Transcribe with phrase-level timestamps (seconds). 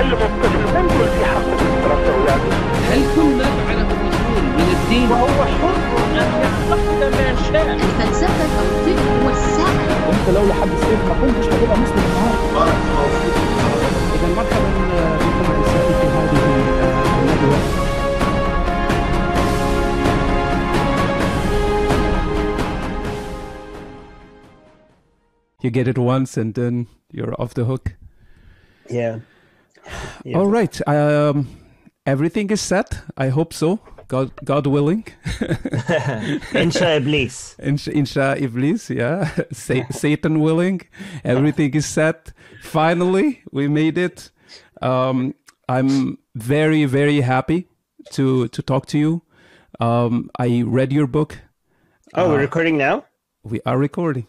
[0.00, 2.50] تعلم الطفل ما نقول في حق الدراسة يعني
[2.90, 5.76] هل كل ما فعله الرسول من الدين وهو حر
[6.20, 11.78] أن يعتقد ما شاء الفلسفة توفيق هو السعي انت لو لحد السيف ما كنتش هتبقى
[11.78, 12.72] مسلم النهارده
[14.14, 14.68] اذا مرحبا
[15.18, 16.40] بكم اعزائي في هذه
[17.22, 17.58] الندوه
[25.62, 27.94] You get it once and then you're off the hook.
[28.90, 29.20] Yeah.
[30.23, 30.37] Yeah.
[30.37, 30.87] All right.
[30.87, 31.47] Um,
[32.05, 33.01] everything is set.
[33.17, 33.79] I hope so.
[34.07, 35.03] God, God willing.
[36.53, 37.55] Insha Iblis.
[37.59, 39.29] Insha, insha Iblis, yeah.
[39.51, 40.81] Sa- Satan willing.
[41.23, 42.33] Everything is set.
[42.61, 44.31] Finally, we made it.
[44.81, 45.33] Um,
[45.69, 47.67] I'm very, very happy
[48.11, 49.21] to to talk to you.
[49.79, 51.37] Um, I read your book.
[52.13, 53.05] Oh, we're Uh, recording now?
[53.43, 54.27] We are recording.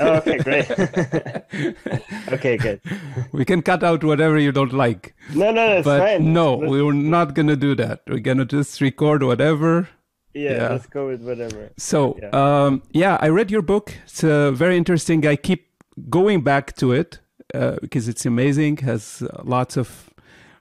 [0.00, 0.70] Oh, okay, great.
[2.32, 2.80] okay, good.
[3.32, 5.14] we can cut out whatever you don't like.
[5.34, 6.32] No, no, no, it's but fine.
[6.32, 8.00] no, Let's- we're not gonna do that.
[8.08, 9.88] We're gonna just record whatever.
[10.32, 10.68] yeah, yeah.
[10.70, 11.70] let's go with whatever.
[11.76, 12.30] So, Yeah.
[12.32, 13.92] um, yeah, I read your book.
[14.04, 15.26] It's uh, very interesting.
[15.26, 15.66] I keep
[16.08, 17.20] going back to it
[17.52, 18.78] uh, because it's amazing.
[18.78, 20.08] Has uh, lots of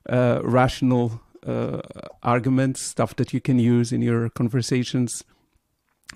[0.09, 1.79] uh, rational uh,
[2.21, 5.23] arguments, stuff that you can use in your conversations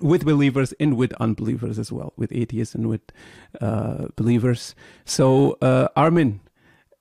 [0.00, 3.02] with believers and with unbelievers as well, with atheists and with
[3.60, 4.74] uh, believers.
[5.04, 6.40] So, uh, Armin,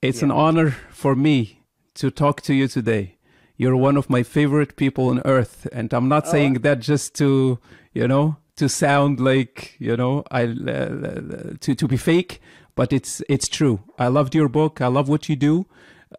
[0.02, 1.64] it's an honor for me
[1.96, 3.16] to talk to you today.
[3.58, 7.60] You're one of my favorite people on earth, and I'm not saying that just to,
[7.94, 12.40] you know, to sound like, you know, I uh, to to be fake,
[12.76, 13.82] but it's it's true.
[13.98, 14.80] I loved your book.
[14.80, 15.66] I love what you do,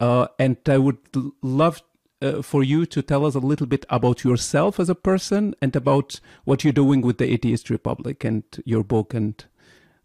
[0.01, 0.99] uh, and I would
[1.43, 1.83] love
[2.21, 5.75] uh, for you to tell us a little bit about yourself as a person and
[5.77, 9.45] about what you're doing with the Atheist Republic and your book and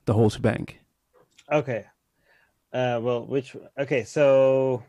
[0.06, 0.68] the whole shebang.
[1.52, 1.86] Okay.
[2.72, 4.84] Uh, well, which okay, so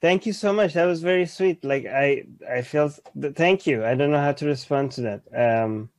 [0.00, 0.74] thank you so much.
[0.74, 1.64] That was very sweet.
[1.64, 2.92] Like I, I feel.
[3.34, 3.84] Thank you.
[3.84, 5.22] I don't know how to respond to that.
[5.34, 5.90] Um,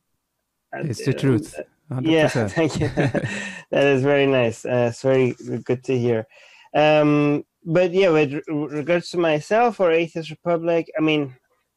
[0.72, 1.60] It's the uh, truth.
[1.90, 2.06] 100%.
[2.06, 2.88] Yeah, thank you.
[3.70, 4.64] that is very nice.
[4.64, 6.26] Uh, it's very good to hear.
[6.74, 11.34] Um, but yeah, with regards to myself or Atheist Republic, I mean,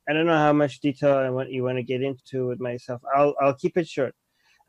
[0.07, 3.01] I don't know how much detail I want you want to get into with myself.
[3.16, 4.13] I'll I'll keep it short.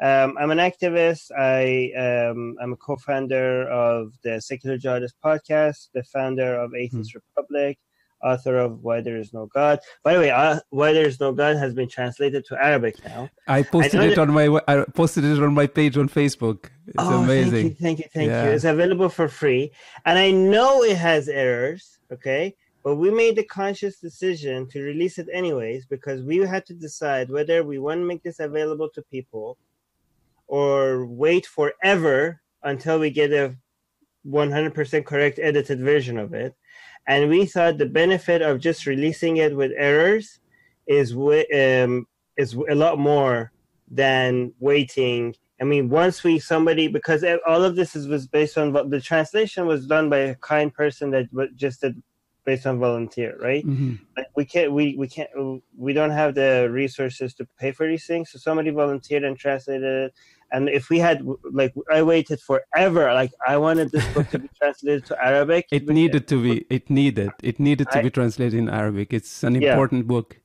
[0.02, 1.30] Um, I'm an activist.
[1.38, 7.78] I um, I'm a co-founder of the Secular Jihadist podcast, the founder of Atheist Republic,
[8.22, 9.80] author of Why There Is No God.
[10.02, 13.30] By the way, uh, Why There Is No God has been translated to Arabic now.
[13.46, 16.66] I posted know it that- on my I posted it on my page on Facebook.
[16.86, 17.52] It's oh, amazing.
[17.52, 18.44] Thank you, thank you, thank Yeah.
[18.44, 18.50] you.
[18.50, 19.72] It's available for free.
[20.04, 22.56] And I know it has errors, okay?
[22.82, 27.28] But we made the conscious decision to release it anyways because we had to decide
[27.28, 29.58] whether we want to make this available to people
[30.46, 33.54] or wait forever until we get a
[34.26, 36.54] 100% correct edited version of it.
[37.06, 40.40] And we thought the benefit of just releasing it with errors
[40.86, 42.06] is um,
[42.36, 43.52] is a lot more
[43.90, 45.34] than waiting.
[45.60, 49.66] I mean, once we somebody because all of this is was based on the translation
[49.66, 52.02] was done by a kind person that just did
[52.44, 53.64] based on volunteer, right?
[53.66, 53.98] Mhm.
[54.16, 55.30] Like we can't we we can't
[55.76, 59.82] we don't have the resources to pay for these things, so somebody volunteered and translated
[60.04, 60.14] it.
[60.52, 64.48] And if we had like I waited forever, like I wanted this book to be
[64.60, 65.66] translated to Arabic.
[65.70, 66.66] It needed to be.
[66.70, 67.30] It needed.
[67.42, 69.12] It needed to I- be translated in Arabic.
[69.12, 69.70] It's an Yeah.
[69.72, 70.38] important book.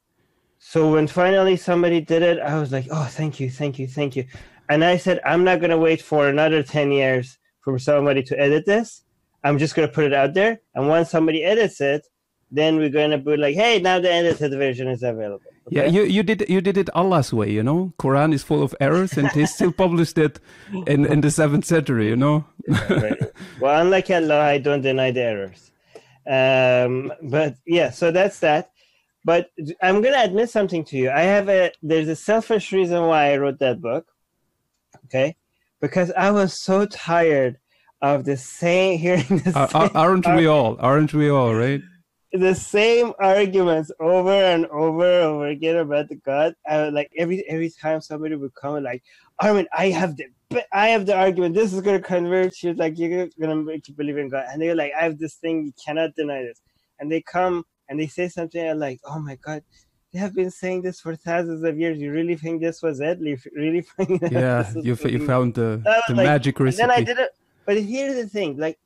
[0.60, 4.16] So when finally somebody did it, I was like, "Oh, thank you, thank you, thank
[4.16, 4.26] you."
[4.70, 8.40] And I said, "I'm not going to wait for another 10 years for somebody to
[8.40, 9.04] edit this.
[9.44, 12.08] I'm just going to put it out there, and once somebody edits it,
[12.52, 16.04] then we're going to be like, "Hey, now the edited version is available." Yeah, you,
[16.04, 17.94] you did you did it Allah's way, you know.
[17.98, 20.40] Quran is full of errors, and he still published it
[20.86, 22.46] in in the seventh century, you know.
[22.68, 23.18] Right.
[23.60, 25.72] Well, unlike Allah, I don't deny the errors.
[26.28, 28.72] Um, but yeah, so that's that.
[29.24, 29.50] But
[29.82, 31.10] I'm gonna admit something to you.
[31.10, 34.08] I have a there's a selfish reason why I wrote that book.
[35.06, 35.36] Okay,
[35.82, 37.58] because I was so tired
[38.02, 40.78] of the same hearing the same, aren't we all?
[40.80, 41.56] Aren't we all?
[41.56, 41.82] Right?
[42.40, 46.56] The same arguments over and over and over again about the God.
[46.68, 49.04] I would, like every every time somebody would come like,
[49.40, 50.26] Armin, I have the
[50.74, 51.56] I have the argument.
[51.56, 52.74] This is gonna convert you.
[52.74, 54.46] Like you're gonna make you believe in God.
[54.52, 55.66] And they're like, I have this thing.
[55.66, 56.62] You cannot deny this.
[57.00, 58.68] And they come and they say something.
[58.68, 59.64] I'm like, oh my God.
[60.14, 61.98] They have been saying this for thousands of years.
[62.00, 63.20] You really think this was it?
[63.20, 66.82] You really think Yeah, you f- you found the the like- magic And recipe.
[66.84, 67.32] then I did it.
[67.66, 68.80] But here's the thing: like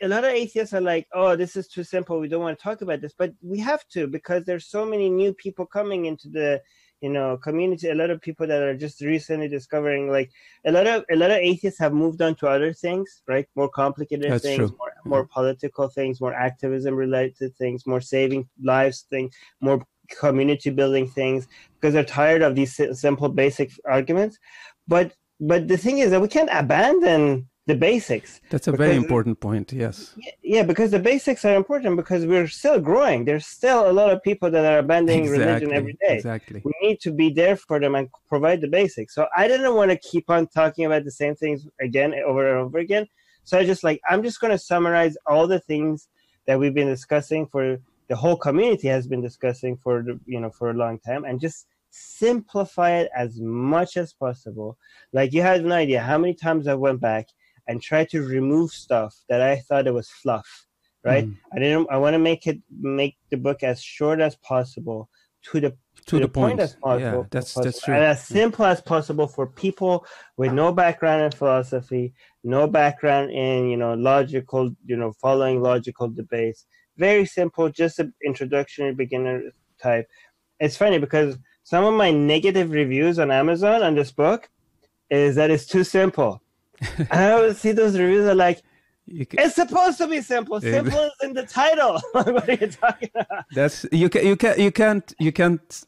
[0.00, 2.18] a lot of atheists are like, "Oh, this is too simple.
[2.18, 5.10] We don't want to talk about this." But we have to because there's so many
[5.10, 6.62] new people coming into the
[7.00, 7.88] you know community.
[7.90, 10.30] A lot of people that are just recently discovering, like
[10.64, 13.46] a lot of a lot of atheists have moved on to other things, right?
[13.56, 14.76] More complicated That's things, true.
[14.78, 15.32] more more mm-hmm.
[15.32, 19.84] political things, more activism related things, more saving lives things, more
[20.20, 24.38] community building things, because they're tired of these simple, basic arguments.
[24.86, 28.40] But but the thing is that we can't abandon the basics.
[28.50, 29.72] That's a very important point.
[29.72, 30.14] Yes.
[30.42, 33.24] Yeah, because the basics are important because we're still growing.
[33.24, 36.16] There's still a lot of people that are abandoning religion every day.
[36.16, 36.60] Exactly.
[36.64, 39.14] We need to be there for them and provide the basics.
[39.14, 42.66] So I didn't want to keep on talking about the same things again over and
[42.66, 43.06] over again.
[43.44, 46.08] So I just like I'm just going to summarize all the things
[46.46, 50.50] that we've been discussing for the whole community has been discussing for the, you know
[50.50, 54.76] for a long time and just simplify it as much as possible.
[55.12, 57.28] Like you had no idea how many times I went back
[57.72, 60.66] and try to remove stuff that I thought it was fluff.
[61.02, 61.26] Right?
[61.26, 61.36] Mm.
[61.52, 61.88] I didn't.
[61.90, 65.08] I want to make it make the book as short as possible
[65.46, 65.76] to the
[66.06, 66.60] To the point.
[66.60, 67.22] as possible.
[67.22, 67.94] Yeah, that's possible, that's true.
[67.94, 72.14] And as simple as possible for people with no background in philosophy,
[72.44, 76.66] no background in you know logical, you know, following logical debates.
[76.98, 79.36] Very simple, just an introductory beginner
[79.82, 80.06] type.
[80.60, 84.50] It's funny because some of my negative reviews on Amazon on this book
[85.10, 86.41] is that it's too simple.
[86.98, 88.62] And I always see those reviews are like,
[89.06, 90.60] it's supposed to be simple.
[90.60, 92.00] Simple is in the title.
[92.12, 93.44] what are you talking about?
[93.52, 95.84] That's you can you can you can't you can't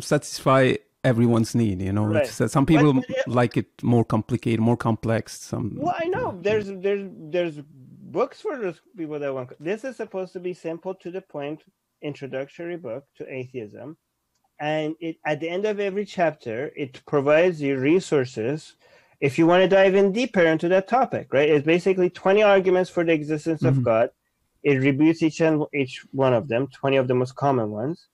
[0.00, 0.74] satisfy
[1.04, 1.80] everyone's need.
[1.80, 2.26] You know, Right.
[2.26, 5.40] Some people But- like it more complicated, more complex.
[5.40, 7.60] Some Well, I know there's there's there's
[8.18, 9.52] books for those people that want.
[9.60, 11.62] This is supposed to be simple to the point,
[12.02, 13.96] introductory book to atheism,
[14.60, 18.74] and it at the end of every chapter it provides you resources
[19.20, 21.32] if you want to dive in deeper into that topic.
[21.32, 21.48] Right?
[21.48, 23.68] It's basically twenty arguments for the existence Mhm.
[23.68, 24.10] of God.
[24.62, 28.06] It rebutes each and each one of them, twenty of the most common ones.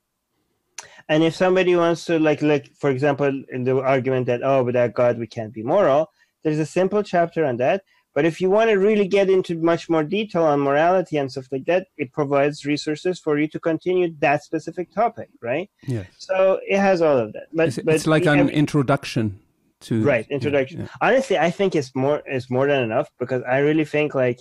[1.09, 4.93] And if somebody wants to like like for example in the argument that oh without
[4.93, 6.11] God we can't be moral,
[6.43, 7.83] there's a simple chapter on that.
[8.13, 11.47] But if you want to really get into much more detail on morality and stuff
[11.51, 15.69] like that, it provides resources for you to continue that specific topic, right?
[15.85, 17.47] yes, So it has all of that.
[17.53, 19.39] But it's, but it's like an introduction
[19.81, 20.81] to right introduction.
[20.81, 20.87] yeah.
[21.01, 24.39] Honestly, I think it's more it's more than enough because I really think like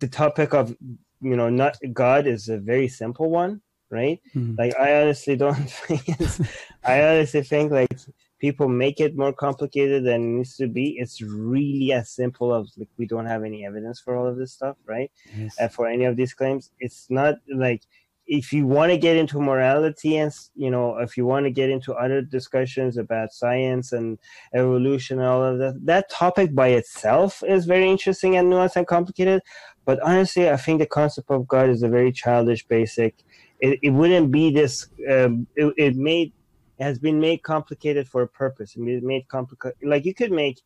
[0.00, 0.76] the topic of
[1.20, 3.60] you know not God is a very simple one,
[3.90, 4.20] right?
[4.34, 4.58] Mhm.
[4.58, 6.40] Like I honestly don't think it's,
[6.84, 7.90] I honestly think like
[8.38, 10.96] people make it more complicated than it needs to be.
[10.98, 14.52] It's really as simple as like we don't have any evidence for all of this
[14.52, 15.10] stuff, right?
[15.36, 15.56] Yes.
[15.60, 16.70] uh, for any of these claims.
[16.78, 17.82] It's not like
[18.26, 21.70] if you want to get into morality and you know if you want to get
[21.70, 24.18] into other discussions about science and
[24.54, 28.86] evolution and all of that, that topic by itself is very interesting and nuanced and
[28.86, 29.42] complicated.
[29.84, 33.14] But honestly, I think the concept of God is a very childish, basic.
[33.60, 34.88] It, it wouldn't be this.
[35.10, 36.32] Um, it, it made
[36.78, 38.74] it has been made complicated for a purpose.
[38.76, 39.76] It made complicated.
[39.82, 40.62] Like you could make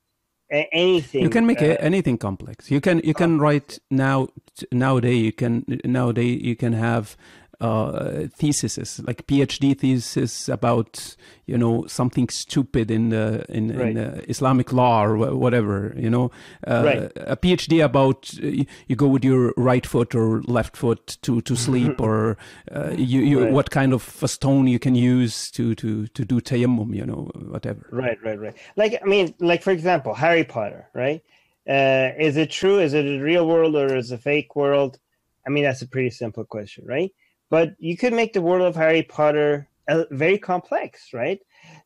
[0.51, 1.23] anything.
[1.23, 4.29] you can make uh, anything complex you can you can write now
[4.73, 7.17] nowadays you can nowadays you can have
[7.61, 11.17] uh theses like phd thesis about
[11.47, 13.97] you know something stupid in the in, Right.
[13.97, 16.31] in uh, islamic law or whatever you know
[16.69, 17.13] uh, Right.
[17.17, 21.41] a phd about uh, you, you go with your right foot or left foot to
[21.41, 22.37] to sleep or
[22.71, 23.53] uh, you, you Right.
[23.53, 27.89] what kind of stone you can use to to to do tayammum you know whatever
[27.91, 28.57] Right, right, right.
[28.77, 31.23] Like I mean, like for example, Harry Potter, right?
[31.69, 32.79] Uh, is it true?
[32.79, 34.99] Is it a real world or is it a fake world?
[35.47, 37.13] I mean, that's a pretty simple question, right?
[37.51, 41.41] But you could make the world of Harry Potter uh, very complex, right?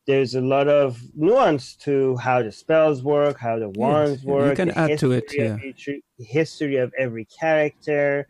[0.05, 4.57] There's a lot of nuance to how the spells work, how the wands you work.
[4.57, 8.27] can add to it, history of each- history of every character.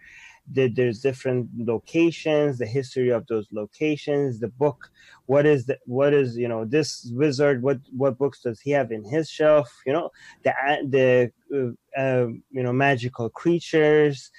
[0.52, 4.92] The, there's different locations, the history of those locations, the book
[5.26, 8.92] what is the what is you know this wizard what what books does he have
[8.92, 10.10] in his shelf you know
[10.44, 10.54] the
[10.90, 14.32] the uh, uh, you know magical creatures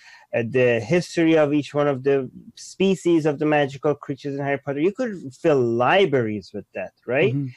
[0.43, 4.81] the history of each one of the species of the magical creatures in harry potter.
[4.81, 7.35] You could fill libraries with that right?
[7.35, 7.53] Mhm.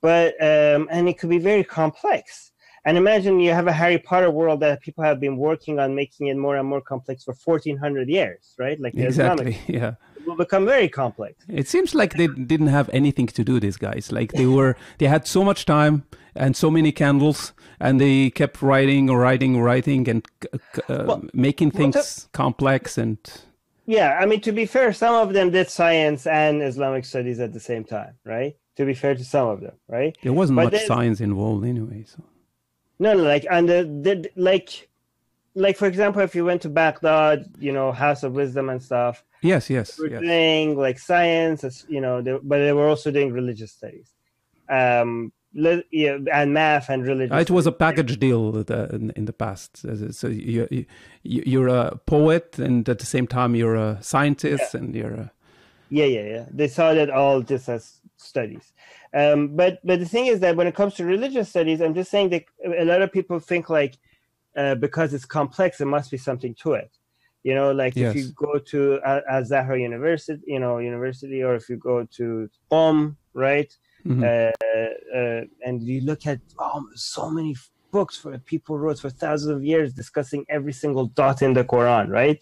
[0.00, 2.50] but um and it could be very complex.
[2.86, 6.26] And imagine you have a harry potter world that people have been working on making
[6.28, 8.78] it more and more complex for 1400 years right?
[8.80, 9.94] Like exactly Islamic yeah
[10.26, 13.60] will become very complex It seems like they didn't have anything to do.
[13.60, 16.04] These guys, like they were, they had so much time
[16.34, 20.26] and so many candles, and they kept writing, writing, writing, and
[20.88, 22.98] uh, Well, making well, things complex.
[22.98, 23.18] And
[23.86, 27.52] Yeah, I mean, to be fair, some of them did science and Islamic studies at
[27.52, 28.56] the same time, right?
[28.76, 30.16] To be fair to some of them, right?
[30.22, 32.04] there wasn't But much science involved anyway.
[32.06, 32.22] So
[32.98, 34.88] No, no, like, and the, the like,
[35.54, 39.24] like for example, if you went to Baghdad, you know, House of Wisdom and stuff,
[39.42, 40.20] yes, yes, they were yes.
[40.20, 44.10] doing like science, you know, they, but they were also doing religious studies.
[44.68, 47.36] Um, le- yeah, and math and religion.
[47.36, 49.84] It was a package deal the, in, in the past.
[49.84, 50.86] Uh, So you, you
[51.22, 55.32] you're a poet, and at the same time you're a scientist, and you're a
[55.88, 56.46] Yeah, yeah, yeah.
[56.50, 58.72] They saw that all just as studies.
[59.12, 62.10] Um, but but the thing is that when it comes to religious studies, I'm just
[62.10, 63.96] saying that a lot of people think like
[64.56, 66.90] uh, because it's complex, there must be something to it.
[67.42, 68.10] You know, like Yes.
[68.10, 73.16] if you go to Al-Azhar University, you know, university, or if you go to Qom,
[73.34, 73.70] right?
[74.06, 74.22] Mhm.
[74.22, 74.52] Uh,
[75.18, 77.54] uh, and you look at oh, so many
[77.90, 82.08] books for people wrote for thousands of years discussing every single dot in the Quran,
[82.08, 82.38] right?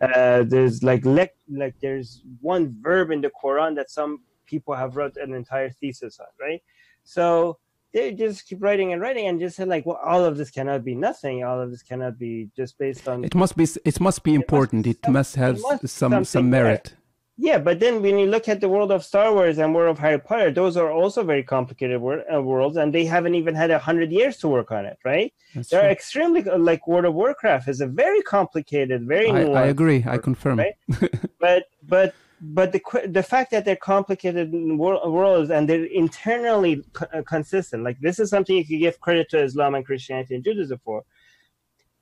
[0.00, 4.96] Uh, there's like lec- like there's one verb in the Quran that some people have
[4.96, 6.62] wrote an entire thesis on, right?
[7.04, 7.58] So
[7.92, 10.84] they just keep writing and writing and just say like, well, all of this cannot
[10.84, 11.44] be nothing.
[11.44, 13.66] All of this cannot be just based on It must be.
[13.84, 14.86] It must be important.
[14.86, 16.64] It some- must have it must be some some there.
[16.64, 16.94] merit.
[17.38, 19.98] Yeah, but then when you look at the world of Star Wars and world of
[19.98, 23.70] Harry Potter, those are also very complicated wor- uh, worlds, and they haven't even had
[23.70, 25.32] a hundred years to work on it, right?
[25.54, 25.90] That's They're true.
[25.90, 30.04] extremely like World of Warcraft is a very complicated, very I, I agree.
[30.06, 30.58] I confirm.
[30.58, 30.74] right?
[31.40, 37.22] but but but the the fact that they're complicated worlds and they're internally co- uh,
[37.22, 40.80] consistent, like this is something you could give credit to Islam and Christianity and Judaism
[40.84, 41.04] for.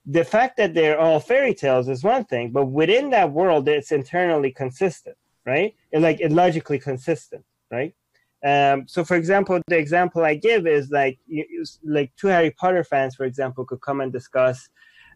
[0.07, 3.91] The fact that they're all fairy tales is one thing, but within that world, it's
[3.91, 5.75] internally consistent, right?
[5.93, 7.93] And like it logically consistent, right?
[8.43, 11.45] Um, so, for example, the example I give is like you-
[11.83, 14.67] like two Harry Potter fans, for example, could come and discuss,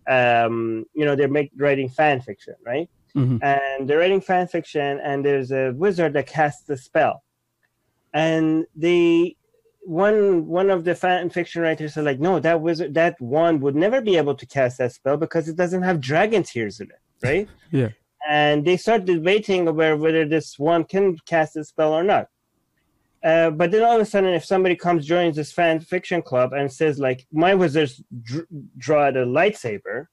[0.07, 2.87] um, you know, they're make, writing fan fiction, right?
[3.15, 3.39] Mhm.
[3.41, 7.23] and they're writing fan fiction and there's a wizard that casts a spell
[8.13, 9.35] and the
[9.81, 13.75] one one of the fan fiction writers said like no that wizard that one would
[13.75, 17.01] never be able to cast that spell because it doesn't have dragon tears in it
[17.23, 17.89] right Yeah.
[18.27, 22.27] and they start debating over whether this one can cast a spell or not
[23.23, 26.53] uh, but then all of a sudden, if somebody comes joins this fan fiction club
[26.53, 28.45] and says like, "My wizards dr-
[28.77, 30.05] draw the lightsaber,"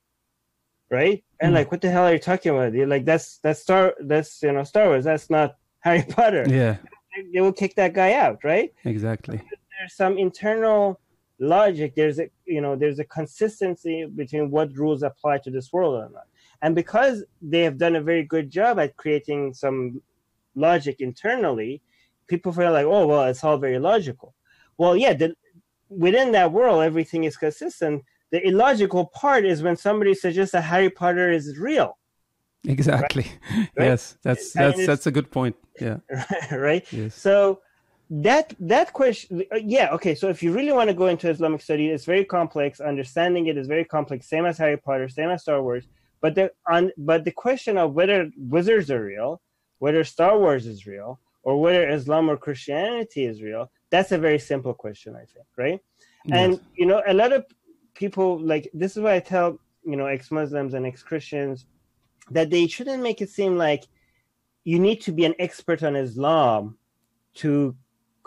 [0.93, 1.25] right?
[1.41, 1.55] And Mm.
[1.57, 2.73] like, what the hell are you talking about?
[2.89, 5.05] Like, that's that's Star that's you know Star Wars.
[5.05, 6.45] That's not Harry Potter.
[6.49, 6.77] Yeah.
[7.17, 8.73] They, they will kick that guy out, right?
[8.85, 9.39] Exactly.
[9.39, 11.01] There's some internal
[11.41, 11.95] logic.
[11.97, 16.09] There's a you know there's a consistency between what rules apply to this world or
[16.11, 16.27] not.
[16.63, 20.01] And because they have done a very good job at creating some
[20.55, 21.83] logic internally,
[22.29, 24.35] people feel like, oh well, it's all very logical.
[24.79, 25.35] Well, yeah, the,
[25.89, 28.05] within that world, everything is consistent.
[28.33, 31.99] The illogical part is when somebody suggests that Harry Potter is real,
[32.65, 33.27] Exactly.
[33.79, 34.17] Yes.
[34.23, 35.57] That's And that's it's- that's a good point.
[35.81, 35.99] Yeah.
[36.53, 36.85] right?
[36.93, 37.15] Yes.
[37.15, 37.61] So
[38.11, 39.43] that that question,
[39.77, 40.15] yeah, okay.
[40.15, 42.79] So if you really want to go into Islamic study, it's very complex.
[42.81, 44.29] Understanding it is very complex.
[44.29, 45.85] Same as Harry Potter, same as Star Wars.
[46.21, 49.41] But the on but the question of whether wizards are real,
[49.79, 54.39] whether Star Wars is real, or whether Islam or Christianity is real, that's a very
[54.39, 55.81] simple question, I think, right?
[56.31, 57.45] And you know, a lot of
[58.05, 59.49] people like this is why I tell
[59.91, 61.57] you know ex-Muslims and ex-Christians
[62.37, 63.83] that they shouldn't make it seem like
[64.71, 66.63] you need to be an expert on Islam
[67.43, 67.51] to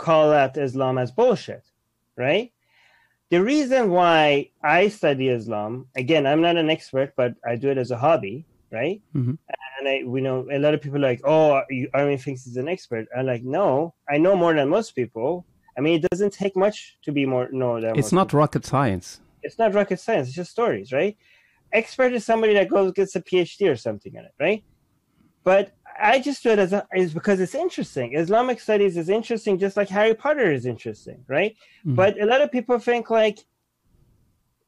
[0.05, 1.63] call out Islam as bullshit,
[2.27, 2.48] right?
[3.34, 5.72] The reason why I study Islam,
[6.03, 8.36] again, I'm not an expert, but I do it as a hobby,
[8.77, 9.01] right?
[9.20, 9.38] Mhm.
[9.77, 12.58] And I, we know a lot of people are like, oh, you, Armin thinks he's
[12.63, 13.05] an expert.
[13.17, 15.29] I'm like, no, I know more than most people.
[15.77, 18.39] I mean, it doesn't take much to be more know than It's not people.
[18.44, 19.08] rocket science.
[19.46, 20.28] It's not rocket science.
[20.28, 21.16] It's just stories, right?
[21.72, 24.64] Expert is somebody that goes gets a PhD or something in it, right?
[25.44, 28.16] But I just do it as a, is because it's interesting.
[28.16, 31.56] Islamic studies is interesting, just like Harry Potter is interesting, right?
[31.86, 31.96] Mhm.
[31.96, 33.40] But a lot of people think like,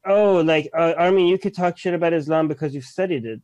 [0.06, 3.40] oh, like uh, Armin, you could talk shit about Islam because you've studied it.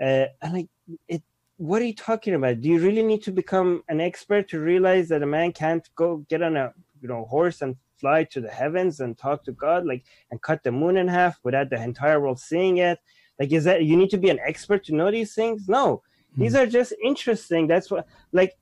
[0.00, 0.68] Uh, and like,
[1.08, 1.22] it.
[1.58, 2.60] What are you talking about?
[2.60, 6.08] Do you really need to become an expert to realize that a man can't go
[6.30, 9.86] get on a you know horse and fly to the heavens and talk to God,
[9.86, 12.98] like and cut the moon in half without the entire world seeing it?
[13.38, 15.68] Like, is that you need to be an expert to know these things?
[15.68, 16.02] No,
[16.34, 16.42] hmm.
[16.42, 17.66] these are just interesting.
[17.66, 18.54] That's what like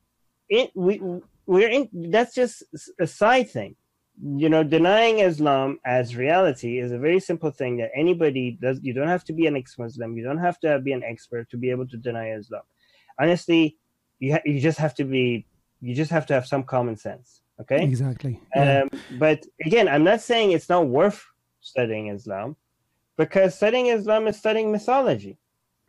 [0.49, 1.01] it we
[1.47, 1.89] we're in.
[1.93, 2.63] That's just
[3.01, 3.77] a side thing.
[4.23, 8.81] You know, denying Islam as reality is a very simple thing that anybody does.
[8.83, 10.17] You don't have to be an ex-Muslim.
[10.17, 12.63] You don't have to be an expert to be able to deny Islam.
[13.21, 13.77] Honestly,
[14.19, 15.47] you ha- you just have to be.
[15.83, 17.43] You just have to have some common sense.
[17.61, 17.83] Okay.
[17.83, 18.41] Exactly.
[18.55, 18.83] Yeah.
[18.83, 21.25] Um, but again, I'm not saying it's not worth
[21.61, 22.57] studying Islam,
[23.17, 25.39] because studying Islam is studying mythology,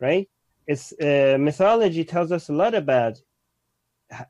[0.00, 0.28] right?
[0.66, 3.20] It's uh, mythology tells us a lot about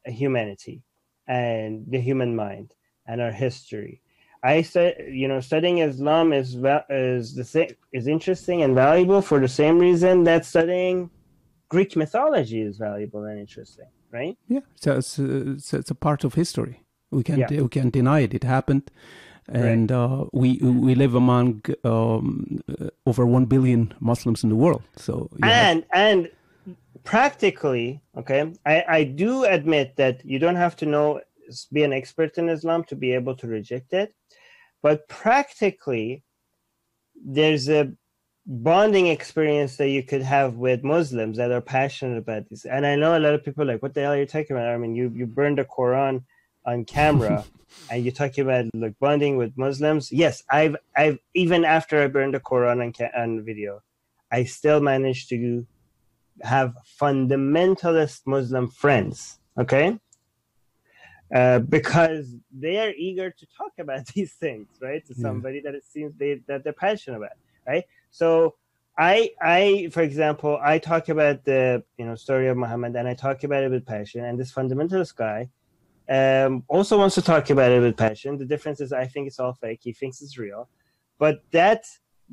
[0.05, 0.83] humanity
[1.27, 2.75] and the human mind
[3.07, 4.03] and our history.
[4.43, 6.57] I said, you know, studying Islam is
[6.91, 11.11] is the same is interesting and valuable for the same reason that studying
[11.69, 14.37] Greek mythology is valuable and interesting, right?
[14.49, 16.85] Yeah, so it's, uh, it's, it's a part of history.
[17.11, 17.63] We can't Yeah.
[17.63, 18.35] we can't deny it.
[18.35, 18.91] It happened.
[19.49, 24.83] and uh, we we live among um, uh, over one billion Muslims in the world.
[24.97, 26.29] So and and
[27.05, 31.21] practically okay I, I do admit that you don't have to know
[31.73, 34.15] be an expert in islam to be able to reject it
[34.83, 36.23] but practically
[37.25, 37.93] there's a
[38.45, 42.95] bonding experience that you could have with muslims that are passionate about this and i
[42.95, 44.77] know a lot of people are like what the hell are you talking about i
[44.77, 46.23] mean you you burned the quran
[46.69, 47.47] on camera
[47.91, 52.35] and you're talking about like bonding with muslims yes i've i've even after i burned
[52.35, 53.81] the quran on, ca- on video
[54.31, 55.67] i still managed to
[56.43, 59.99] have fundamentalist Muslim friends, okay?
[61.35, 65.05] Uh, because they are eager to talk about these things, right?
[65.07, 65.23] To Yeah.
[65.23, 67.85] somebody that it seems they that they're passionate about, right?
[68.11, 68.55] So
[68.97, 73.15] I I for example I talk about the you know story of Muhammad and I
[73.15, 75.51] talk about it with passion, and this fundamentalist guy
[76.09, 78.39] um, also wants to talk about it with passion.
[78.39, 79.81] The difference is I think it's all fake.
[79.83, 80.69] He thinks it's real,
[81.19, 81.85] but that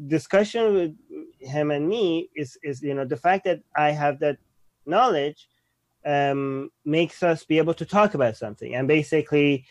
[0.07, 0.95] discussion with
[1.39, 4.37] him and me is is you know the fact that I have that
[4.85, 5.47] knowledge
[6.05, 9.65] um, makes us be able to talk about something, and basically,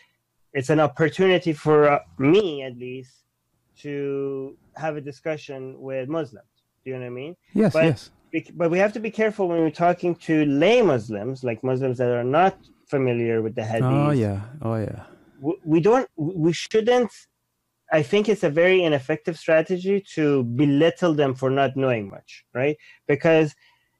[0.53, 3.23] it's an opportunity for uh, me at least
[3.81, 6.47] to have a discussion with Muslims.
[6.83, 7.35] Do you know what I mean?
[7.53, 8.11] yes, but- yes,
[8.53, 12.09] But we have to be careful when we're talking to lay Muslims, like Muslims that
[12.09, 15.03] are not familiar with the hadith oh yeah, oh yeah,
[15.63, 17.11] we don't we shouldn't
[17.91, 22.77] i think it's a very ineffective strategy to belittle them for not knowing much right?
[23.07, 23.55] Because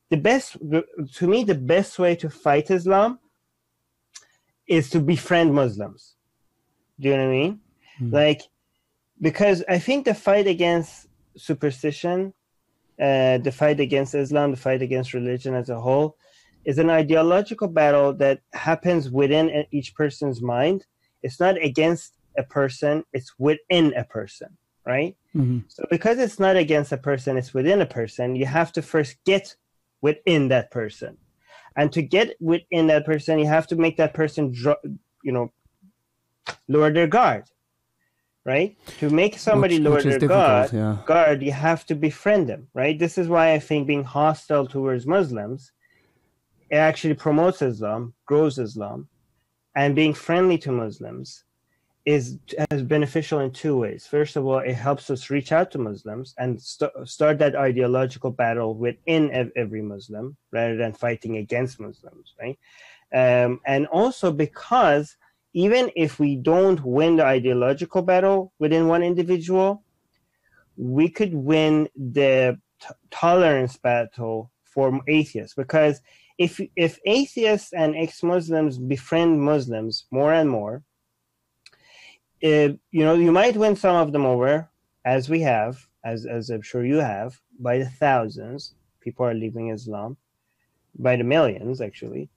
[0.10, 0.58] the best
[1.16, 3.20] to me the best way to fight islam
[4.68, 6.16] is to befriend muslims.
[7.00, 7.60] Do you know what i mean?
[8.00, 8.12] Hmm.
[8.12, 8.42] like
[9.22, 12.34] because i think the fight against superstition
[13.00, 16.18] uh, the fight against islam the fight against religion as a whole
[16.66, 20.86] is an ideological battle that happens within each person's mind.
[21.24, 24.50] It's not against a person it's within a person
[24.86, 25.16] right?
[25.34, 25.64] Mhm.
[25.68, 29.16] so because it's not against a person it's within a person you have to first
[29.26, 29.56] get
[30.02, 31.18] within that person.
[31.78, 34.76] And to get within that person you have to make that person draw,
[35.24, 35.52] you know
[36.68, 37.46] lower their guard
[38.44, 38.78] right?
[39.00, 40.98] To make somebody Which- lower which their guard yeah.
[41.06, 42.98] guard you have to befriend them right?
[43.00, 45.72] This is why i think being hostile towards muslims
[46.70, 49.08] it actually promotes islam grows islam
[49.76, 51.46] and being friendly to muslims
[52.06, 52.38] is
[52.70, 54.06] as beneficial in two ways.
[54.06, 58.30] First of all it helps us reach out to muslims and st- start that ideological
[58.32, 62.58] battle within ev- every muslim rather than fighting against muslims right?
[63.14, 65.18] Um, and also because
[65.54, 69.84] even if we don't win the ideological battle within one individual
[70.78, 72.60] we could win the
[73.10, 76.02] tolerance battle for atheists because
[76.38, 80.84] if if atheists and ex-muslims befriend muslims more and more
[82.44, 84.70] uh, you know you might win some of them over
[85.06, 88.76] as we have as as i'm sure you have by the thousands.
[89.00, 90.18] People are leaving islam
[90.98, 92.30] by the millions actually.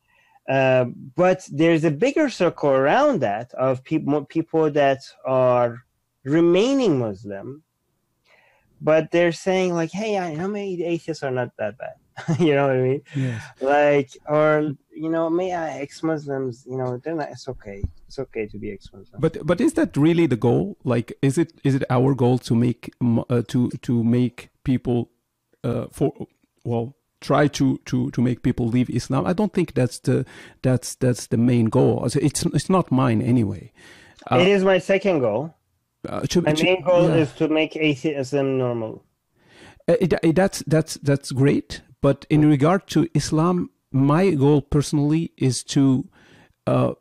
[0.49, 5.85] Uh, but there's a bigger circle around that of people people that are
[6.25, 7.63] remaining muslim
[8.81, 11.95] but they're saying like hey i know maybe atheists are not that bad
[12.41, 13.43] you know what i mean yes.
[13.61, 18.47] like or you know may I ex-muslims you know they're not it's okay it's okay
[18.47, 20.77] to be ex-muslim But but is that really the goal?
[20.85, 22.83] Like, is it is it our goal to make
[23.31, 25.11] uh, to to make people
[25.63, 26.09] uh, for
[26.65, 29.27] well try to to to make people leave Islam?
[29.27, 30.25] I don't think that's the
[30.63, 32.05] that's that's the main goal.
[32.29, 33.73] It's it's not mine anyway.
[34.31, 35.55] Uh, it is my second goal
[36.09, 37.17] Uh, to- my main goal yeah.
[37.23, 39.03] is to make atheism normal
[39.89, 41.83] Uh, it, it- that's that's that's great.
[42.01, 45.83] But in regard to Islam, my goal personally is to
[46.67, 46.93] uh,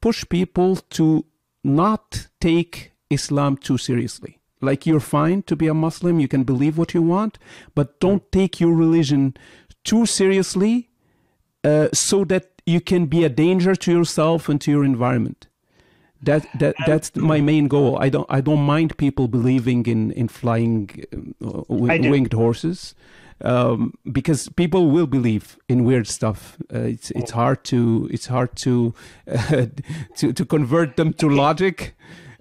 [0.00, 1.24] push people to
[1.64, 4.32] not take Islam too seriously.
[4.60, 7.38] Like you're fine to be a Muslim, you can believe what you want,
[7.74, 9.34] but don't take your religion
[9.84, 10.90] too seriously,
[11.64, 15.46] uh, so that you can be a danger to yourself and to your environment.
[16.22, 17.98] That that that's my main goal.
[17.98, 21.04] I don't I don't mind people believing in in flying
[21.42, 22.94] uh, wi- winged horses,
[23.42, 26.58] um, because people will believe in weird stuff.
[26.72, 28.92] Uh, it's it's hard to it's hard to
[29.30, 29.66] uh,
[30.16, 31.94] to to convert them to logic.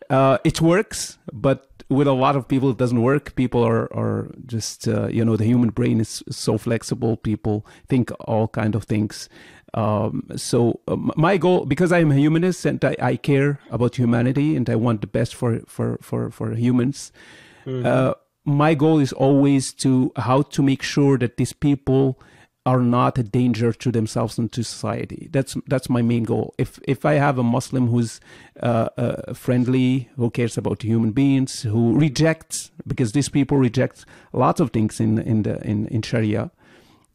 [0.10, 3.34] Uh, it works, but with a lot of people, it doesn't work.
[3.36, 7.16] People are are just uh, you know the human brain is so flexible.
[7.18, 9.30] People think all kind of things.
[9.74, 14.56] Um, so um, my goal, because I'm a humanist and I, I care about humanity
[14.56, 17.12] and I want the best for for for for humans.
[17.86, 18.14] Uh,
[18.46, 22.20] my goal is always to how to make sure that these people
[22.66, 25.28] are not a danger to themselves and to society.
[25.32, 26.54] That's that's my main goal.
[26.58, 28.20] If if I have a Muslim who's
[28.62, 34.60] uh, uh, friendly, who cares about human beings, who rejects because these people reject lots
[34.60, 36.52] of things in in the in in Sharia.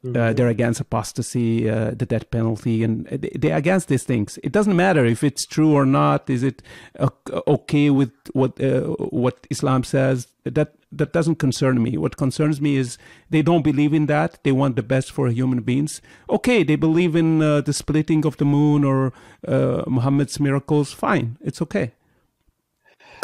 [0.04, 4.38] Uh, they're against apostasy, uh, the death penalty, and they- they're against these things.
[4.42, 6.28] It doesn't matter if it's true or not.
[6.28, 6.62] Is it
[6.98, 7.08] uh,
[7.46, 8.82] okay with what uh,
[9.24, 10.26] what Islam says?
[10.44, 11.96] That that doesn't concern me.
[11.96, 12.98] What concerns me is
[13.30, 14.38] they don't believe in that.
[14.44, 16.02] They want the best for human beings.
[16.28, 19.12] Okay, they believe in uh, the splitting of the moon or
[19.48, 20.92] uh, Muhammad's miracles.
[20.92, 21.92] Fine, it's okay.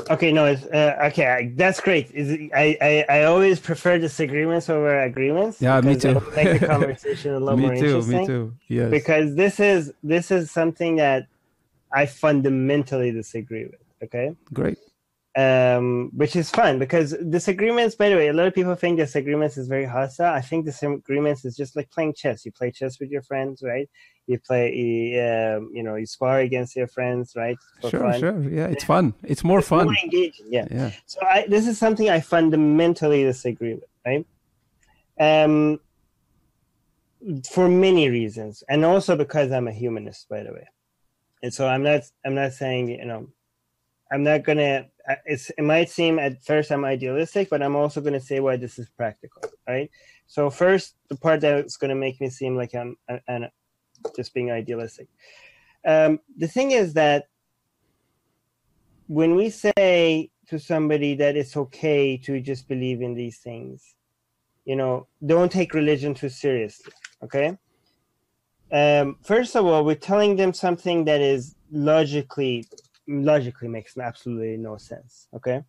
[0.08, 1.26] Okay, no, it's uh, okay.
[1.26, 2.10] I, that's great.
[2.12, 5.60] It, I, I I always prefer disagreements over agreements.
[5.60, 6.20] Yeah, me too.
[6.36, 7.86] Make the conversation a little more me too.
[7.86, 8.20] interesting.
[8.20, 8.54] Me too.
[8.68, 8.90] Yes.
[8.90, 11.26] Because this is this is something that
[11.92, 13.80] I fundamentally disagree with.
[14.02, 14.78] Okay, Great.
[15.36, 17.94] Um, which is fun because disagreements.
[17.94, 20.32] By the way, a lot of people think disagreements is very hostile.
[20.34, 22.44] I think disagreements is just like playing chess.
[22.44, 23.88] You play chess with your friends, right?
[24.26, 24.66] You play,
[25.20, 27.56] um, you know, you spar against your friends, right?
[27.80, 28.00] For Sure.
[28.00, 28.20] fun.
[28.20, 28.42] Sure.
[28.42, 29.14] Yeah, it's fun.
[29.22, 29.86] It's more fun.
[29.86, 30.66] More engaging, yeah.
[30.70, 30.90] Yeah.
[31.06, 34.26] So I, this is something I fundamentally disagree with, right?
[35.18, 35.80] Um,
[37.50, 40.66] for many reasons, and also because I'm a humanist, by the way.
[41.42, 43.28] And so I'm not, I'm not saying, you know,
[44.12, 44.86] I'm not gonna.
[45.08, 48.56] uh, It's, it might seem at first I'm idealistic, but I'm also gonna say why
[48.56, 49.90] this is practical, right?
[50.26, 52.96] So first, the part that's gonna make me seem like I'm,
[53.28, 53.48] and
[54.16, 55.08] just being idealistic.
[55.86, 57.26] Um, the thing is that
[59.06, 63.94] when we say to somebody that it's okay to just believe in these things,
[64.64, 66.92] you know, don't take religion too seriously.
[67.22, 67.56] Okay.
[68.72, 72.66] Um, first of all, we're telling them something that is logically
[73.10, 75.28] logically makes absolutely no sense.
[75.34, 75.64] Okay.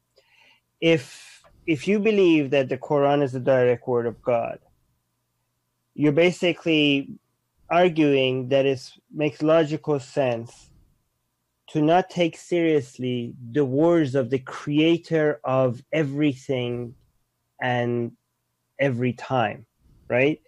[0.80, 4.60] If if you believe that the Quran is the direct word of God,
[5.94, 7.10] you're basically
[7.70, 10.70] arguing that it makes logical sense
[11.70, 16.94] to not take seriously the words of the creator of everything
[17.62, 18.12] and
[18.80, 19.66] every time
[20.10, 20.42] right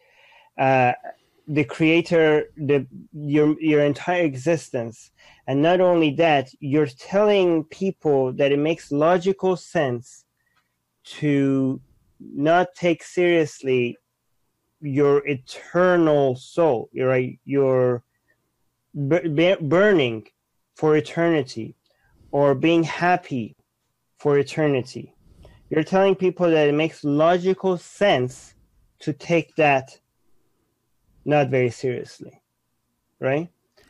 [0.60, 0.92] uh,
[1.48, 5.12] the creator the your your entire existence
[5.48, 10.24] and not only that you're telling people that it makes logical sense
[11.04, 11.82] to
[12.20, 13.98] not take seriously
[14.80, 18.04] your eternal soul your right your
[18.94, 20.26] bur- bur- burning
[20.76, 21.76] for eternity
[22.32, 23.56] or being happy
[24.18, 25.14] for eternity.
[25.70, 28.56] You're telling people that it makes logical sense
[29.00, 30.00] to take that
[31.26, 32.42] not very seriously,
[33.20, 33.50] right?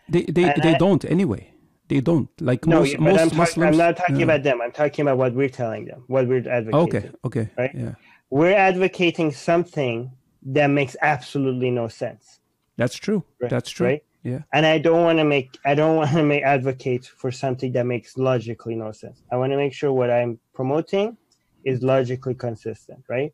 [0.10, 1.50] They they, And they I- don't anyway.
[1.90, 3.72] They don't like No, most most I'm, talk- Muslims.
[3.72, 4.24] I'm not talking Yeah.
[4.24, 4.62] about them.
[4.62, 6.74] I'm talking about what we're telling them, what we're advocating.
[6.74, 7.12] Okay.
[7.26, 7.50] Okay.
[7.58, 7.72] Right?
[7.76, 7.96] Yeah.
[8.30, 10.12] We're advocating something
[10.44, 12.40] that makes absolutely no sense.
[12.78, 13.24] That's true.
[13.40, 13.88] Right, That's true.
[13.88, 14.04] right?
[14.24, 14.40] Yeah.
[14.54, 17.86] and I don't want to make I don't want to make advocate for something that
[17.86, 19.22] makes logically no sense.
[19.32, 21.18] I want to make sure what I'm promoting
[21.66, 23.34] is logically consistent, right?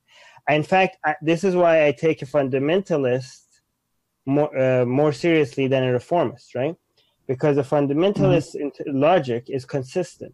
[0.50, 3.42] In fact, I, this is why I take a fundamentalist
[4.30, 6.76] more uh, more seriously than a reformist, right?
[7.28, 10.34] Because a fundamentalist in logic is consistent.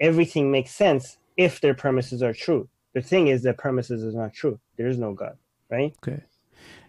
[0.00, 2.68] Everything makes sense if their premises are true.
[2.94, 4.58] The thing is, their premises is not true.
[4.76, 5.36] There is no God,
[5.70, 5.94] right?
[6.02, 6.22] Okay.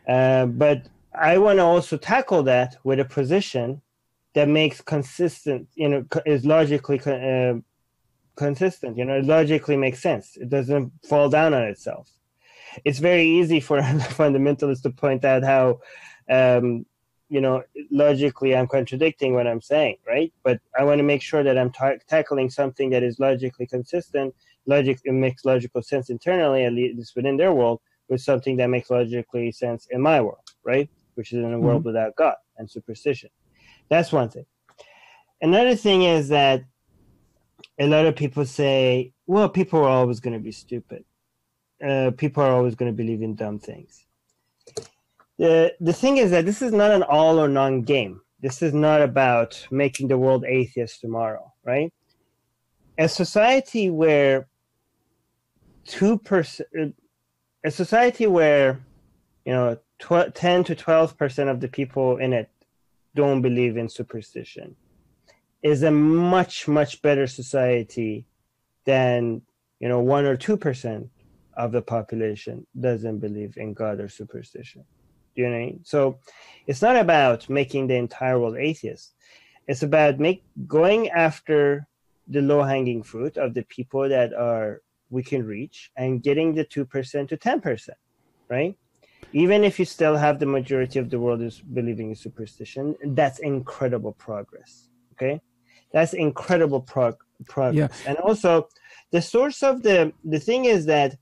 [0.07, 3.81] Uh, but I want to also tackle that with a position
[4.33, 7.55] that makes consistent, you know, is logically uh,
[8.35, 8.97] consistent.
[8.97, 10.37] You know, it logically makes sense.
[10.37, 12.09] It doesn't fall down on itself.
[12.85, 13.79] It's very easy for
[14.21, 15.81] fundamentalists to point out how,
[16.31, 16.85] um,
[17.29, 20.33] you know, logically I'm contradicting what I'm saying, right?
[20.43, 24.33] But I want to make sure that I'm ta- tackling something that is logically consistent.
[24.65, 28.89] Logic it makes logical sense internally, at least within their world, with something that makes
[28.89, 30.89] logically sense in my world, right?
[31.15, 33.29] Which is in a world without God and superstition.
[33.89, 34.45] That's one thing.
[35.41, 36.63] Another thing is that
[37.79, 41.03] a lot of people say, well, people are always going to be stupid.
[41.83, 44.05] Uh, people are always going to believe in dumb things.
[45.41, 48.21] The, the thing is that this is not an all or none game.
[48.41, 51.91] This is not about making the world atheist tomorrow, right?
[52.99, 54.47] A society where
[55.83, 56.93] two percent,
[57.65, 58.85] a society where
[59.43, 62.51] you know tw- 10 to 12 percent of the people in it
[63.15, 64.75] don't believe in superstition
[65.63, 68.27] is a much much better society
[68.85, 69.41] than
[69.79, 71.09] you know 1 or 2 percent
[71.57, 74.85] of the population doesn't believe in god or superstition
[75.35, 75.79] do you know what I mean?
[75.83, 76.19] so
[76.67, 79.13] it's not about making the entire world atheist
[79.67, 81.87] it's about make going after
[82.27, 86.63] the low hanging fruit of the people that are we can reach and getting the
[86.63, 87.89] 2% to 10%
[88.49, 88.75] right
[89.33, 93.39] even if you still have the majority of the world is believing in superstition, that's
[93.39, 94.89] incredible progress.
[95.13, 95.41] Okay,
[95.93, 97.91] that's incredible prog- progress.
[98.05, 98.67] And also,
[99.11, 101.17] the source of the the thing is that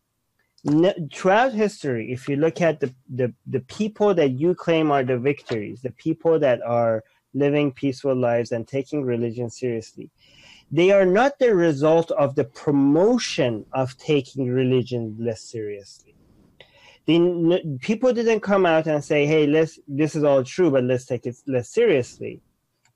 [1.13, 5.17] throughout history, if you look at the, the the people that you claim are the
[5.17, 10.10] victories, the people that are living peaceful lives and taking religion seriously,
[10.72, 16.15] they are not the result of the promotion of taking religion less seriously.
[17.06, 20.84] The, n- people didn't come out and say, "Hey, let's this is all true, but
[20.84, 22.41] let's take it less seriously."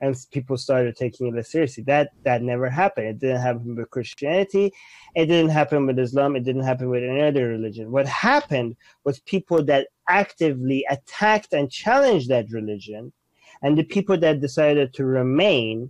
[0.03, 1.83] And people started taking it seriously.
[1.85, 3.07] That that never happened.
[3.07, 4.65] It didn't happen with Christianity.
[5.15, 6.35] It didn't happen with Islam.
[6.35, 7.89] It didn't happen with any other religion.
[7.89, 13.13] What happened was people that actively attacked and challenged that religion,
[13.61, 15.89] and the people that decided to remain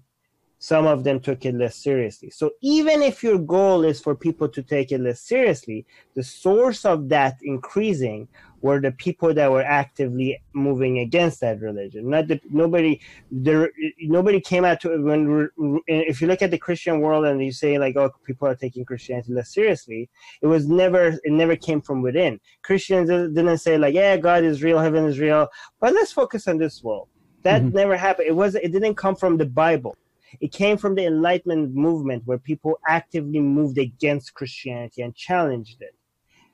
[0.69, 2.29] some of them took it less seriously.
[2.29, 6.85] So even if your goal is for people to take it less seriously, the source
[6.85, 8.29] of that increasing
[8.61, 12.09] were the people that were actively moving against that religion.
[12.09, 13.71] Not the, nobody there
[14.03, 15.49] nobody came out to when
[15.87, 18.85] if you look at the Christian world and you say like oh people are taking
[18.85, 20.09] Christianity less seriously,
[20.41, 22.39] it was never it never came from within.
[22.63, 25.49] Christians didn't say like yeah God is real, heaven is real,
[25.81, 27.09] but let's focus on this world.
[27.43, 27.73] That Mhm.
[27.73, 28.29] never happened.
[28.29, 29.93] It was it didn't come from the Bible.
[30.39, 35.95] It came from the Enlightenment movement where people actively moved against Christianity and challenged it.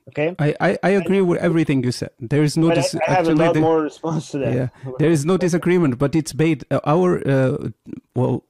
[0.09, 0.35] Okay?
[0.39, 2.09] I, I, I agree with everything you said.
[2.19, 4.53] There is no dis- I, I have a lot the- more response to that.
[4.53, 6.65] Yeah, there is no disagreement, but it's based.
[6.71, 7.69] Uh, our uh,
[8.15, 8.43] well,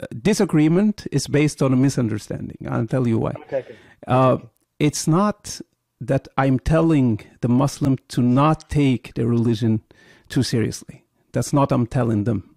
[0.00, 2.56] uh, disagreement is based on a misunderstanding.
[2.68, 3.32] I'll tell you why.
[3.42, 3.76] Okay, okay.
[4.06, 4.38] Uh,
[4.78, 5.60] it's not
[6.00, 9.82] that I'm telling the Muslim to not take their religion
[10.30, 11.04] too seriously.
[11.32, 12.49] That's not I'm telling them.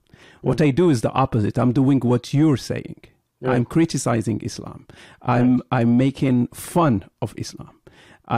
[0.43, 1.57] What I do is the opposite.
[1.57, 2.99] I'm doing what you're saying.
[3.53, 4.79] I'm criticizing Islam.
[5.21, 7.75] I'm I'm making fun of Islam.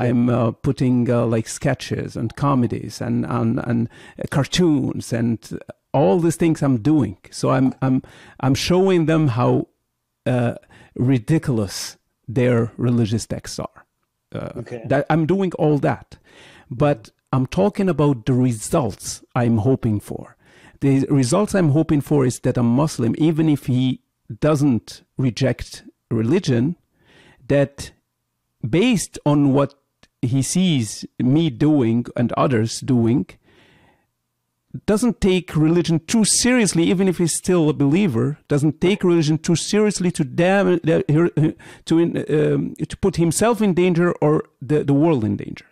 [0.01, 3.79] I'm uh, putting uh, like sketches and comedies and and, and
[4.19, 5.37] uh, cartoons and
[5.93, 7.17] all these things I'm doing.
[7.29, 8.01] So I'm I'm
[8.45, 9.51] I'm showing them how
[10.25, 10.55] uh,
[10.95, 13.79] ridiculous their religious texts are.
[14.33, 14.81] Uh, Okay.
[14.89, 16.17] That I'm doing all that,
[16.83, 16.99] but
[17.31, 20.35] I'm talking about the results I'm hoping for.
[20.81, 24.01] The results I'm hoping for is that a Muslim, even if he
[24.39, 26.75] doesn't reject religion,
[27.47, 27.91] that
[28.67, 29.75] based on what
[30.21, 33.27] he sees me doing and others doing,
[34.85, 39.55] doesn't take religion too seriously, even if he's still a believer, doesn't take religion too
[39.55, 40.79] seriously to dam-
[41.85, 45.65] to um, to put himself in danger or the, the world in danger.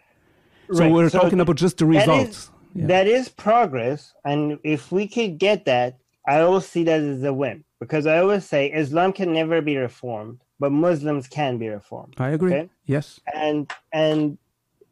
[0.72, 2.50] So we're So talking about just the is- results.
[2.74, 2.88] Yeah.
[2.88, 7.34] That is progress, and if we could get that, I always see that as a
[7.34, 12.16] win because I always say Islam can never be reformed, but Muslims can be reformed.
[12.18, 12.54] I agree.
[12.54, 12.70] Okay.
[12.86, 13.20] Yes.
[13.34, 14.38] and and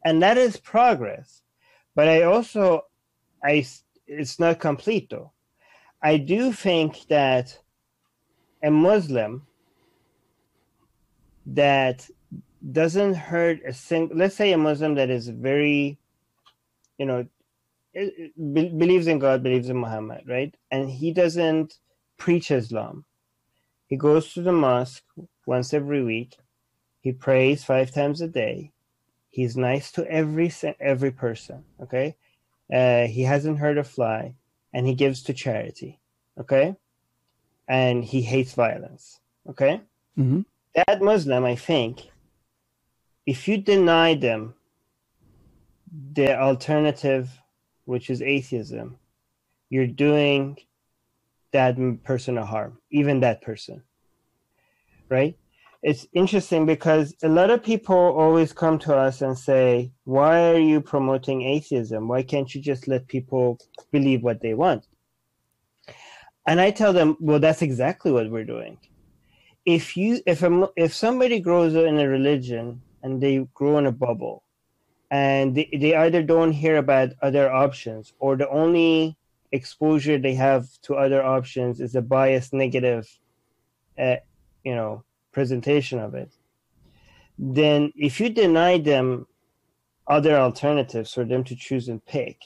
[0.04, 1.42] and that is progress
[1.94, 2.84] but i also
[3.44, 3.66] I
[4.06, 5.32] it's not complete though
[6.02, 7.58] i do think that
[8.62, 9.46] a muslim
[11.46, 12.08] that
[12.72, 15.98] doesn't hurt a single let's say a muslim that is very
[16.98, 17.26] you know
[17.94, 20.54] be- believes in god believes in muhammad right?
[20.70, 21.78] And he doesn't
[22.18, 23.04] preach islam.
[23.86, 25.04] He goes to the mosque
[25.46, 26.36] once every week.
[27.00, 28.72] He prays five times a day.
[29.28, 32.16] He's nice to every every person okay?
[32.72, 34.34] Uh, he hasn't hurt a fly
[34.72, 36.00] and he gives to charity
[36.38, 36.76] okay?
[37.68, 39.82] And he hates violence okay?
[40.16, 40.42] Hmm
[40.74, 42.10] that muslim i think
[43.26, 44.54] if you deny them
[46.12, 47.41] the alternative
[47.84, 48.96] which is atheism
[49.70, 50.56] you're doing
[51.52, 53.82] that person a harm even that person
[55.08, 55.36] right
[55.82, 60.58] it's interesting because a lot of people always come to us and say, Why are
[60.58, 62.06] you promoting atheism?
[62.06, 63.58] Why can't you just let people
[63.90, 64.86] believe what they want?
[66.46, 68.78] And I tell them, Well, that's exactly what we're doing.
[69.64, 73.86] If you if a, if somebody grows up in a religion and they grow in
[73.86, 74.41] a bubble
[75.12, 79.14] and they, they either don't hear about other options or the only
[79.52, 83.06] exposure they have to other options is a biased negative
[83.98, 84.16] uh,
[84.64, 86.32] you know presentation of it.
[87.38, 89.26] Then if you deny them
[90.06, 92.38] other alternatives for them to choose and pick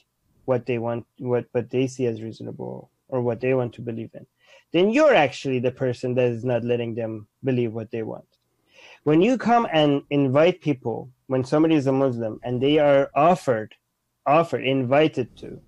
[0.44, 4.10] what they want what what they see as reasonable or what they want to believe
[4.14, 4.26] in
[4.72, 8.35] then you're actually the person that is not letting them believe what they want
[9.06, 13.74] when you come and invite people when somebody is a muslim and they are offered
[14.26, 15.60] offered invited to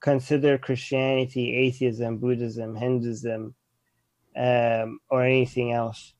[0.00, 3.54] consider christianity atheism buddhism hinduism
[4.36, 6.14] um, or anything else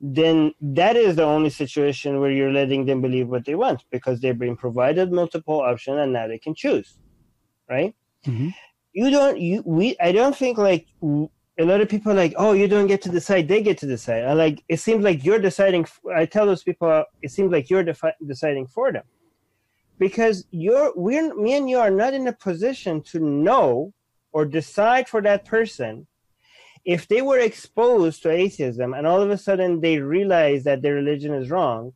[0.00, 4.20] then that is the only situation where you're letting them believe what they want because
[4.20, 6.98] they've been provided multiple options and now they can choose,
[7.68, 7.94] right?
[8.24, 8.54] Mhm.
[8.92, 9.38] You don't.
[9.40, 9.96] You we.
[10.00, 10.86] I don't think like
[11.58, 13.48] a lot of people are like, oh, you don't get to decide.
[13.48, 14.24] They get to decide.
[14.24, 14.62] I like.
[14.68, 15.86] It seems like you're deciding.
[16.14, 19.04] I tell those people, it seems like you're defi- deciding for them,
[19.98, 23.92] because you're we're me and you are not in a position to know
[24.32, 26.06] or decide for that person
[26.84, 30.94] if they were exposed to atheism and all of a sudden they realize that their
[30.94, 31.92] religion is wrong,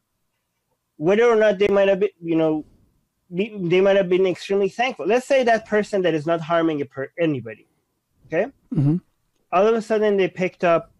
[0.96, 2.64] whether or not they might have been, you know,
[3.34, 5.06] be, they might have been extremely thankful.
[5.06, 7.68] Let's say that person that is not harming per, anybody,
[8.26, 8.50] okay?
[8.74, 9.00] Mhm.
[9.52, 10.92] All of a sudden they picked up,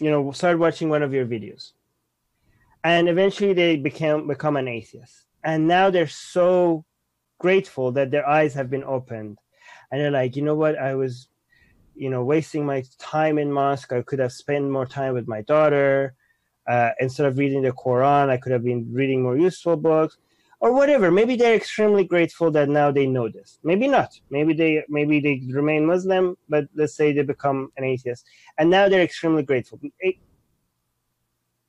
[0.00, 1.72] you know, started watching one of your videos,
[2.84, 6.84] and eventually they became become an atheist, and now they're so
[7.38, 9.38] grateful that their eyes have been opened,
[9.90, 11.28] and they're like, you know what, I was
[11.94, 13.92] you know wasting my time in mosque.
[13.92, 16.14] I could have spent more time with my daughter.
[16.68, 20.18] Uh, instead of reading the quran i could have been reading more useful books
[20.60, 21.10] or whatever.
[21.10, 23.58] Maybe they're extremely grateful that now they know this.
[23.64, 24.10] Maybe not.
[24.30, 28.26] Maybe they maybe they remain muslim but let's say they become an atheist.
[28.58, 29.80] And now they're extremely grateful.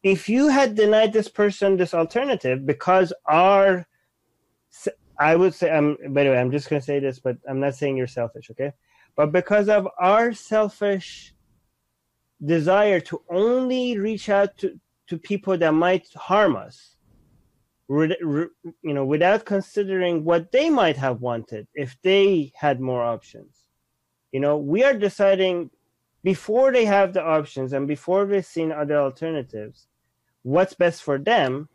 [0.04, 3.88] If you had denied this person this alternative because our
[5.20, 7.60] i would say i'm by the way i'm just going to say this but i'm
[7.60, 8.72] not saying you're selfish okay?
[9.16, 11.34] But because of our selfish
[12.44, 16.91] desire to only reach out to, to people that might harm us
[17.92, 18.50] you
[18.84, 23.68] know without considering what they might have wanted if they had more options
[24.32, 25.70] you know we are deciding
[26.24, 29.88] before they have the options and before they've seen other alternatives
[30.44, 31.68] what's best for them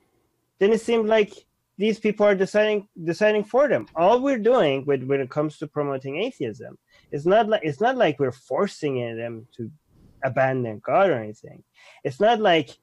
[0.59, 1.33] then it seems like
[1.79, 5.66] these people are deciding deciding for them all we're doing with when it comes to
[5.66, 6.79] promoting atheism
[7.12, 9.70] it's not like it's not like we're forcing them to
[10.26, 11.62] abandon God or anything.
[12.05, 12.76] It's not like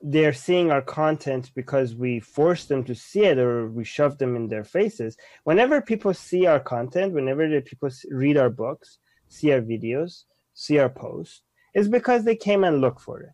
[0.00, 4.36] they're seeing our content because we force them to see it or we shove them
[4.36, 5.16] in their faces.
[5.44, 10.78] Whenever people see our content, whenever the people read our books, see our videos, see
[10.78, 11.42] our posts,
[11.74, 13.30] it's because they came and looked for it.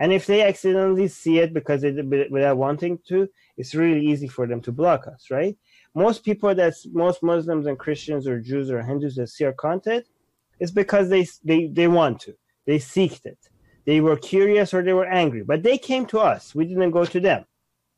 [0.00, 4.46] And if they accidentally see it because they without wanting to, it's really easy for
[4.46, 5.56] them to block us, right?
[5.94, 10.06] most people that's most Muslims and Christians or Jews or Hindus that see our content
[10.60, 12.34] it's because they they they want to.
[12.66, 13.38] They seeked it.
[13.88, 16.54] They were curious or they were angry, but they came to us.
[16.54, 17.46] We didn't go to them,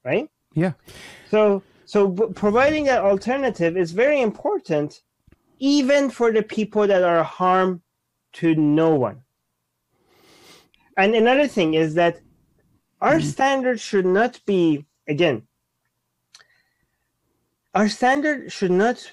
[0.04, 0.30] right?
[0.54, 0.74] Yeah.
[1.32, 2.12] So so
[2.44, 5.02] providing that alternative is very important,
[5.58, 7.82] even for the people that are harm
[8.34, 9.18] to no one.
[10.96, 12.20] And another thing is that
[13.00, 13.34] our mm-hmm.
[13.34, 15.42] standard should not be again
[17.74, 19.12] our standard should not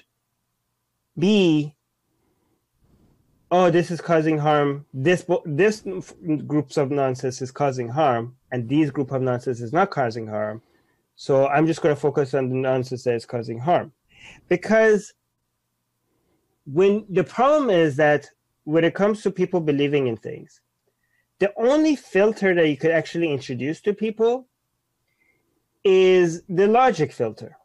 [1.18, 1.74] be
[3.50, 4.86] oh this is causing harm.
[4.92, 5.84] This this
[6.46, 10.62] groups of nonsense is causing harm and these group of nonsense is not causing harm.
[11.16, 13.92] So i'm just going to focus on the nonsense that is causing harm.
[14.48, 15.14] Because
[16.72, 18.26] when the problem is that
[18.64, 20.60] when it comes to people believing in things
[21.38, 24.48] the only filter that you could actually introduce to people
[25.84, 27.56] is the logic filter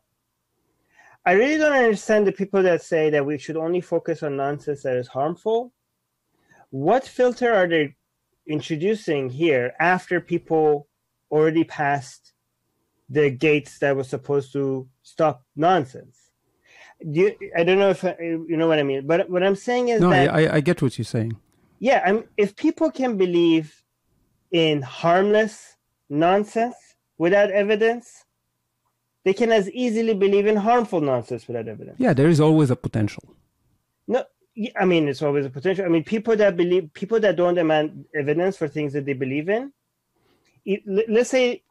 [1.25, 4.83] I really don't understand the people that say that we should only focus on nonsense
[4.83, 5.73] that is harmful.
[6.69, 7.95] What filter are they
[8.47, 10.87] introducing here after people
[11.31, 12.33] already passed
[13.09, 16.17] the gates that were supposed to stop nonsense?
[17.09, 19.89] Do you, I don't know if you know what I mean, but what I'm saying
[19.89, 21.35] is No, I, that I I get what you're saying.
[21.79, 23.83] yeah, I'm, if people can believe
[24.51, 25.75] in harmless
[26.09, 26.75] nonsense
[27.17, 28.25] without evidence,
[29.23, 31.97] they can as easily believe in harmful nonsense without evidence.
[31.99, 33.23] Yeah, there is always a potential.
[34.07, 34.23] No,
[34.75, 35.85] I mean it's always a potential.
[35.85, 39.49] I mean, people that believe, people that don't demand evidence for things that they believe
[39.49, 39.71] in.
[40.65, 41.61] it- let- let's say,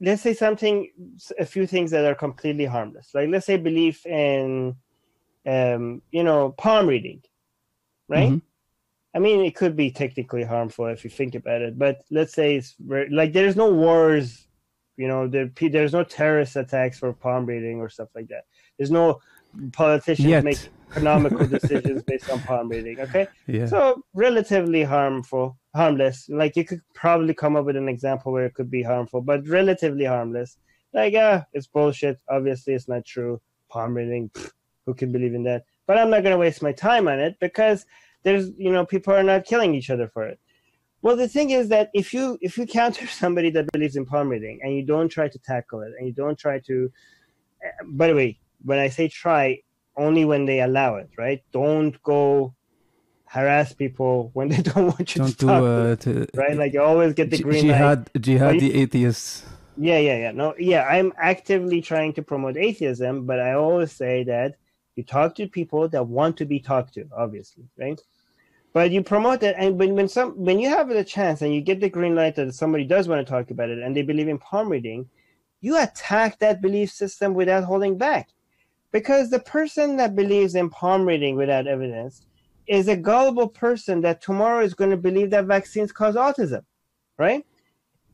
[0.00, 0.90] let's say something,
[1.38, 3.12] a few things that are completely harmless.
[3.14, 4.76] Like let's say belief in,
[5.46, 7.22] um, you know, palm reading,
[8.08, 8.30] right?
[8.32, 8.42] Mhm.
[9.14, 12.56] I mean, it could be technically harmful if you think about it, but let's say
[12.56, 14.46] it's very, like there's no wars,
[14.98, 18.44] you know, there, there's no terrorist attacks for palm reading or stuff like that.
[18.76, 19.20] There's no
[19.72, 20.44] politicians Yet.
[20.44, 20.58] make
[20.90, 23.00] economical decisions based on palm reading.
[23.00, 23.66] Okay, Yeah.
[23.66, 26.28] so relatively harmful, harmless.
[26.28, 29.46] Like you could probably come up with an example where it could be harmful, but
[29.48, 30.58] relatively harmless.
[30.92, 32.18] Like, ah, it's bullshit.
[32.28, 33.40] Obviously, it's not true.
[33.70, 34.52] Palm reading, pfft,
[34.86, 35.64] who can believe in that?
[35.86, 37.86] But I'm not going to waste my time on it because
[38.24, 40.40] there's, you know, people are not killing each other for it.
[41.02, 44.28] Well, the thing is that if you if you counter somebody that believes in palm
[44.28, 46.90] reading and you don't try to tackle it and you don't try to,
[47.64, 49.60] uh, by the way, when I say try,
[49.96, 51.42] only when they allow it, right?
[51.52, 52.54] Don't go
[53.26, 55.64] harass people when they don't want you Don't to do talk.
[55.64, 56.56] uh, to right?
[56.56, 57.78] Like you always get the green light.
[57.78, 59.44] jihad, jihad, the atheists.
[59.76, 60.30] Yeah, yeah, yeah.
[60.32, 64.56] No, yeah, I'm actively trying to promote atheism, but I always say that
[64.96, 68.00] you talk to people that want to be talked to, obviously, right?
[68.72, 71.60] But you promote it, and when when some when you have the chance and you
[71.60, 74.28] get the green light that somebody does want to talk about it and they believe
[74.28, 75.08] in palm reading,
[75.60, 78.28] you attack that belief system without holding back,
[78.92, 82.26] because the person that believes in palm reading without evidence
[82.66, 86.62] is a gullible person that tomorrow is going to believe that vaccines cause autism,
[87.16, 87.44] right?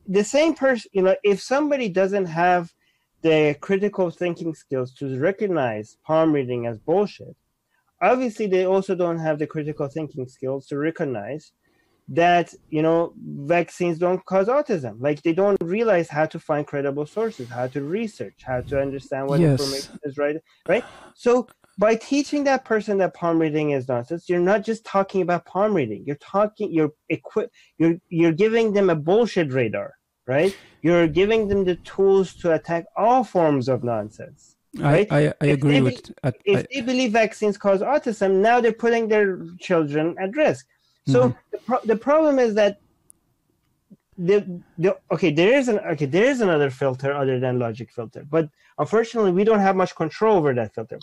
[0.07, 2.73] the same person, you know, if somebody doesn't have
[3.21, 7.35] the critical thinking skills to recognize palm reading as bullshit,
[8.01, 11.51] obviously they also don't have the critical thinking skills to recognize
[12.07, 14.97] that, you know, vaccines don't cause autism.
[14.99, 19.27] Like they don't realize how to find credible sources, how to research, how to understand
[19.27, 19.59] what Yes.
[19.59, 20.35] information is right,
[20.67, 20.83] right?
[21.15, 25.45] So by teaching that person that palm reading is nonsense, you're not just talking about
[25.45, 26.03] palm reading.
[26.05, 29.93] You're talking, you're equi- you're you're giving them a bullshit radar,
[30.27, 30.55] right?
[30.81, 34.54] You're giving them the tools to attack all forms of nonsense.
[34.77, 35.07] Right?
[35.11, 36.11] I, I, I agree they with.
[36.23, 40.35] I, uh, If I, they believe vaccines cause autism, now they're putting their children at
[40.35, 40.67] risk.
[41.07, 41.37] So mm-hmm.
[41.51, 42.81] the, pro- the problem is that
[44.17, 48.25] the, the okay there is an okay there is another filter other than logic filter,
[48.29, 48.49] but
[48.79, 50.99] unfortunately we don't have much control over that filter.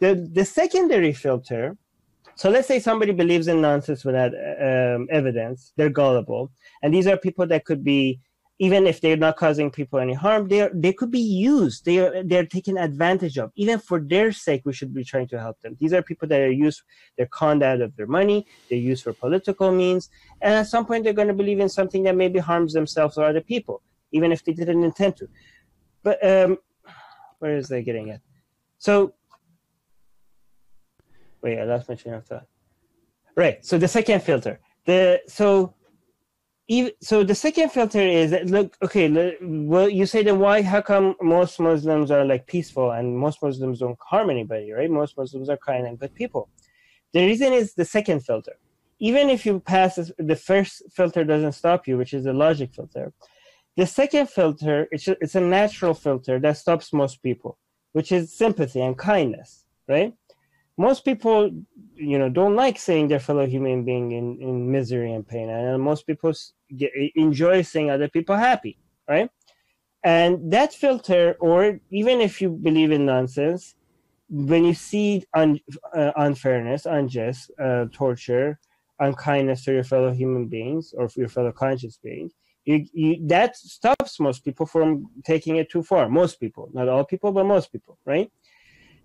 [0.00, 1.76] The the secondary filter
[2.36, 6.50] so let's say somebody believes in nonsense without uh, um, evidence they're gullible
[6.82, 8.18] and these are people that could be
[8.58, 11.84] even if they're not causing people any harm they they could be used.
[11.84, 13.50] They are they're taken advantage of.
[13.56, 15.76] Even for their sake we should be trying to help them.
[15.80, 16.82] These are people that are used
[17.16, 21.04] they're conned out of their money they're used for political means and at some point
[21.04, 23.82] they're going to believe in something that maybe harms themselves or other people
[24.12, 25.28] even if they didn't intend to.
[26.02, 26.58] But um
[27.40, 28.20] where is they getting at?
[28.78, 29.14] So
[31.42, 32.46] wait i lost my train of thought.
[33.34, 34.60] Right so the second filter.
[34.86, 35.74] The so
[36.68, 40.80] even so the second filter is that, look okay well you say then why how
[40.80, 44.90] come most muslims are like peaceful and most muslims don't harm anybody right?
[44.90, 46.48] Most muslims are kind and good people.
[47.12, 48.54] The reason is the second filter.
[48.98, 53.12] Even if you pass the first filter doesn't stop you which is the logic filter
[53.76, 57.58] the second filter it's a, it's a natural filter that stops most people
[57.92, 60.14] which is sympathy and kindness right
[60.76, 61.50] most people
[61.94, 65.48] you know don't like seeing their fellow human being in, in misery and pain.
[65.48, 66.32] And most people
[66.76, 69.30] get, enjoy seeing other people happy right?
[70.02, 73.74] And that filter or even if you believe in nonsense
[74.28, 75.60] when you see un,
[75.94, 78.58] uh, unfairness unjust uh, torture
[79.00, 82.32] unkindness to your fellow human beings or your fellow conscious beings
[82.64, 86.08] you, you, that stops most people from taking it too far.
[86.08, 88.30] Most people not all people but most people right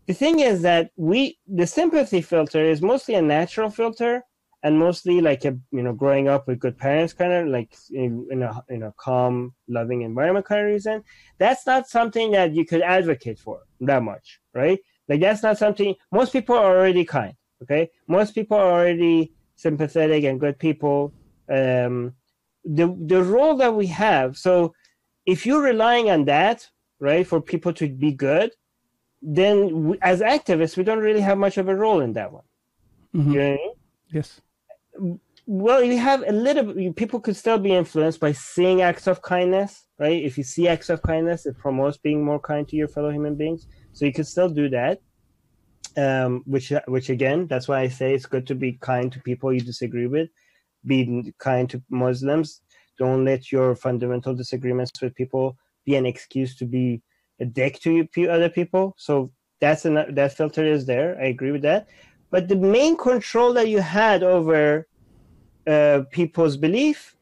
[0.09, 4.23] the thing is that we the sympathy filter is mostly a natural filter
[4.63, 8.27] and mostly like a you know growing up with good parents kind of like in,
[8.31, 11.03] in a in a calm loving environment kind of reason.
[11.37, 14.79] That's not something that you could advocate for that much right?
[15.07, 17.91] Like that's not something most people are already kind okay?
[18.07, 21.13] Most people are already sympathetic and good people.
[21.49, 22.15] Um
[22.65, 24.73] the the role that we have so
[25.27, 26.67] if you're relying on that
[26.99, 28.49] right for people to be good
[29.21, 32.43] then we, as activists we don't really have much of a role in that one
[33.15, 33.33] Mhm.
[33.33, 33.73] you know what I mean?
[34.13, 34.41] yes.
[35.45, 39.87] well you have a little people could still be influenced by seeing acts of kindness
[39.99, 43.09] right if you see acts of kindness it promotes being more kind to your fellow
[43.11, 44.99] human beings so you could still do that
[45.97, 49.51] um which which again that's why i say it's good to be kind to people
[49.51, 50.29] you disagree with
[50.85, 52.61] be kind to muslims
[52.99, 57.01] don't let your fundamental disagreements with people be an excuse to be
[57.39, 59.31] a dick to other people so
[59.61, 61.87] that's an, that filter is there i agree with that
[62.31, 64.87] but the main control that you had over
[65.67, 67.15] uh, people's belief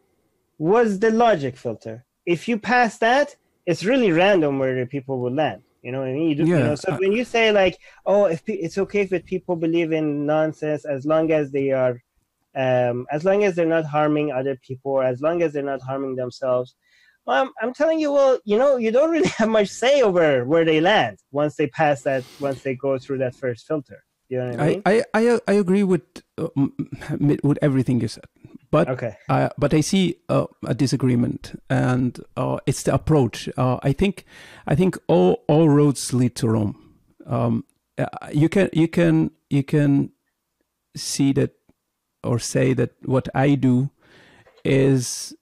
[0.57, 2.05] was the logic filter.
[2.25, 5.61] If you pass that, it's really random where the people will land.
[5.81, 6.29] You know what I mean?
[6.29, 9.25] You do, you know, so when you say like, "Oh, if pe- it's okay if
[9.25, 12.01] people believe in nonsense as long as they are,
[12.55, 15.81] um, as long as they're not harming other people, or as long as they're not
[15.81, 16.75] harming themselves,"
[17.27, 20.45] well, I'm, I'm telling you, well, you know, you don't really have much say over
[20.45, 24.03] where they land once they pass that, once they go through that first filter.
[24.29, 24.81] You know what I mean?
[24.85, 26.01] I, I, I, I agree with
[26.37, 26.49] uh,
[27.19, 28.25] with everything you said,
[28.71, 29.15] but okay.
[29.29, 33.47] uh, but I see uh, a disagreement, and uh, it's the approach.
[33.55, 34.25] Uh, I think
[34.65, 36.75] I think all all roads lead to Rome.
[37.25, 37.63] Um,
[37.97, 40.11] uh, you can you can you can
[40.97, 41.51] see that
[42.21, 43.91] or say that what I do
[44.65, 45.36] is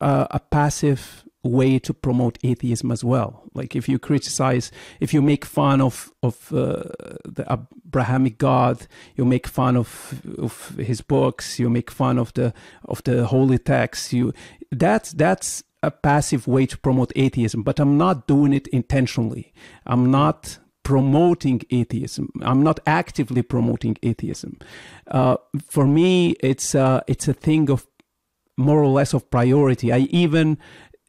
[0.00, 3.44] uh, a passive way to promote atheism as well.
[3.54, 4.70] Like if you criticize,
[5.00, 6.84] if you make fun of of uh,
[7.24, 12.52] the Abrahamic God, you make fun of of his books, you make fun of the
[12.84, 14.12] of the holy texts.
[14.12, 14.32] You
[14.70, 17.62] that's that's a passive way to promote atheism.
[17.62, 19.52] But I'm not doing it intentionally.
[19.86, 22.30] I'm not promoting atheism.
[22.42, 24.58] I'm not actively promoting atheism.
[25.08, 25.36] Uh,
[25.68, 27.86] for me, it's uh, it's a thing of
[28.56, 29.92] more or less of priority.
[29.92, 30.58] I even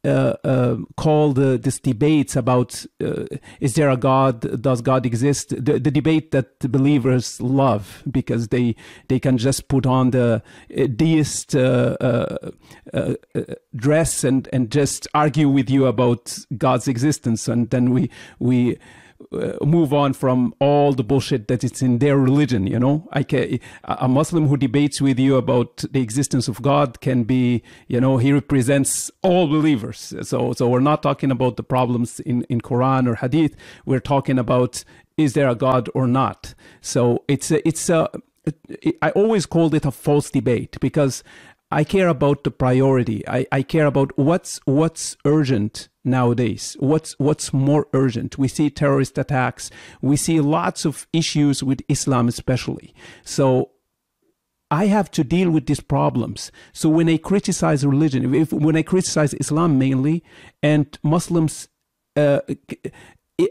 [0.05, 3.25] uh, uh, call the, this debates about uh,
[3.59, 4.61] is there a God?
[4.61, 5.49] Does God exist?
[5.49, 8.75] The, the, debate that the believers love because they
[9.09, 10.41] they can just put on the
[10.77, 12.35] uh, deist uh, uh,
[13.75, 18.77] dress and and just argue with you about God's existence, and then we we
[19.31, 22.67] uh, move on from all the bullshit that it's in their religion.
[22.67, 27.01] You know, I can, a Muslim who debates with you about the existence of God
[27.01, 30.13] can be, you know, he represents all believers.
[30.21, 33.55] So, so we're not talking about the problems in in Quran or Hadith.
[33.85, 34.83] We're talking about
[35.17, 36.53] is there a God or not.
[36.81, 38.07] So it's a, it's a
[39.01, 41.23] I always called it a false debate because
[41.69, 43.27] I care about the priority.
[43.27, 46.77] I, I care about what's what's urgent nowadays.
[46.79, 48.37] What's what's more urgent?
[48.37, 49.69] We see terrorist attacks.
[50.01, 52.93] We see lots of issues with Islam, especially.
[53.23, 53.71] So
[54.71, 56.51] I have to deal with these problems.
[56.73, 60.23] So when I criticize religion, if, when I criticize Islam mainly,
[60.61, 61.69] and Muslims,
[62.15, 62.41] uh,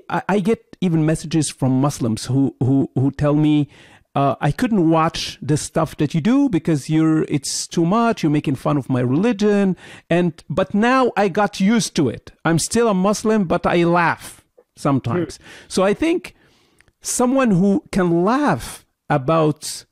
[0.09, 3.69] I, I get even messages from Muslims who who who tell me
[4.17, 8.23] uh, I couldn't watch the stuff that you do because you're it's too much.
[8.23, 9.77] You're making fun of my religion,
[10.09, 12.33] and but now I got used to it.
[12.43, 14.43] I'm still a Muslim, but I laugh
[14.75, 15.39] sometimes.
[15.69, 16.35] So I think
[17.03, 19.85] someone who can laugh about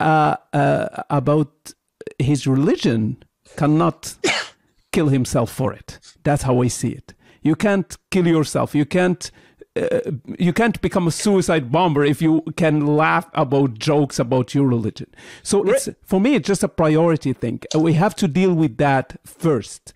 [0.00, 1.74] uh, uh, about
[2.18, 3.22] his religion
[3.56, 4.16] cannot
[4.92, 5.98] kill himself for it.
[6.24, 7.12] That's how I see it.
[7.42, 8.74] You can't kill yourself.
[8.74, 9.30] You can't
[9.78, 14.66] uh, you can't become a suicide bomber if you can laugh about jokes about your
[14.66, 15.08] religion.
[15.42, 17.60] So it's for me, it's just a priority thing.
[17.74, 19.92] Uh, we have to deal with that first.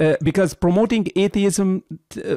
[0.00, 1.82] Uh, because promoting atheism,
[2.24, 2.36] uh,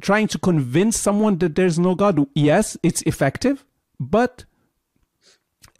[0.00, 3.64] trying to convince someone that there's no God, yes, it's effective,
[3.98, 4.44] but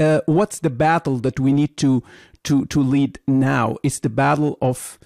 [0.01, 2.03] uh, what's the battle that we need to
[2.45, 3.77] to to lead now?
[3.85, 4.99] It's the battle of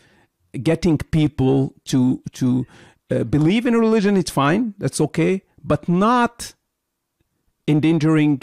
[0.62, 2.66] getting people to to
[3.10, 6.54] uh, believe in religion, it's fine, that's okay, but not
[7.66, 8.42] endangering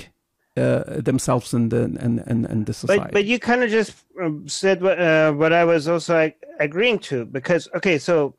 [0.57, 3.03] uh, themselves and the and, and, and the society.
[3.03, 6.99] But but you kind of just um, said what uh, what I was also agreeing
[6.99, 8.35] to because okay, so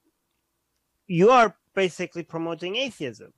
[1.07, 3.33] you are basically promoting atheism.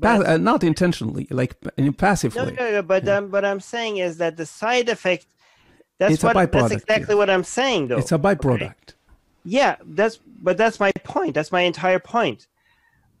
[0.00, 2.52] Pa- uh, not intentionally, like in a passive no, way.
[2.52, 3.16] No, no, but Yeah.
[3.16, 5.26] um, what I'm saying is that the side effect.
[5.98, 6.50] That's It's what.
[6.50, 7.18] That's exactly yeah.
[7.18, 7.98] what I'm saying, though.
[7.98, 8.94] It's a byproduct.
[9.44, 11.34] Yeah, that's but that's my point.
[11.34, 12.46] That's my entire point.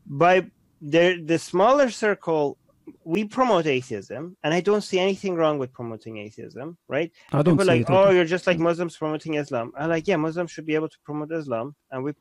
[0.06, 0.46] By
[0.82, 2.58] the the smaller circle,
[3.04, 7.10] we promote atheism, and I don't see anything wrong with promoting atheism, right?
[7.32, 8.14] I don't People like, oh, either.
[8.14, 9.72] you're just like Muslims promoting Islam.
[9.76, 12.12] I'm like, yeah, Muslims should be able to promote Islam, and we.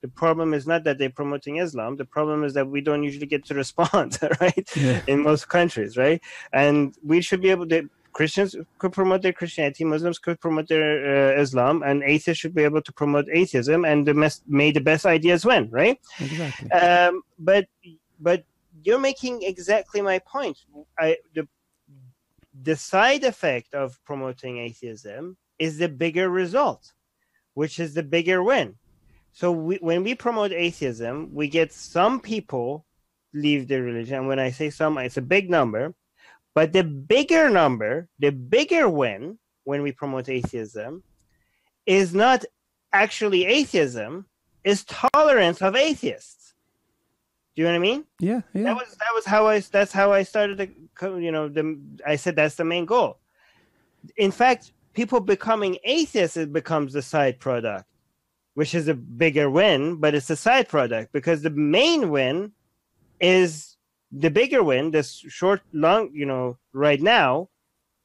[0.00, 1.96] The problem is not that they're promoting Islam.
[1.96, 4.68] The problem is that we don't usually get to respond, right?
[4.76, 5.02] Yeah.
[5.08, 6.22] In most countries, right?
[6.52, 7.90] And we should be able to.
[8.18, 12.64] Christians could promote their Christianity, Muslims could promote their uh, Islam, and atheists should be
[12.64, 15.96] able to promote atheism, and the mes- may the best ideas win, right?
[16.18, 16.68] Exactly.
[16.72, 17.64] Um, but
[18.18, 18.42] but
[18.82, 20.58] you're making exactly my point.
[20.98, 21.46] I the
[22.68, 26.82] the side effect of promoting atheism is the bigger result,
[27.54, 28.74] which is the bigger win.
[29.32, 32.84] So we, when we promote atheism, we get some people
[33.32, 34.16] leave their religion.
[34.18, 35.94] And when I say some, it's a big number.
[36.58, 41.04] But the bigger number, the bigger win when we promote atheism
[41.86, 42.44] is not
[42.92, 44.26] actually atheism,
[44.64, 46.54] is tolerance of atheists.
[47.54, 48.04] Do you know what I mean?
[48.18, 48.64] yeah, yeah.
[48.64, 52.16] That was that was how I that's how I started the you know the I
[52.16, 53.20] said that's the main goal.
[54.16, 57.84] In fact, people becoming atheists it becomes the side product,
[58.54, 62.50] which is a bigger win, but it's a side product because the main win
[63.20, 63.77] is
[64.12, 64.90] the bigger win.
[64.90, 67.48] This short long you know right now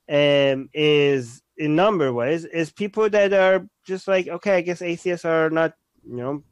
[0.10, 5.24] um is in number wise is people that are just like okay I guess atheists
[5.24, 5.74] are not
[6.06, 6.44] you know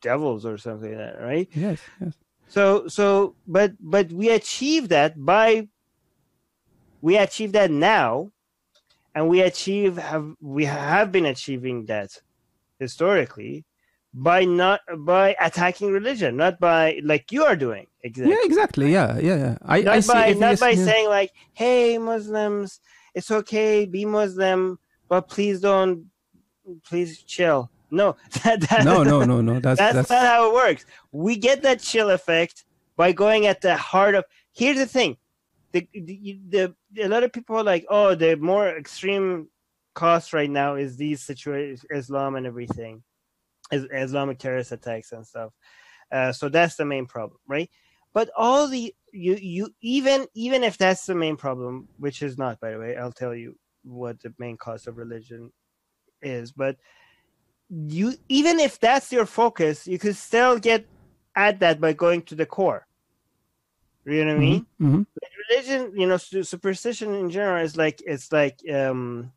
[0.00, 2.14] devils or something like that right yes, yes.
[2.48, 5.68] so so but but we achieve that by
[7.00, 8.30] we achieve that now
[9.14, 12.20] and we achieve have we have been achieving that
[12.78, 13.64] historically
[14.16, 18.92] by not by attacking religion not by like you are doing exactly Yeah, exactly.
[18.92, 19.58] Yeah, yeah, yeah.
[19.62, 20.84] I, not I see by not by yeah.
[20.84, 22.80] saying like hey muslims
[23.12, 26.06] it's okay be muslim but please don't
[26.84, 29.60] please chill No, that, that, No, no, no, no.
[29.60, 30.84] That's that's, that's, not how it works.
[31.12, 32.64] We get that chill effect
[32.96, 34.24] by going at the heart of.
[34.52, 35.16] Here's the thing:
[35.72, 39.48] the the, the a lot of people are like, oh, the more extreme
[39.94, 43.02] cost right now is these situations, Islam and everything,
[43.72, 45.52] Islamic terrorist attacks and stuff.
[46.12, 47.70] Uh, so that's the main problem, right?
[48.12, 52.60] But all the you you even even if that's the main problem, which is not,
[52.60, 55.52] by the way, I'll tell you what the main cause of religion
[56.22, 56.52] is.
[56.52, 56.76] But
[57.68, 60.86] you even if that's your focus, you could still get
[61.34, 62.86] at that by going to the core.
[64.04, 64.66] You know what I mean?
[64.80, 65.06] Mhm.
[65.50, 69.32] Religion, you know, superstition in general is like it's like um,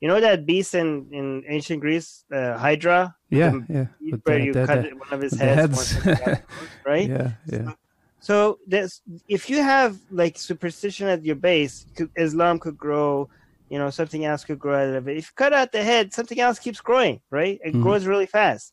[0.00, 3.86] you know that beast in in ancient Greece, uh, Hydra, yeah, the- yeah.
[4.24, 5.76] Where the- you the- cut one of his heads, heads.
[5.76, 6.40] one of his heads,
[6.86, 7.08] right?
[7.08, 7.72] Yeah, yeah.
[8.20, 13.28] So there's if you have like superstition at your base, could, Islam could grow,
[13.68, 15.16] you know, something else could grow out of it.
[15.18, 17.58] If you cut out the head, something else keeps growing, right?
[17.64, 17.82] It Mhm.
[17.82, 18.72] grows really fast.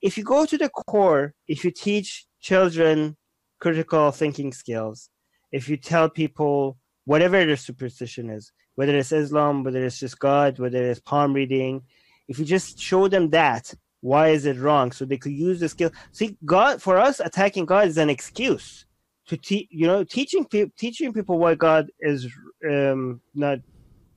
[0.00, 3.16] If you go to the core, if you teach children
[3.60, 5.10] critical thinking skills,
[5.52, 10.58] if you tell people whatever their superstition is, whether it's Islam, whether it's just God,
[10.58, 11.82] whether it's palm reading,
[12.28, 14.92] if you just show them that, why is it wrong?
[14.92, 15.90] So they could use the skill.
[16.12, 18.84] See, God for us, attacking God is an excuse
[19.26, 19.68] to teach.
[19.70, 22.26] You know, teaching people, teaching people why God is
[22.68, 23.58] um, not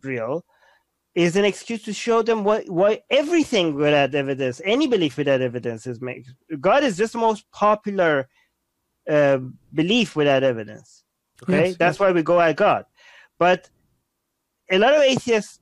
[0.03, 0.45] real
[1.15, 5.87] is an excuse to show them what why everything without evidence, any belief without evidence
[5.87, 6.25] is made.
[6.59, 8.27] God is just the most popular
[9.09, 9.39] uh,
[9.73, 11.03] belief without evidence.
[11.43, 12.85] Okay, Yes, that's why we go at God.
[13.39, 13.69] But
[14.71, 15.59] a lot of atheists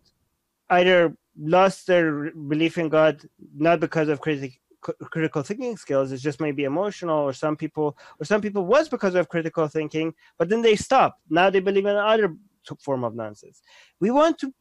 [0.70, 3.22] either lost their belief in God
[3.56, 6.12] not because of critic, critical thinking skills.
[6.12, 10.14] It's just maybe emotional, or some people, or some people was because of critical thinking,
[10.38, 11.22] but then they stopped.
[11.30, 12.36] Now they believe in another
[12.80, 13.62] form of nonsense.
[14.00, 14.54] We want to,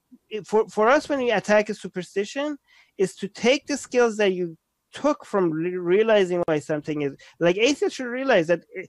[0.44, 2.58] for for us, when we attack a superstition,
[2.98, 4.56] is to take the skills that you
[4.92, 8.64] took from re- realizing why something is like atheists should realize that.
[8.76, 8.86] Eh,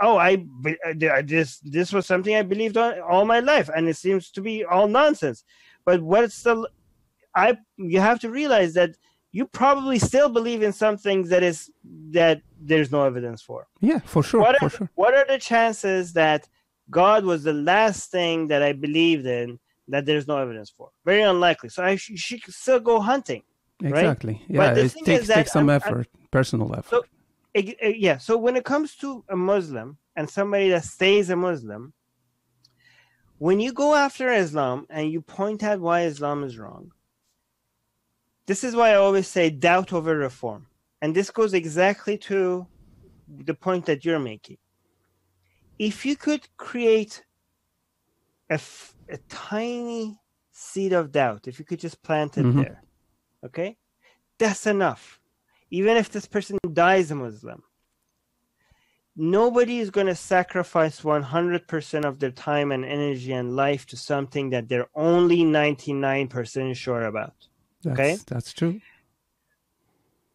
[0.00, 0.44] Oh, I
[0.94, 4.64] this this was something I believed on all my life, and it seems to be
[4.64, 5.44] all nonsense.
[5.84, 6.68] But what's the
[7.34, 8.96] I you have to realize that
[9.32, 11.70] you probably still believe in some things that is
[12.10, 13.66] that there's no evidence for.
[13.80, 14.90] Yeah, for sure, what for are sure.
[14.94, 16.48] what are the chances that
[16.90, 20.90] God was the last thing that I believed in that there's no evidence for?
[21.04, 21.68] Very unlikely.
[21.68, 23.42] So I sh- should still go hunting.
[23.82, 24.42] Exactly.
[24.48, 26.90] But Yeah, the it thing takes is that takes some I'm- I'm- effort, personal effort.
[26.90, 27.04] So-
[27.82, 28.18] Yeah.
[28.18, 31.92] So when it comes to a Muslim and somebody that stays a Muslim,
[33.38, 36.92] when you go after Islam and you point out why Islam is wrong,
[38.46, 40.66] this is why I always say doubt over reform.
[41.02, 42.66] And this goes exactly to
[43.28, 44.58] the point that you're making.
[45.78, 47.24] If you could create
[48.50, 50.18] a, f- a tiny
[50.50, 52.56] seed of doubt, if you could just plant it Mhm.
[52.56, 52.82] there,
[53.44, 53.76] okay,
[54.38, 55.17] that's enough.
[55.70, 57.62] Even if this person dies a Muslim,
[59.16, 64.50] nobody is going to sacrifice 100% of their time and energy and life to something
[64.50, 67.34] that they're only 99% sure about.
[67.82, 68.18] That's, okay.
[68.26, 68.80] that's true.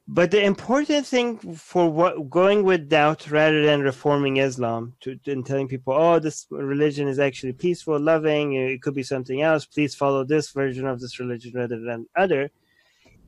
[0.07, 5.45] But the important thing for what going with doubt rather than reforming Islam to and
[5.45, 9.65] telling people, oh, this religion is actually peaceful, loving, it could be something else.
[9.65, 12.51] Please follow this version of this religion rather than other,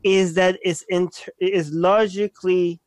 [0.06, 2.80] is that it's inter- is logically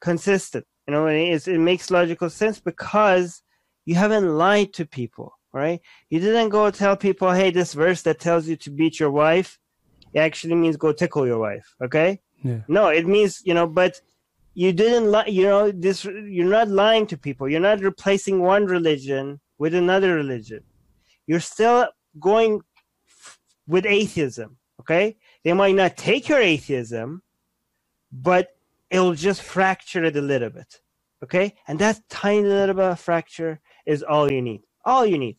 [0.00, 0.66] consistent.
[0.86, 3.42] You know, it makes logical sense because
[3.86, 5.80] you haven't lied to people, right?
[6.10, 9.58] You didn't go tell people, hey, this verse that tells you to beat your wife,
[10.12, 12.20] it actually means go tickle your wife, okay?
[12.42, 12.62] Yeah.
[12.68, 14.00] No, it means you know, but
[14.54, 15.26] you didn't lie.
[15.26, 17.48] You know, this you're not lying to people.
[17.48, 20.60] You're not replacing one religion with another religion.
[21.26, 21.88] You're still
[22.20, 22.60] going
[23.08, 24.58] f- with atheism.
[24.80, 27.22] Okay, they might not take your atheism,
[28.12, 28.56] but
[28.90, 30.80] it'll just fracture it a little bit.
[31.22, 34.62] Okay, and that tiny little bit of fracture is all you need.
[34.84, 35.36] All you need.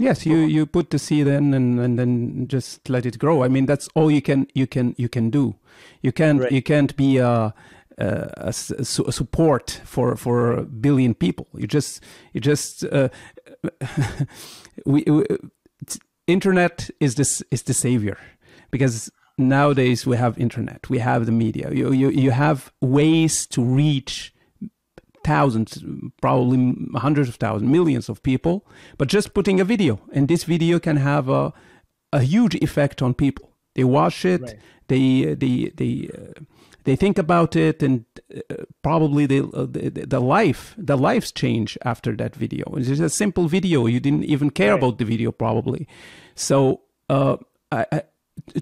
[0.00, 3.42] Yes, you, you put the seed in and, and then just let it grow.
[3.42, 5.56] I mean, that's all you can you can you can do.
[6.02, 6.52] You can't Right.
[6.52, 7.52] you can't be a,
[7.98, 8.04] a,
[8.36, 11.46] a s- a su- a support for for a billion people.
[11.54, 12.00] You just
[12.32, 13.08] you just uh,
[14.86, 15.24] we, we
[16.26, 18.18] internet is this is the savior
[18.70, 21.70] because nowadays we have internet, we have the media.
[21.72, 24.34] You you you have ways to reach
[25.24, 25.82] thousands,
[26.20, 28.66] probably hundreds of thousands, millions of people,
[28.96, 31.52] but just putting a video, and this video can have a
[32.12, 33.50] a huge effect on people.
[33.74, 34.58] They watch it, Right.
[34.88, 36.40] they they they uh,
[36.84, 41.76] they think about it, and uh, probably they, uh, the the life the lives change
[41.84, 42.64] after that video.
[42.76, 43.86] It's just a simple video.
[43.86, 44.82] You didn't even care Right.
[44.82, 45.86] about the video, probably.
[46.34, 46.80] So
[47.10, 47.36] uh,
[47.70, 48.02] I, I,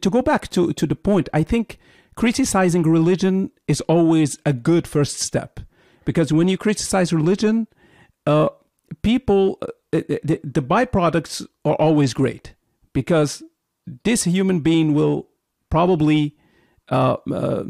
[0.01, 1.79] to go back to to the point, I think
[2.15, 5.61] criticizing religion is always a good first step
[6.05, 7.67] because when you criticize religion,
[8.27, 8.49] uh,
[9.03, 12.55] people, uh, the, the byproducts are always great
[12.93, 13.43] because
[14.05, 15.29] this human being will
[15.69, 16.35] probably
[16.89, 17.65] uh, uh,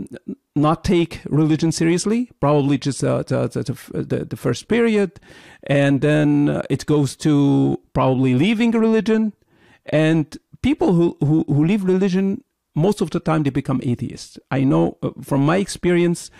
[0.54, 3.48] not take religion seriously, probably just uh, the,
[3.92, 5.18] the, the, first period,
[5.64, 9.32] and then uh, it goes to probably leaving religion.
[9.86, 12.42] And people who, who, who leave religion,
[12.74, 14.38] most of the time they become atheists.
[14.50, 16.30] I know uh, from my experience,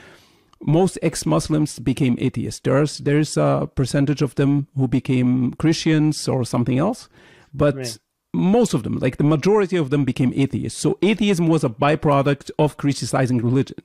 [0.61, 2.61] most ex-Muslims became atheists.
[2.61, 7.09] There's there's a percentage of them who became Christians or something else,
[7.53, 7.99] but right
[8.37, 10.81] most of them, like the majority of them, became atheists.
[10.81, 13.79] So atheism was a byproduct of criticizing religion,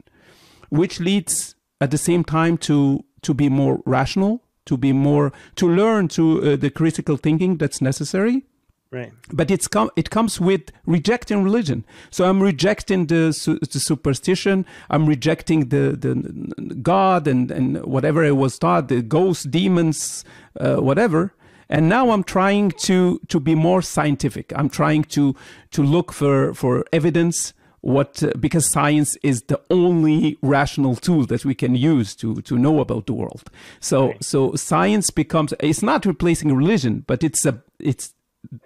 [0.69, 5.67] which leads at the same time to to be more rational, to be more to
[5.67, 8.43] learn to uh, the critical thinking that's necessary.
[8.91, 9.13] Right.
[9.31, 11.85] But it's com- it comes with rejecting religion.
[12.09, 14.65] So I'm rejecting the, su- the superstition.
[14.89, 20.25] I'm rejecting the, the God and, and whatever it was taught, the ghosts, demons,
[20.59, 21.33] uh, whatever
[21.71, 24.51] and now I'm trying to to be more scientific.
[24.55, 25.35] I'm trying to
[25.71, 31.45] to look for for evidence what uh, because science is the only rational tool that
[31.45, 33.49] we can use to to know about the world.
[33.79, 34.23] So right.
[34.23, 38.13] so science becomes it's not replacing religion, but it's a it's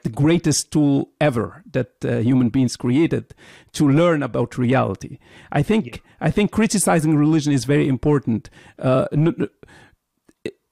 [0.04, 3.36] the greatest tool ever that uh, human beings created
[3.74, 5.20] to learn about reality.
[5.52, 6.02] I think yeah.
[6.22, 8.50] I think criticizing religion is very important.
[8.80, 9.50] Uh, n-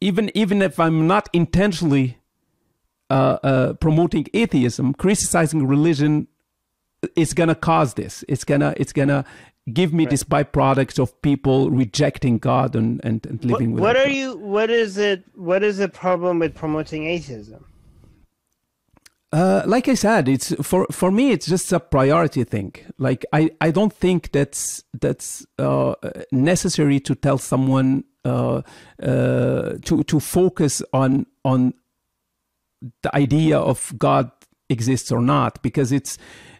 [0.01, 2.17] even even if I'm not intentionally
[3.09, 6.27] uh, uh, promoting atheism, criticizing religion
[7.15, 8.23] is gonna cause this.
[8.27, 9.25] It's gonna it's gonna
[9.71, 10.11] give me right.
[10.11, 13.83] this byproduct of people rejecting God and and, and living what, with.
[13.83, 14.37] What are you?
[14.37, 15.23] What is it?
[15.35, 17.65] What is the problem with promoting atheism?
[19.33, 21.31] Uh, like I said, it's for for me.
[21.31, 22.75] It's just a priority thing.
[22.99, 25.95] Like I, I don't think that's that's uh,
[26.31, 28.61] necessary to tell someone uh,
[29.01, 31.73] uh to to focus on on
[33.01, 34.29] the idea of God
[34.69, 36.19] exists or not, because it's,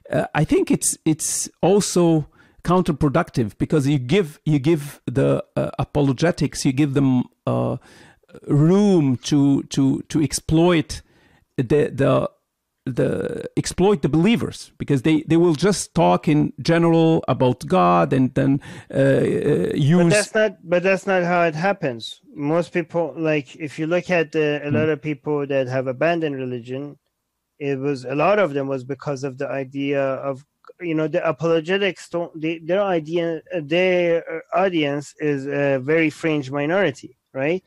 [0.09, 2.27] uh, I think it's it's also
[2.63, 7.25] counterproductive because you give you give the uh, apologetics, you give them
[8.47, 11.03] room to to to exploit
[11.57, 12.31] the the
[12.85, 18.33] the exploit the believers because they they will just talk in general about God and
[18.33, 18.59] then
[18.93, 20.03] uh, uh, use.
[20.03, 20.51] But that's not.
[20.63, 22.21] But that's not how it happens.
[22.35, 24.91] Most people, like if you look at the, a lot hmm.
[24.91, 26.97] of people that have abandoned religion,
[27.59, 30.45] it was a lot of them was because of the idea of
[30.81, 37.17] you know the apologetics don't they, their idea their audience is a very fringe minority
[37.33, 37.63] right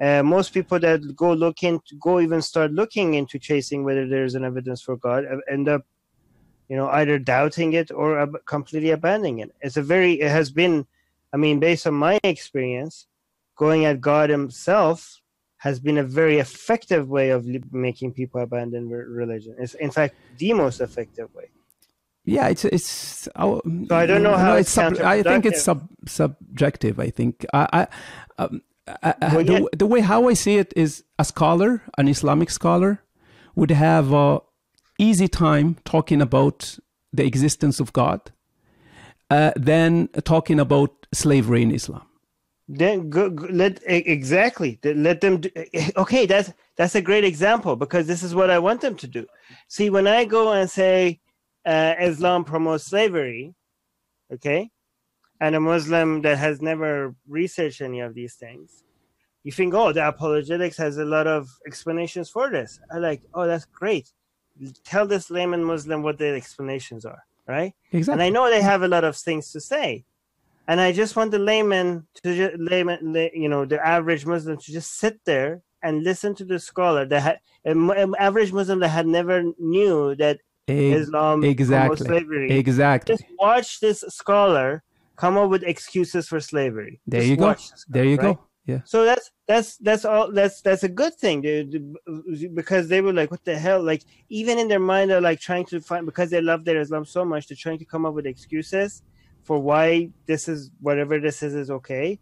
[0.00, 4.34] uh, most people that go look into go even start looking into chasing whether there's
[4.34, 5.82] an evidence for god end up
[6.68, 9.54] you know either doubting it or ab- completely abandoning it.
[9.60, 10.86] It's a very it has been
[11.32, 13.06] i mean based on my experience
[13.56, 15.20] going at god himself
[15.58, 19.56] has been a very effective way of li- making people abandon re- religion.
[19.58, 21.48] It's in fact the most effective way.
[22.24, 27.00] Yeah it's it's so i don't know how it's, sub- i think it's sub- subjective
[27.00, 27.44] i think.
[27.52, 27.86] I i
[28.42, 28.62] um,
[29.02, 29.58] uh, well, yeah.
[29.58, 33.02] the, the, way how I see it is a scholar, an Islamic scholar,
[33.54, 34.40] would have a
[34.98, 36.78] easy time talking about
[37.12, 38.32] the existence of God,
[39.30, 42.02] uh, than talking about slavery in Islam.
[42.68, 45.40] Then go, go, let exactly let them.
[45.40, 45.50] Do,
[45.96, 49.26] okay, that's that's a great example because this is what I want them to do.
[49.68, 51.20] See, when I go and say
[51.64, 53.54] uh, Islam promotes slavery,
[54.34, 54.70] okay,
[55.40, 58.84] and a Muslim that has never researched any of these things,
[59.44, 62.80] you think, oh, the apologetics has a lot of explanations for this.
[62.92, 64.12] I like, oh, that's great.
[64.84, 67.72] Tell this layman Muslim what the explanations are, right?
[67.92, 68.12] Exactly.
[68.12, 70.04] And I know they have a lot of things to say,
[70.66, 74.72] and I just want the layman to just, layman, you know, the average Muslim to
[74.72, 79.06] just sit there and listen to the scholar that had an average Muslim that had
[79.06, 82.50] never knew that Islam exactly slavery.
[82.50, 83.14] Exactly.
[83.14, 84.82] Just watch this scholar
[85.18, 87.00] come up with excuses for slavery.
[87.06, 87.56] There Just you go.
[87.88, 88.36] there you right?
[88.36, 88.40] go.
[88.66, 88.80] Yeah.
[88.84, 91.96] So that's that's that's all that's that's a good thing, dude,
[92.54, 93.82] because they were like, what the hell?
[93.82, 97.04] Like even in their mind, they're like trying to find because they love their Islam
[97.04, 99.02] so much, they're trying to come up with excuses
[99.42, 102.18] for why this is whatever this is is okay.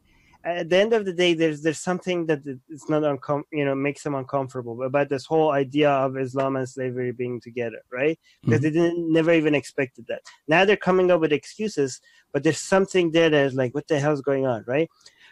[0.46, 3.74] At the end of the day, there's there's something that it's not uncom you know
[3.74, 8.18] makes them uncomfortable about this whole idea of Islam and slavery being together, right?
[8.42, 8.62] Because mm-hmm.
[8.62, 10.22] they didn't never even expected that.
[10.46, 12.00] Now they're coming up with excuses,
[12.32, 14.88] but there's something there that is like, what the hell's going on, right?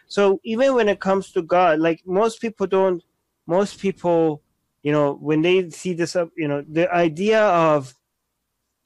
[0.07, 3.03] So even when it comes to God, like most people don't,
[3.47, 4.43] most people,
[4.83, 7.93] you know, when they see this up, you know, the idea of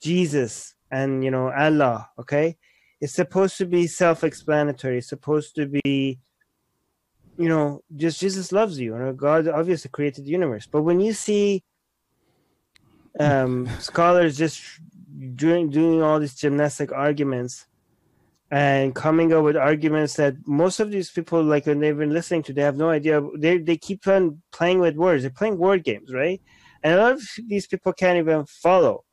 [0.01, 2.57] Jesus and you know Allah, okay,
[3.01, 4.97] it's supposed to be self-explanatory.
[4.97, 6.19] It's supposed to be,
[7.37, 10.67] you know, just Jesus loves you, and God obviously created the universe.
[10.69, 11.63] But when you see
[13.19, 14.61] um, scholars just
[15.35, 17.67] doing doing all these gymnastic arguments
[18.51, 22.43] and coming up with arguments that most of these people like when they've been listening
[22.43, 23.21] to they have no idea.
[23.37, 25.23] They they keep on playing with words.
[25.23, 26.41] They're playing word games right?
[26.83, 29.03] And a lot of these people can't even follow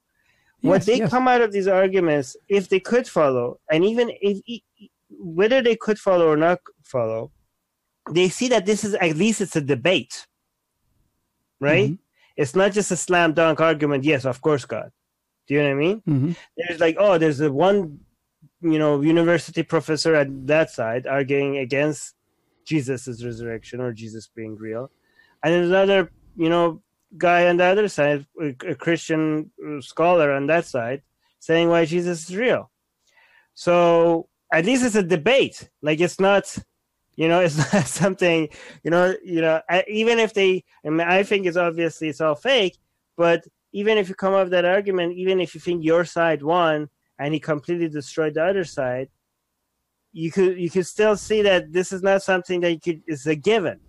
[0.66, 1.10] what they yes.
[1.10, 4.38] come out of these arguments if they could follow and even if
[5.10, 7.30] whether they could follow or not follow
[8.12, 10.26] they see that this is at least it's a debate
[11.60, 11.98] right Mhm.
[12.36, 14.90] it's not just a slam dunk argument yes of course god
[15.46, 16.36] do you know what i mean Mhm.
[16.56, 17.98] there's like oh there's a one
[18.60, 22.14] you know university professor at that side arguing against
[22.64, 24.90] jesus' resurrection or jesus being real
[25.42, 26.82] and there's another you know
[27.16, 29.50] guy on the other side a, christian
[29.80, 31.02] scholar on that side
[31.40, 32.70] saying why jesus is real.
[33.54, 35.68] So at least it's a debate.
[35.82, 36.56] Like it's not
[37.16, 38.48] you know it's not something
[38.84, 42.34] you know you know even if they I, mean, I think it's obviously it's all
[42.34, 42.76] fake
[43.16, 46.42] but even if you come up with that argument even if you think your side
[46.42, 46.88] won
[47.18, 49.08] and he completely destroyed the other side
[50.12, 53.26] you could you could still see that this is not something that you could is
[53.26, 53.80] a given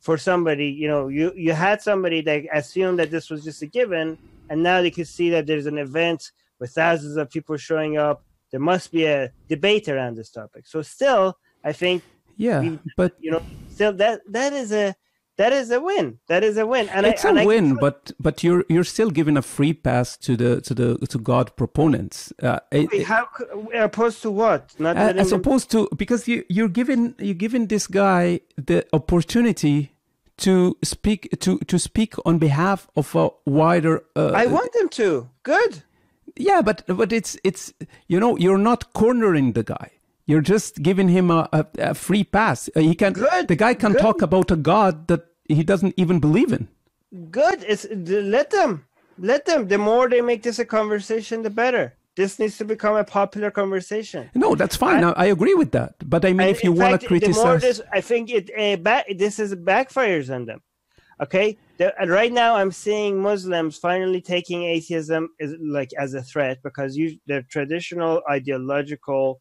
[0.00, 3.66] for somebody you know you you had somebody that assumed that this was just a
[3.66, 4.16] given
[4.50, 6.30] and now they could see that there's an event
[6.60, 8.22] with thousands of people showing up.
[8.52, 10.66] There must be a debate around this topic.
[10.66, 12.02] So still i think
[12.36, 14.94] Yeah, we- but you know still that that is a
[15.36, 16.18] that is a win.
[16.28, 16.88] That is a win.
[16.88, 20.16] And it's I, and win, can- but but you're you're still giving a free pass
[20.18, 22.32] to the to the to God proponents.
[22.42, 23.44] Uh, it- Wait, how c-
[23.78, 24.74] opposed to what?
[24.78, 29.90] Not Uh, as opposed to because you you're giving you're giving this guy the opportunity
[30.38, 35.28] to speak to to speak on behalf of a wider uh, i want them to.
[35.42, 35.82] Good.
[36.38, 37.72] Yeah but but it's it's
[38.08, 39.90] you know you're not cornering the guy
[40.26, 42.68] you're just giving him a, a, a free pass.
[42.74, 44.02] Uh, he can Good, the guy can good.
[44.02, 46.68] talk about a god that he doesn't even believe in.
[47.30, 47.64] Good.
[47.66, 48.86] It's let them
[49.18, 49.68] let them.
[49.68, 51.94] The more they make this a conversation the better.
[52.16, 54.30] This needs to become a popular conversation.
[54.34, 55.04] No that's fine.
[55.04, 55.94] I, I agree with that.
[56.08, 59.38] But i mean if you want to criticize this, I think it uh, back, this
[59.38, 60.60] is backfires on them.
[61.22, 66.22] Okay, the, and right now I'm seeing Muslims finally taking atheism is like as a
[66.22, 69.40] threat because you the traditional ideological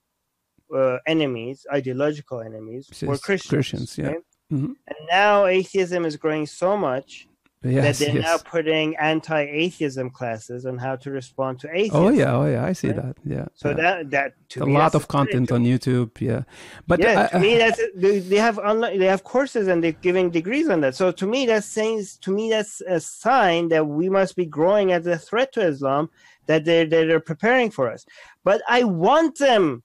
[0.74, 3.50] uh, enemies, ideological enemies, were Christians.
[3.50, 4.08] Christians, yeah.
[4.08, 4.24] right?
[4.54, 4.76] Mhm.
[4.88, 7.28] And now atheism is growing so much
[7.64, 8.24] that they're yes.
[8.24, 12.04] now putting anti-atheism classes on how to respond to atheism.
[12.04, 12.98] oh yeah oh yeah i see right?
[12.98, 13.76] that yeah So yeah.
[13.76, 16.44] that that to a me, lot of content on youtube yeah
[16.86, 19.94] but yeah, uh, to me that's they, they have online they have courses and they're
[19.94, 20.94] giving degrees on that.
[20.96, 24.92] So to me that's saying to me that's a sign that we must be growing
[24.92, 26.10] as a threat to Islam
[26.46, 28.06] that they're they're preparing for us.
[28.44, 29.82] But I want them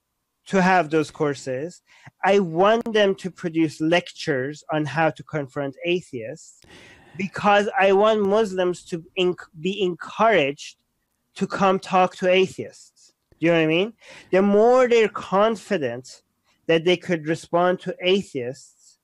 [0.47, 1.83] to have those courses.
[2.25, 6.61] I want them to produce lectures on how to confront atheists
[7.17, 10.77] because I want Muslims to enc- be encouraged
[11.37, 13.13] to come talk to atheists.
[13.39, 13.93] Do you know what I mean?
[14.31, 16.23] The more they're confident
[16.67, 18.99] that they could respond to atheists,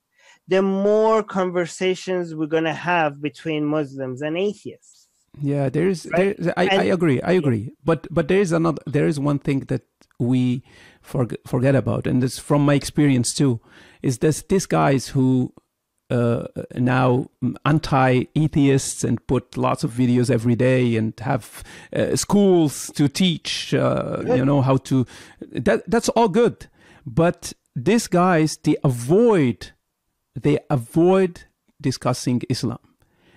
[0.48, 5.08] the more conversations we're going to have between Muslims and atheists.
[5.40, 6.08] Yeah, there is.
[6.12, 6.36] Right?
[6.38, 7.20] There, I, I agree.
[7.20, 7.72] I agree.
[7.84, 8.80] But but there is another.
[8.86, 9.82] There is one thing that
[10.18, 10.62] we
[11.06, 13.60] forg- forget about, and it's from my experience too.
[14.02, 15.52] Is this these guys who
[16.10, 17.28] uh, now
[17.64, 23.74] anti-atheists and put lots of videos every day and have uh, schools to teach.
[23.74, 25.06] Uh, you know how to.
[25.40, 26.68] That that's all good,
[27.04, 29.72] but these guys they avoid
[30.34, 31.42] they avoid
[31.80, 32.78] discussing Islam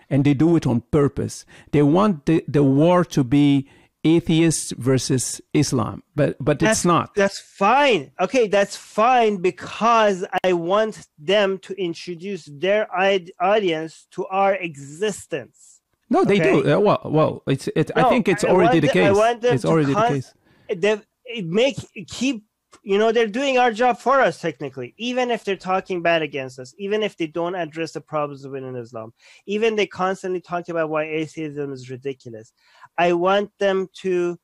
[0.09, 1.45] and they do it on purpose.
[1.71, 3.69] They want the, the war to be
[4.03, 7.13] atheists versus Islam, but but it's not.
[7.15, 8.11] That's fine.
[8.19, 15.81] Okay, that's fine because I want them to introduce their id- audience to our existence.
[16.09, 16.61] No, they okay.
[16.63, 16.73] do.
[16.73, 17.91] Uh, well, well, it's it.
[17.95, 19.53] I think it's I already want the case.
[19.53, 20.33] It's already the case.
[20.75, 21.77] They it make
[22.07, 22.43] keep
[22.83, 24.93] you know they're doing our job for us technically.
[24.97, 28.75] Even if they're talking bad against us even if they don't address the problems within
[28.75, 29.13] islam
[29.45, 32.53] even they constantly talk about why atheism is ridiculous.
[32.97, 34.39] I want them to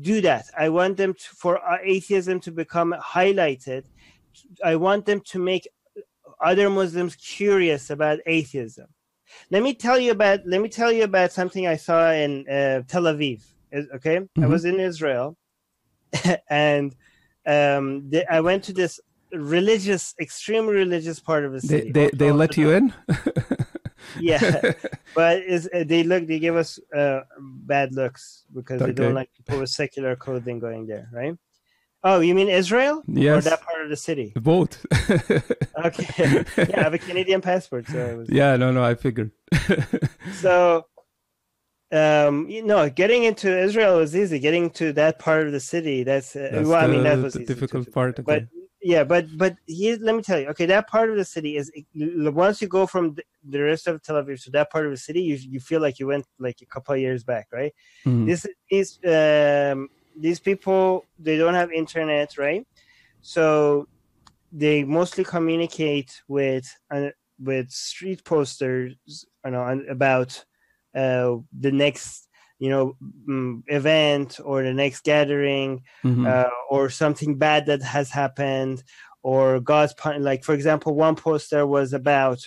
[0.00, 0.46] do that.
[0.56, 3.84] I want them to, for uh, atheism to become highlighted.
[4.64, 5.68] I want them to make
[6.40, 8.86] other muslims curious about atheism.
[9.50, 12.82] Let me tell you about let me tell you about something i saw in uh,
[12.88, 13.42] tel aviv
[13.96, 14.20] okay?
[14.40, 14.50] I Mhm.
[14.54, 15.36] was in israel
[16.50, 16.94] and
[17.48, 19.00] um, I went to this
[19.32, 21.92] religious, extremely religious part of the They city.
[21.92, 22.94] they, they let you in.
[24.20, 24.72] yeah,
[25.14, 29.30] but is uh, they look they give us uh, bad looks because they don't like
[29.36, 31.36] people with secular clothing going there, right?
[32.04, 33.02] Oh, you mean Israel?
[33.08, 33.44] Yes.
[33.44, 34.32] Or that part of the city?
[34.36, 34.86] Both.
[35.84, 36.44] Okay.
[36.56, 38.28] yeah, I have a Canadian passport, so I was.
[38.40, 39.32] yeah, no, no, I figured.
[40.34, 40.86] So,
[41.92, 44.38] um, you know, getting into Israel was easy.
[44.38, 47.34] Getting to that part of the city, that's, uh, That's well, I mean, that was
[47.34, 47.92] the easy difficult too.
[47.92, 48.46] part, But okay.
[48.82, 50.48] yeah, but but here, let me tell you.
[50.48, 54.22] Okay, that part of the city is once you go from the, rest of Tel
[54.22, 56.66] Aviv to that part of the city, you you feel like you went like a
[56.66, 57.74] couple of years back, right?
[58.06, 58.26] Mhm.
[58.26, 62.66] This is um, these people they don't have internet, right?
[63.20, 63.88] So
[64.52, 67.10] they mostly communicate with uh,
[67.40, 68.94] with street posters,
[69.44, 70.44] you know, about
[70.94, 72.28] uh, the next
[72.58, 72.96] you know
[73.28, 76.26] mm, event or the next gathering Mhm.
[76.26, 78.82] uh, or something bad that has happened
[79.22, 82.40] or God's pun- like for example one poster was about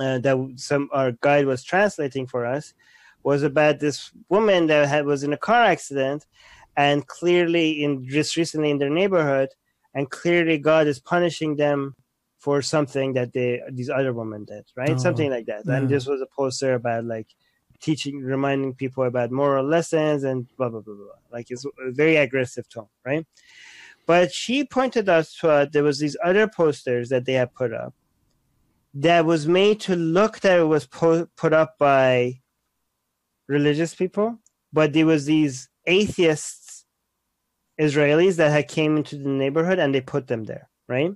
[0.00, 2.74] uh, that some our guide was translating for us
[3.22, 6.26] was about this woman that had was in a car accident
[6.76, 9.48] and clearly in just recently in their neighborhood
[9.94, 11.94] and clearly God is punishing them
[12.44, 14.96] for something that they these other women did right?
[14.96, 15.62] Oh, something like that.
[15.64, 15.76] Yeah.
[15.76, 17.28] and this was a poster about like
[17.80, 22.16] teaching reminding people about moral lessons and blah blah blah blah like it's a very
[22.16, 23.26] aggressive tone right?
[24.06, 27.72] But she pointed out to us there was these other posters that they had put
[27.72, 27.94] up
[28.92, 32.40] that was made to look that it was po- put up by
[33.48, 34.38] religious people
[34.70, 36.84] but there was these atheists
[37.80, 41.12] israelis that had came into the neighborhood and they put them there right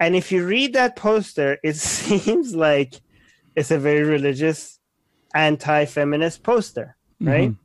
[0.00, 3.00] and if you read that poster it seems like
[3.56, 4.78] it's a very religious
[5.34, 7.58] anti-feminist poster right Mhm.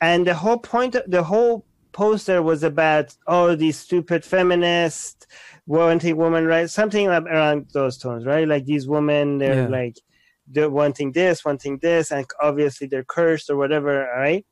[0.00, 5.26] and the whole point the whole poster was about oh these stupid feminists
[5.66, 9.68] wanting women rights something like around those tones right like these women they're Yeah.
[9.80, 9.96] like
[10.48, 14.44] they're wanting this wanting this and obviously they're cursed or whatever right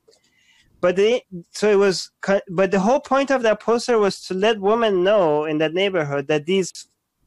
[0.81, 2.11] but they so it was
[2.49, 6.27] but the whole point of that poster was to let women know in that neighborhood
[6.29, 6.71] that these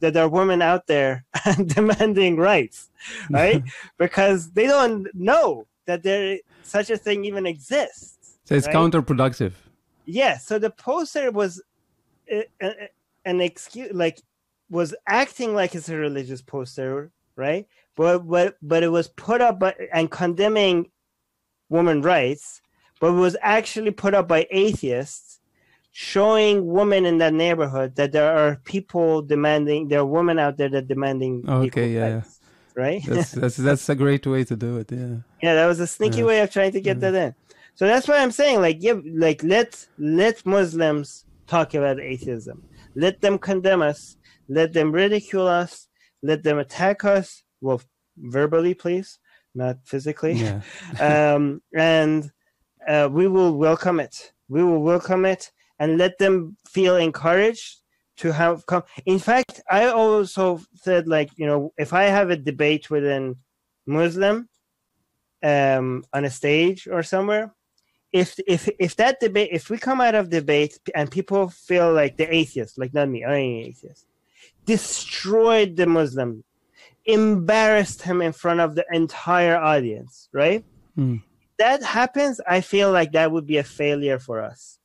[0.04, 1.24] that there are women out there
[1.66, 2.90] demanding rights
[3.30, 3.62] right
[3.98, 8.76] because they don't know that there such a thing even exists So it's right?
[8.76, 9.52] counterproductive.
[10.04, 11.62] yeah so the poster was
[12.30, 12.70] uh, uh,
[13.24, 14.20] an excuse like
[14.70, 19.58] was acting like it's a religious poster right but but but it was put up
[19.58, 20.90] by and condemning
[21.70, 22.60] women rights
[23.00, 25.33] but it was actually put up by atheists
[25.96, 30.68] showing women in that neighborhood that there are people demanding there are women out there
[30.68, 32.22] that demanding Okay, yeah, yeah.
[32.74, 34.90] right That's that's that's a great way to do it.
[34.90, 35.18] Yeah.
[35.40, 36.24] yeah, that was a sneaky Yeah.
[36.24, 37.32] way of trying to get that in.
[37.76, 42.64] So that's why I'm saying, like, yeah, like let let Muslims talk about atheism.
[42.96, 44.16] Let them condemn us.
[44.48, 45.86] Let them ridicule us.
[46.24, 47.44] Let them attack us.
[47.60, 47.80] Well,
[48.16, 49.20] verbally, please,
[49.54, 50.32] not physically.
[50.34, 50.60] Yeah.
[51.34, 52.32] um, and
[52.88, 54.32] uh, we will welcome it.
[54.48, 57.80] We will welcome it and let them feel encouraged
[58.16, 58.82] to have come.
[59.06, 63.36] In fact, I also said, like, you know, if I have a debate with an
[63.86, 64.48] Muslim
[65.42, 67.52] um, on a stage or somewhere,
[68.12, 72.16] if if if that debate, if we come out of debate and people feel like
[72.16, 74.06] the atheist, like not me, I ain't atheist,
[74.64, 76.44] destroyed the Muslim,
[77.04, 80.64] embarrassed him in front of the entire audience, right?
[80.96, 81.22] Mm.
[81.58, 84.78] That happens, I feel like that would be a failure for us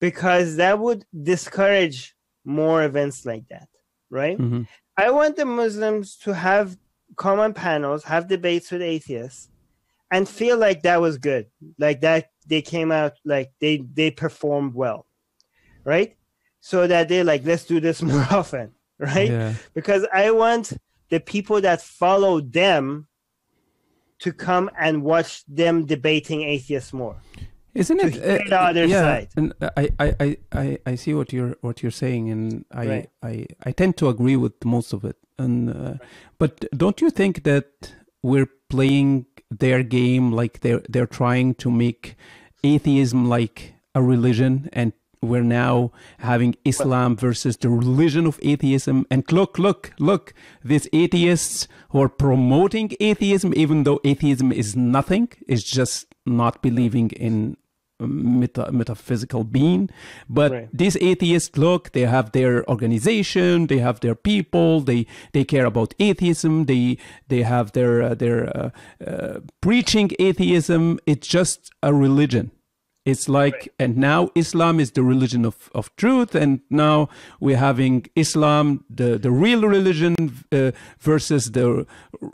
[0.00, 2.14] because that would discourage
[2.44, 3.68] more events like that,
[4.10, 4.38] right?
[4.38, 4.66] Mhm.
[4.96, 6.76] I want the Muslims to have
[7.16, 9.48] common panels, have debates with atheists,
[10.10, 11.46] and feel like that was good,
[11.78, 15.06] like that they came out like they they performed well,
[15.84, 16.16] right?
[16.60, 19.30] So that they like let's do this more often, right?
[19.30, 19.54] Yeah.
[19.74, 20.72] Because I want
[21.10, 23.08] the people that follow them
[24.20, 27.16] to come and watch them debating atheists more.
[27.74, 28.14] Isn't it?
[28.14, 29.28] hear the other yeah, side.
[29.36, 33.10] and I, I, I, I, I see what you're what you're saying, and I, Right.
[33.22, 35.16] I, I tend to agree with most of it.
[35.38, 35.94] And uh,
[36.38, 42.16] but don't you think that we're playing their game like they're they're trying to make
[42.62, 49.06] atheism like a religion, and we're now having Islam versus the religion of atheism.
[49.10, 55.28] And look, look, look, these atheists who are promoting atheism, even though atheism is nothing,
[55.48, 57.56] is just not believing in
[58.00, 59.88] meta- metaphysical being.
[60.28, 60.68] But Right.
[60.72, 65.94] these atheists, look, they have their organization, they have their people, they they care about
[65.98, 68.70] atheism, they they have their uh, their uh,
[69.06, 70.98] uh, preaching atheism.
[71.06, 72.50] It's just a religion.
[73.06, 78.06] It's like, and now Islam is the religion of, of truth, and now we're having
[78.16, 80.14] Islam, the, the real religion,
[80.50, 80.70] uh,
[81.00, 81.84] versus the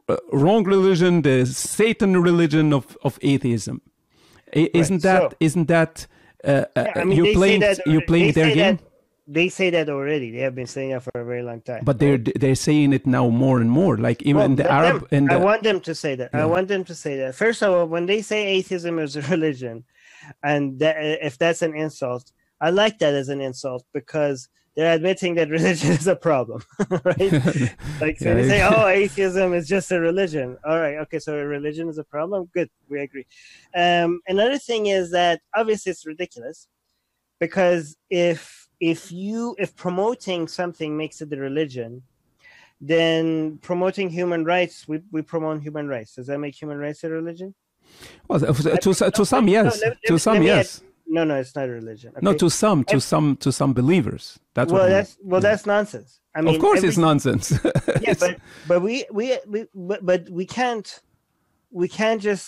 [0.09, 3.81] uh, wrong religion, the Satan religion of, of atheism.
[4.53, 6.07] Isn't Right, that so- isn't that
[6.44, 8.84] uh, uh, I mean, you playing that you playing their game, that-
[9.26, 10.32] they say that already.
[10.32, 11.82] They have been saying that for a very long time.
[11.84, 13.96] but they're they're saying it now more and more.
[13.96, 16.30] Like even Well, the Arab them- the I want them to say that.
[16.34, 16.42] Yeah.
[16.42, 17.34] I want them to say that.
[17.34, 19.84] First of all, when they say atheism is a religion,
[20.42, 20.96] and that,
[21.28, 25.93] if that's an insult, I like that as an insult because they're admitting that religion
[25.93, 26.62] is a problem,
[27.05, 27.33] right?
[28.01, 31.37] like so Yeah, they say, "Oh, atheism is just a religion." All right, okay, so
[31.37, 32.49] religion is a problem.
[32.55, 33.27] Good, we agree.
[33.75, 36.68] Um, another thing is that obviously it's ridiculous
[37.41, 42.03] because if if you if promoting something makes it a religion
[42.81, 47.11] then promoting human rights we, we promote human rights does that make human rights a
[47.11, 47.55] religion
[48.27, 50.83] well, to, to, to some yes, let- let to me- some let yes.
[51.17, 54.25] No no it's not a religion No, to some, to some, to some believers.
[54.55, 54.87] That's well what.
[54.87, 54.97] I mean.
[54.99, 57.45] that's well that's nonsense i mean of course, every- it's nonsense.
[58.07, 58.33] yeah but
[58.71, 59.59] but we we, we
[59.89, 60.89] but, but we can't
[61.81, 62.47] we can't just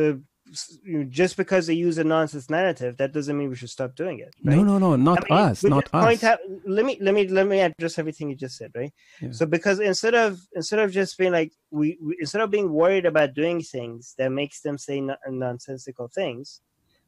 [0.00, 0.14] uh,
[0.60, 3.70] s- you know, just because they use a nonsense narrative that doesn't mean we should
[3.78, 4.56] stop doing it right?
[4.56, 6.24] no, no, no, not I mean, us, not us.
[6.30, 6.38] out-
[6.76, 8.92] let me let me let me address everything you just said, right?
[9.22, 9.32] Yeah.
[9.38, 13.06] So because instead of instead of just being like we, we instead of being worried
[13.12, 16.60] about doing things that makes them say no, nonsensical things,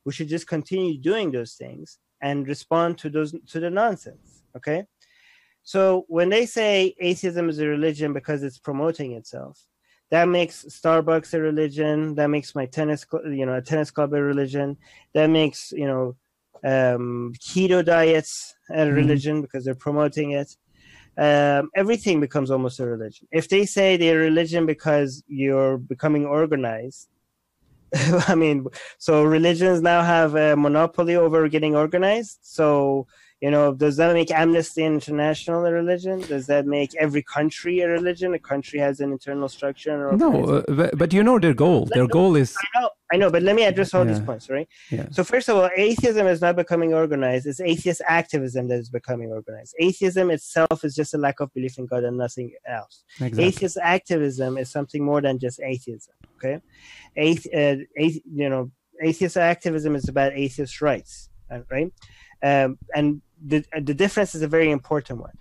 [0.07, 4.45] we should just continue doing those things and respond to those to the nonsense.
[4.57, 4.85] Okay.
[5.65, 9.61] So when they say atheism is a religion because it's promoting itself,
[10.13, 12.15] that makes Starbucks a religion.
[12.15, 14.77] That makes my tennis, cl- you know, a tennis club a religion.
[15.13, 16.17] That makes you know
[16.65, 20.57] um, keto diets a religion because they're promoting it.
[21.19, 23.27] Um, everything becomes almost a religion.
[23.33, 27.09] If they say they're a religion because you're becoming organized,
[28.29, 28.67] I mean,
[28.99, 32.39] so religions now have a monopoly over getting organized.
[32.43, 33.07] So,
[33.41, 36.21] you know, does that make Amnesty International a religion?
[36.21, 38.33] Does that make every country a religion?
[38.33, 40.17] A country has an internal structure.
[40.17, 41.85] No, uh, but, but you know their goal.
[41.85, 44.67] Their goal is I know, I know, but let me address all these points, right?
[44.91, 45.09] Yeah.
[45.11, 47.47] So first of all, atheism is not becoming organized.
[47.47, 49.75] It's atheist activism that is becoming organized.
[49.79, 53.05] Atheism itself is just a lack of belief in God and nothing else.
[53.17, 53.45] exactly.
[53.45, 56.15] Atheist activism is something more than just atheism.
[56.39, 56.61] Okay,
[57.19, 58.71] Athe- uh, athe- you know,
[59.03, 61.93] atheist activism is about atheist rights, uh, right?
[62.43, 65.33] Um, and the the difference is a very important one.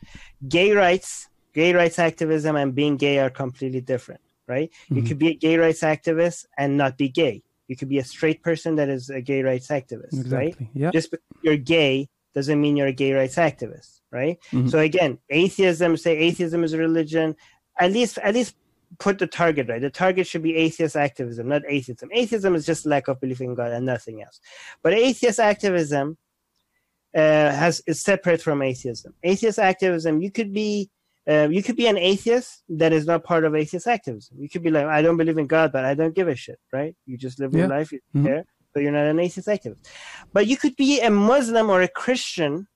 [0.48, 4.70] Gay rights, gay rights activism, and being gay are completely different, right?
[4.90, 5.08] You Mhm.
[5.08, 7.42] could be a gay rights activist and not be gay.
[7.68, 10.56] You could be a straight person that is a gay rights activist, right?
[10.74, 10.92] Yeah.
[10.92, 14.38] just because you're gay doesn't mean you're a gay rights activist, right?
[14.52, 14.70] Mhm.
[14.70, 17.36] So again, atheism, say atheism is a religion,
[17.80, 18.56] at least at least
[19.00, 19.82] put the target right.
[19.82, 22.10] The target should be atheist activism, not atheism.
[22.14, 24.40] Atheism is just lack of belief in God and nothing else.
[24.84, 26.18] But atheist activism
[27.20, 29.14] has is separate from atheism.
[29.24, 30.90] Atheist activism, you could be
[31.30, 34.38] uh, you could be an atheist that is not part of atheist activism.
[34.40, 36.60] You could be like, I don't believe in God, but I don't give a shit,
[36.72, 36.96] right?
[37.06, 38.26] You just live your life, you Mhm.
[38.26, 39.80] care, but you're not an atheist activist.
[40.34, 42.68] But you could be a Muslim or a Christian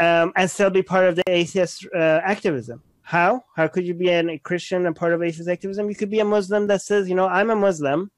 [0.00, 2.82] um, and still be part of the atheist uh, activism.
[3.02, 3.44] How?
[3.56, 5.88] How could you be an, a Christian and part of atheist activism?
[5.88, 8.10] You could be a Muslim that says, you know, I'm a Muslim,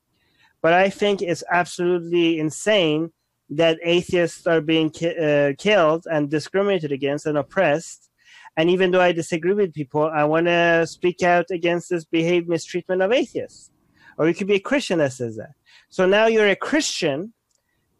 [0.63, 3.13] but I think it's absolutely insane
[3.51, 8.11] that atheists are being ki- uh, killed and discriminated against and oppressed.
[8.57, 12.49] And even though I disagree with people, I want to speak out against this behavior
[12.49, 13.71] mistreatment of atheists.
[14.17, 15.53] Or you could be a Christian that says that.
[15.89, 17.35] So now you're a Christian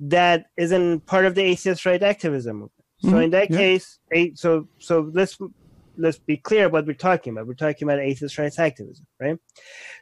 [0.01, 2.73] that isn't part of the atheist right activism movement.
[2.99, 3.57] So Mhm, in that yeah.
[3.59, 5.37] case, a, so so let's
[5.97, 7.47] let's be clear what we're talking about.
[7.47, 9.39] We're talking about atheist rights activism, right?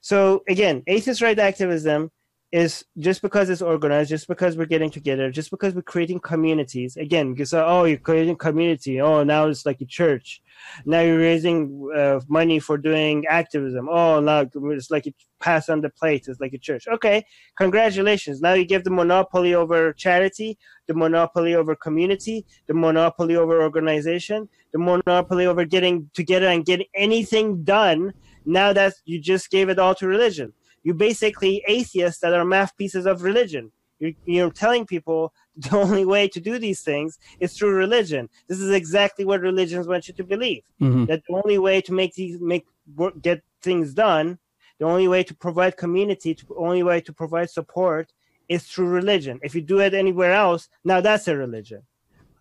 [0.02, 2.10] So again, atheist right activism
[2.52, 6.98] is just because it's organized, just because we're getting together, just because we're creating communities.
[6.98, 9.00] Again, because oh, you're creating community.
[9.00, 10.42] Oh, now it's like a church.
[10.84, 13.88] Now you're raising uh, money for doing activism.
[13.88, 16.28] Oh, now it's like you pass on the plate.
[16.28, 16.86] It's like a church.
[16.86, 17.24] Okay,
[17.56, 18.42] congratulations.
[18.42, 20.58] Now you give the monopoly over charity,
[20.88, 26.86] the monopoly over community, the monopoly over organization, the monopoly over getting together and getting
[26.94, 28.12] anything done.
[28.44, 30.52] Now that you just gave it all to religion
[30.82, 33.72] you basically atheists that are mouthpieces of religion.
[33.98, 38.28] You're, you're telling people the only way to do these things is through religion.
[38.48, 40.62] This is exactly what religions want you to believe.
[40.80, 41.06] Mhm.
[41.06, 44.38] That the only way to make these make work, get things done,
[44.78, 48.12] the only way to provide community, the only way to provide support
[48.48, 49.38] is through religion.
[49.42, 51.82] If you do it anywhere else, now that's a religion.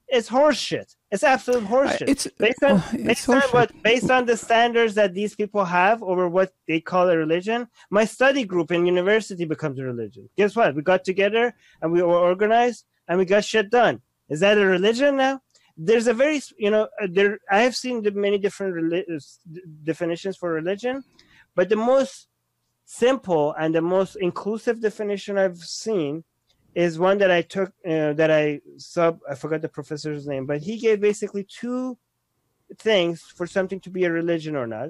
[0.08, 0.96] It's horseshit.
[1.12, 2.08] It's absolute horseshit.
[2.08, 3.54] It's based on oh, based on horseshit.
[3.54, 7.68] what based on the standards that these people have over what they call a religion
[7.90, 10.30] my study group in university becomes a religion.
[10.38, 10.74] Guess what?
[10.74, 14.02] We got together and we were organized and we got shit done.
[14.30, 15.42] Is that a religion now?
[15.76, 19.20] There's a very you know uh, there i have seen the many different reli- uh,
[19.84, 21.04] definitions for religion
[21.56, 22.28] but the most
[22.86, 26.24] simple and the most inclusive definition i've seen
[26.74, 30.62] is one that I took uh, that I sub I forgot the professor's name, but
[30.62, 31.98] he gave basically two
[32.78, 34.90] things for something to be a religion or not.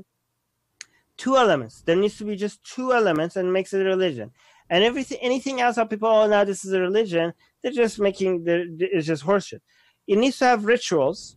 [1.18, 1.82] Two elements.
[1.82, 4.32] There needs to be just two elements and makes it a religion.
[4.70, 8.44] And everything anything else how people oh now this is a religion, they're just making
[8.44, 9.62] the it's just horseshit.
[10.08, 11.36] It needs to have rituals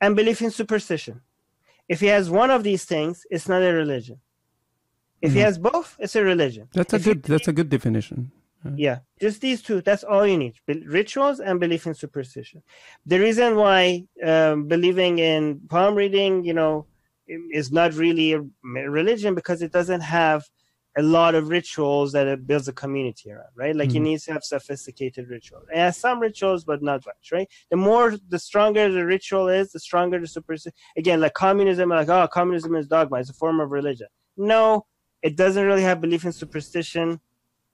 [0.00, 1.20] and belief in superstition.
[1.88, 4.20] If he has one of these things, it's not a religion.
[5.22, 5.44] If he Mhm.
[5.44, 6.68] has both, it's a religion.
[6.72, 7.22] That's a If good.
[7.22, 8.32] That's a good definition.
[8.76, 9.80] Yeah, just these two.
[9.80, 12.62] That's all you need: Be- rituals and belief in superstition.
[13.06, 16.86] The reason why um, believing in palm reading, you know,
[17.26, 20.44] is not really a religion because it doesn't have
[20.96, 23.74] a lot of rituals that it builds a community around, right?
[23.74, 24.02] Like it Mhm.
[24.02, 25.64] needs to have sophisticated rituals.
[25.72, 27.48] It has some rituals, but not much, right?
[27.70, 30.76] The more, the stronger the ritual is, the stronger the superstition.
[30.96, 34.06] Again, like communism, like oh, communism is dogma; it's a form of religion.
[34.36, 34.86] No,
[35.22, 37.20] it doesn't really have belief in superstition.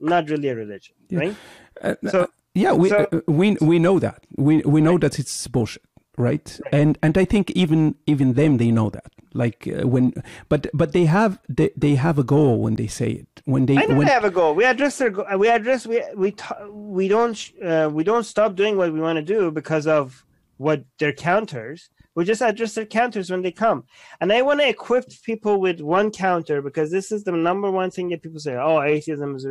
[0.01, 1.19] Not really a religion, Yeah.
[1.19, 1.35] right?
[1.81, 4.19] Uh, So- yeah, we so- uh, we we know that.
[4.37, 5.83] We we know that it's bullshit,
[6.17, 6.59] right?
[6.71, 9.11] And and I think even even them they know that.
[9.33, 10.11] Like uh, when,
[10.49, 13.41] but but they have they, they have a goal when they say it.
[13.45, 14.53] When they I know when they have a goal.
[14.55, 15.09] We address their.
[15.11, 15.87] Go- we address.
[15.87, 16.35] We we
[16.69, 20.25] we don't uh, we don't stop doing what we want to do because of
[20.57, 21.89] what their counters.
[22.15, 23.85] We just address their counters when they come.
[24.19, 27.89] And I want to equip people with one counter because this is the number one
[27.89, 28.55] thing that people say.
[28.55, 29.47] Oh, atheism is.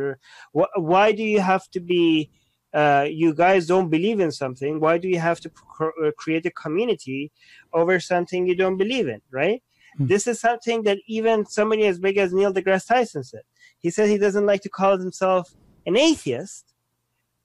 [0.75, 2.29] Why do you have to be?
[2.73, 4.79] Uh, you guys don't believe in something.
[4.79, 7.29] Why do you have to cr- uh, create a community
[7.73, 9.21] over something you don't believe in?
[9.29, 9.61] Right.
[9.97, 10.07] Hmm.
[10.07, 13.41] This is something that even somebody as big as Neil deGrasse Tyson said.
[13.79, 15.53] He said he doesn't like to call himself
[15.85, 16.73] an atheist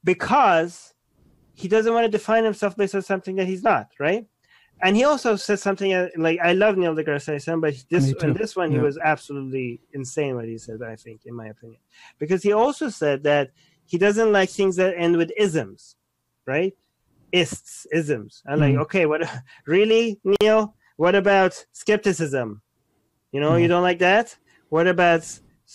[0.05, 0.95] because
[1.55, 4.27] he doesn't want to define himself based on something that he's not, right?
[4.83, 8.35] And he also said something uh, like, "I love Neil deGrasse Tyson, but this in
[8.35, 10.83] this one he was absolutely insane what he said.
[10.83, 11.81] I think, in my opinion,
[12.19, 13.51] because he also said that
[13.87, 15.97] he doesn't like things that end with isms,
[16.47, 16.75] right?
[17.33, 18.43] Ists, isms.
[18.47, 18.83] I'm like, Mhm.
[18.83, 19.23] okay, what?
[19.67, 20.75] Really, Neil?
[20.97, 22.63] What about skepticism?
[23.33, 24.37] You know, you don't like that.
[24.69, 25.25] What about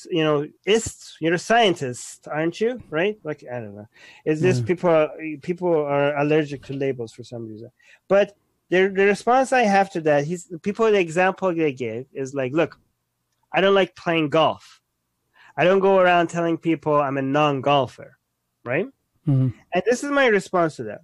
[0.09, 1.17] you know ists?
[1.19, 2.83] You're a scientist, aren't you?
[2.89, 3.17] Right?
[3.23, 3.87] Like I don't know.
[4.25, 4.65] Is this Yeah.
[4.65, 5.09] people are,
[5.41, 7.71] people are allergic to labels for some reason?
[8.07, 8.33] But
[8.71, 10.89] the the response I have to that, he's people.
[10.89, 12.79] The example they gave is like, look,
[13.53, 14.81] I don't like playing golf.
[15.57, 18.17] I don't go around telling people I'm a non-golfer,
[18.63, 18.87] right?
[19.27, 19.53] Mhm.
[19.73, 21.01] And this is my response to that.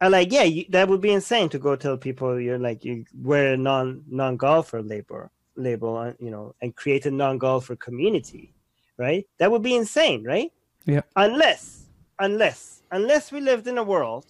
[0.00, 3.04] I'm like, yeah, you, that would be insane to go tell people you're like you
[3.14, 8.54] wear a non non golfer label label, you know, and create a non golfer community,
[8.96, 9.26] right?
[9.38, 10.50] That would be insane, right?
[10.86, 11.02] Yeah.
[11.16, 11.84] Unless,
[12.18, 14.24] unless, unless we lived in a world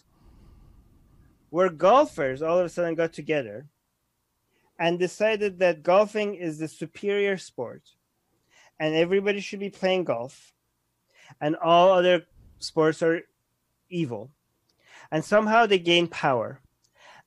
[1.53, 3.67] where golfers all of a sudden got together
[4.79, 7.83] and decided that golfing is the superior sport,
[8.81, 10.55] and everybody should be playing golf,
[11.43, 12.25] and all other
[12.59, 13.21] sports are
[13.91, 14.31] evil.
[15.11, 16.59] And somehow they gained power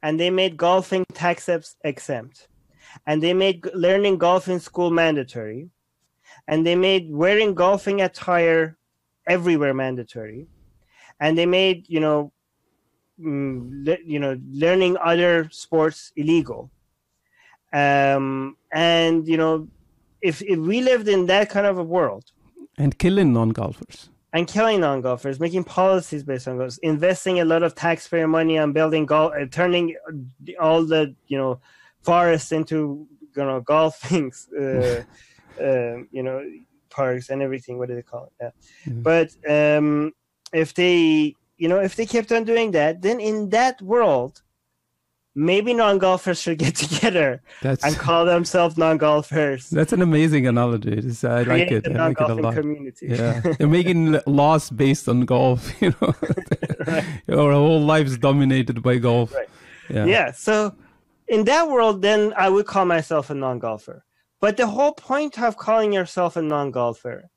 [0.01, 1.47] and they made golfing tax
[1.83, 2.47] exempt.
[3.05, 5.69] And they made learning golf in school mandatory.
[6.47, 8.75] And they made wearing golfing attire
[9.27, 10.47] everywhere mandatory.
[11.19, 12.31] And they made you know
[13.17, 16.69] le- you know learning other sports illegal
[17.73, 19.67] um and you know
[20.21, 22.31] if if we lived in that kind of a world
[22.77, 24.09] and killing non-golfers.
[24.33, 28.73] and killing non-golfers, making policies based on golf, investing a lot of taxpayer money on
[28.73, 29.95] building golf, uh, turning
[30.59, 31.59] all the you know
[32.01, 34.63] forests into you know golfing, uh,
[35.63, 36.41] uh, you know
[36.89, 37.77] parks and everything.
[37.77, 38.33] What do they call it?
[38.41, 38.51] Yeah.
[38.91, 39.03] Mhm.
[39.03, 40.11] But um,
[40.53, 44.41] if they you know if they kept on doing that, then in that world,
[45.35, 49.69] maybe non-golfers should get together That's and call themselves non-golfers.
[49.69, 50.93] that's an amazing analogy.
[51.23, 51.87] I like Create it.
[51.87, 52.53] a I like it a lot.
[52.55, 53.07] community.
[53.09, 55.71] Yeah, they're making laws based on golf.
[55.81, 56.13] You know,
[57.43, 59.33] our whole lives dominated by golf.
[59.33, 59.49] Right.
[59.89, 60.05] Yeah.
[60.05, 60.75] yeah so
[61.27, 64.03] in that world then i would call myself a non-golfer
[64.39, 67.29] but the whole point of calling yourself a non-golfer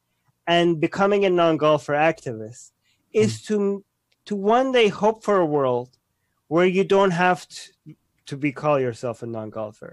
[0.46, 2.70] and becoming a non-golfer activist
[3.12, 3.54] is hmm.
[3.54, 3.84] to
[4.28, 5.88] to one day hope for a world
[6.52, 7.60] where you don't have to,
[8.26, 9.92] to be call yourself a non-golfer.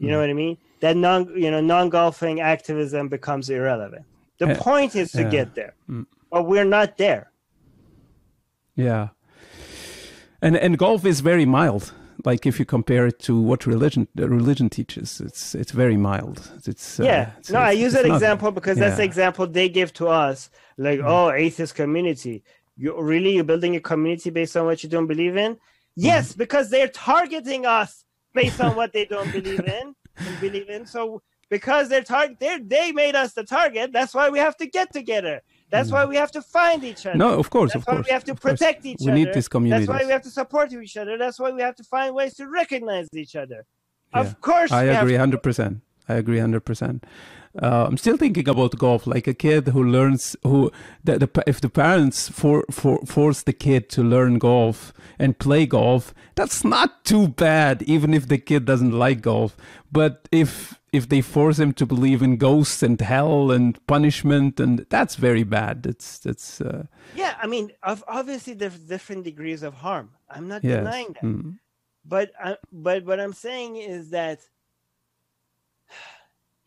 [0.00, 0.56] You know what i mean?
[0.82, 4.04] That non you know non-golfing activism becomes irrelevant.
[4.38, 5.30] The Uh, point is to yeah.
[5.36, 6.06] get there Mm.
[6.32, 7.24] but we're not there.
[8.86, 9.08] Yeah.
[10.40, 11.84] And and golf is very mild.
[12.24, 16.38] Like if you compare it to what religion uh, religion teaches, it's it's very mild.
[16.72, 17.22] It's uh, yeah.
[17.38, 20.50] it's- no i use it's that example because that's the example they give to us.
[20.76, 22.36] Like oh atheist community
[22.78, 25.58] you really you're building a community based on what you don't believe in
[25.96, 26.38] yes mm-hmm.
[26.38, 31.20] because they're targeting us based on what they don't believe in and believe in so
[31.50, 34.92] because they're target they they made us the target that's why we have to get
[34.92, 36.08] together That's why mm.
[36.08, 37.18] we have to find each other.
[37.18, 38.06] No, of course, That's of why course.
[38.06, 39.18] we have to protect each We other.
[39.18, 39.84] need this community.
[39.84, 41.18] That's why we have to support each other.
[41.18, 43.66] That's why we have to find ways to recognize each other.
[44.14, 44.20] Yeah.
[44.20, 45.82] Of course, I we have agree, hundred percent.
[46.08, 47.04] I agree, hundred percent.
[47.60, 50.70] Uh, I'm still thinking about golf, like a kid who learns who
[51.02, 55.66] the, the if the parents for, for force the kid to learn golf and play
[55.66, 59.56] golf, that's not too bad, even if the kid doesn't like golf.
[59.90, 64.86] But if if they force him to believe in ghosts and hell and punishment, and
[64.88, 65.86] that's very bad.
[65.86, 70.10] It's it's uh, Yeah, I mean, obviously there's different degrees of harm.
[70.30, 70.78] I'm not yes.
[70.78, 71.22] denying that.
[71.22, 71.58] Mm.
[72.04, 74.40] But uh, but what I'm saying is that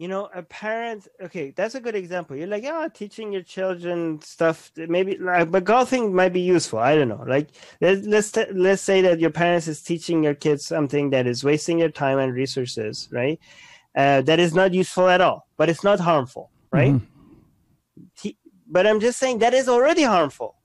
[0.02, 2.36] you know a parent okay that's a good example.
[2.36, 6.96] You're like oh teaching your children stuff maybe like but golfing might be useful i
[6.96, 7.50] don't know like
[7.82, 11.44] let's let's, t- let's say that your parents is teaching your kids something that is
[11.44, 13.40] wasting your time and resources right?
[13.96, 16.94] Uh, that is not useful at all but it's not harmful right?
[16.96, 17.02] Mhm.
[18.18, 20.56] Te- but i'm just saying that is already harmful.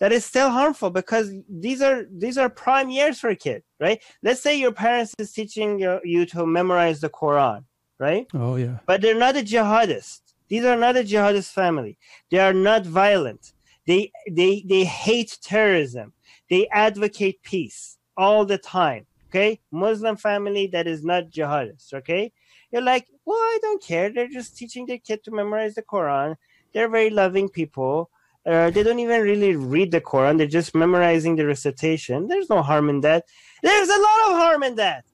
[0.00, 4.02] That is still harmful because these are these are prime years for a kid right?
[4.24, 7.64] Let's say your parents is teaching you, you to memorize the quran
[7.98, 8.26] right?
[8.34, 8.78] Oh yeah.
[8.86, 10.20] but they're not a jihadist.
[10.48, 11.98] These are not a jihadist family.
[12.30, 13.52] They are not violent.
[13.86, 16.12] They they they hate terrorism.
[16.50, 19.60] They advocate peace all the time okay?
[19.72, 22.32] Muslim family that is not jihadist okay?
[22.70, 24.12] You're like well i don't care.
[24.12, 26.36] They're just teaching their kid to memorize the quran.
[26.72, 28.10] They're very loving people.
[28.46, 30.38] Uh, they don't even really read the quran.
[30.38, 32.28] They're just memorizing the recitation.
[32.28, 33.24] There's no harm in that.
[33.62, 35.04] There's a lot of harm in that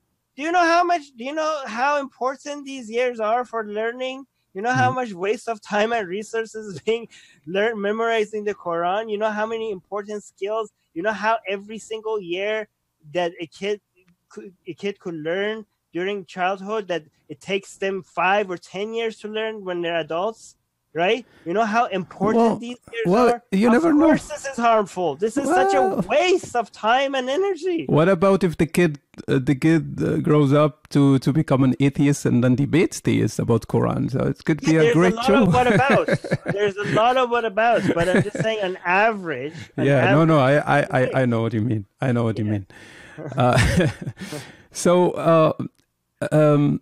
[0.41, 4.25] do you know how much do you know how important these years are for learning?
[4.55, 4.95] You know how mm-hmm.
[4.95, 7.07] much waste of time and resources being
[7.45, 9.11] learn memorizing the quran?
[9.11, 10.71] You know how many important skills?
[10.95, 12.67] You know how every single year
[13.13, 13.81] that a kid
[14.29, 15.63] could, a kid could learn
[15.93, 20.55] during childhood that it takes them five or ten years to learn when they're adults
[20.93, 24.07] right you know how important Well- these years well, are you of never know.
[24.07, 28.43] course this is harmful this is such a waste of time and energy What about
[28.43, 32.43] if the kid uh, the kid uh, grows up to to become an atheist and
[32.43, 34.11] then debates theists about Quran?
[34.11, 35.43] So it could be Yeah, a great a lot show.
[35.43, 36.21] of what abouts.
[36.55, 39.55] There's a lot of what abouts, but I'm just saying on average.
[39.77, 41.85] an yeah, no, average- no, I, I, I, I know what you mean.
[42.01, 42.65] I know what you mean.
[43.35, 43.57] Uh,
[44.71, 45.53] so, uh,
[46.31, 46.81] um,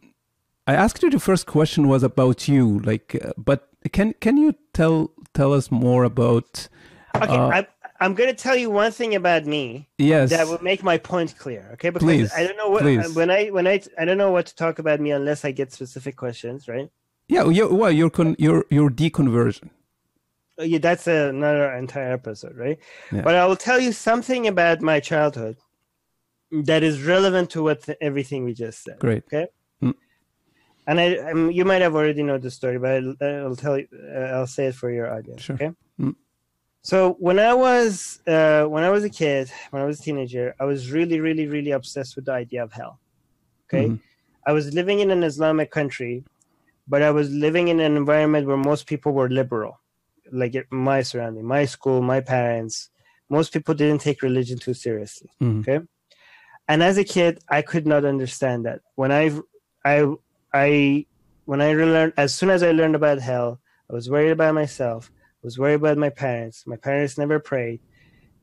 [0.67, 4.55] I asked you the first question was about you, like, uh, but can can you
[4.73, 6.67] tell tell us more about?
[7.15, 7.67] Okay, uh, I,
[7.99, 11.37] I'm going to tell you one thing about me Yes, that will make my point
[11.37, 11.69] clear.
[11.73, 13.15] Okay, because Please, I don't know what please.
[13.15, 15.71] when I when I I don't know what to talk about me unless I get
[15.73, 16.89] specific questions, right?
[17.27, 19.69] yeah, you, well, your con, your your deconversion.
[20.59, 22.79] Uh, Yeah, that's another entire episode, right?
[23.11, 23.21] Yeah.
[23.21, 25.57] But I will tell you something about my childhood
[26.51, 28.99] that is relevant to what everything we just said.
[28.99, 29.23] Great.
[29.27, 29.47] Okay.
[30.89, 30.91] Mm.
[30.91, 33.87] And I, um, you might have already know the story, but I'll, I'll tell you.
[33.93, 35.43] Uh, I'll say it for your audience.
[35.43, 35.55] Sure.
[35.55, 35.71] Okay.
[35.99, 36.15] Mm.
[36.83, 40.55] So when I was uh, when I was a kid, when I was a teenager,
[40.59, 42.99] I was really, really, really obsessed with the idea of hell.
[43.67, 43.89] Okay.
[43.89, 43.99] Mhm.
[44.47, 46.23] I was living in an Islamic country,
[46.87, 49.79] but I was living in an environment where most people were liberal,
[50.31, 52.89] like my surrounding, my school, my parents.
[53.29, 55.29] Most people didn't take religion too seriously.
[55.41, 55.59] Mhm.
[55.59, 55.79] Okay,
[56.69, 58.79] and as a kid, I could not understand that.
[58.95, 59.25] When I,
[59.85, 59.97] I,
[60.53, 61.05] I,
[61.45, 63.59] when I learned, as soon as I learned about hell,
[63.89, 65.11] I was worried about myself.
[65.15, 66.65] I was worried about my parents.
[66.67, 67.79] My parents never prayed.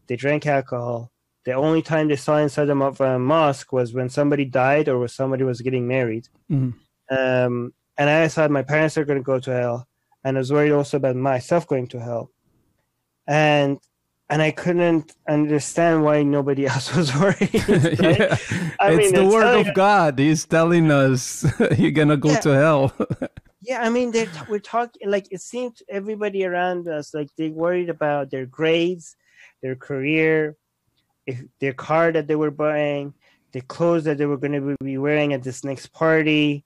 [0.06, 1.10] They drank alcohol.
[1.44, 5.08] The only time they saw inside of uh, mosque was when somebody died or when
[5.08, 6.74] somebody was getting married Mhm.
[7.10, 9.88] um, and I thought my parents are going to go to hell,
[10.24, 12.30] and I was worried also about myself going to hell,
[13.26, 13.78] and
[14.28, 17.38] and I couldn't understand why nobody else was worried.
[17.68, 18.00] right?
[18.00, 18.36] yeah,
[18.80, 20.18] I it's mean, the word of God.
[20.18, 21.44] He's telling us
[21.78, 22.40] you're gonna go Yeah.
[22.40, 22.92] to hell.
[23.62, 27.88] Yeah, I mean, they're we're talking like it seemed everybody around us like they worried
[27.90, 29.16] about their grades,
[29.62, 30.56] their career,
[31.26, 33.14] if their car that they were buying,
[33.52, 36.64] the clothes that they were going to be wearing at this next party,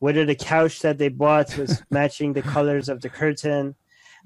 [0.00, 3.74] whether the couch that they bought was matching the colors of the curtain.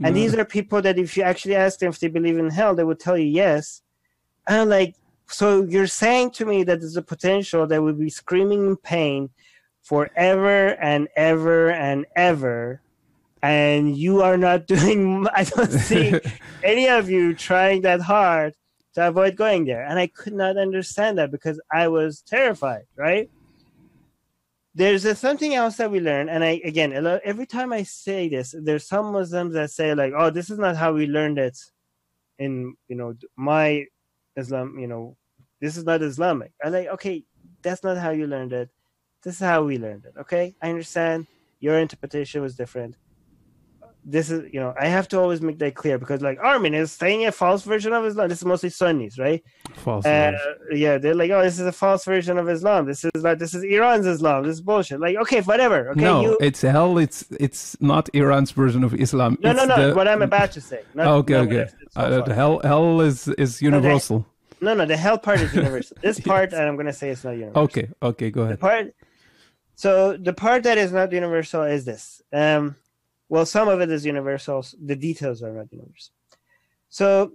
[0.03, 2.75] And these are people that if you actually ask them if they believe in hell,
[2.75, 3.83] they would tell you yes.
[4.47, 4.97] And I'm like,
[5.27, 9.31] so you're saying to me that there's a potential that we'll be screaming in pain
[9.83, 12.81] forever and ever and ever
[13.43, 16.15] and you are not doing i don't see
[16.63, 18.55] any of you trying that hard
[18.93, 19.85] to avoid going there.
[19.85, 23.31] And i could not understand that because i was terrified right
[24.75, 26.93] there's a, something else that we learn and i again
[27.25, 30.77] every time i say this there's some muslims that say like oh this is not
[30.77, 31.59] how we learned it
[32.39, 33.85] in you know my
[34.37, 35.17] islam you know
[35.61, 36.53] this is not islamic.
[36.65, 37.23] I like okay
[37.63, 38.71] that's not how you learned it.
[39.23, 40.55] This is how we learned it okay?
[40.63, 41.27] I understand.
[41.61, 42.97] Your interpretation was different
[44.05, 46.91] this is you know I have to always make that clear because like Armin is
[46.93, 48.29] saying a false version of Islam.
[48.29, 49.43] This is mostly Sunnis, right?
[49.77, 50.07] False.
[50.07, 50.33] Uh,
[50.73, 52.87] yeah, they're like, oh, this is a false version of Islam.
[52.87, 54.45] This is like this is Iran's Islam.
[54.45, 55.01] This is bullshit.
[55.01, 55.91] Like, okay, whatever.
[55.91, 56.39] Okay, no, you.
[56.41, 56.99] it's hell.
[56.99, 59.37] It's it's not Iran's version of Islam.
[59.43, 59.89] no, it's no, no.
[59.89, 60.83] the- What I'm about to say.
[60.95, 61.67] Not, okay, okay.
[61.91, 64.27] so Uh, hell, hell is is universal.
[64.63, 64.85] No, no.
[64.87, 65.97] The hell part is universal.
[66.03, 67.63] This part, I'm gonna say, it's not universal.
[67.65, 68.55] Okay, okay, go ahead.
[68.55, 68.95] The part.
[69.75, 72.21] So the part that is not universal is this.
[72.33, 72.77] Um,
[73.31, 74.59] well, some of it is universal.
[74.85, 76.13] The details are not universal.
[76.91, 77.33] So,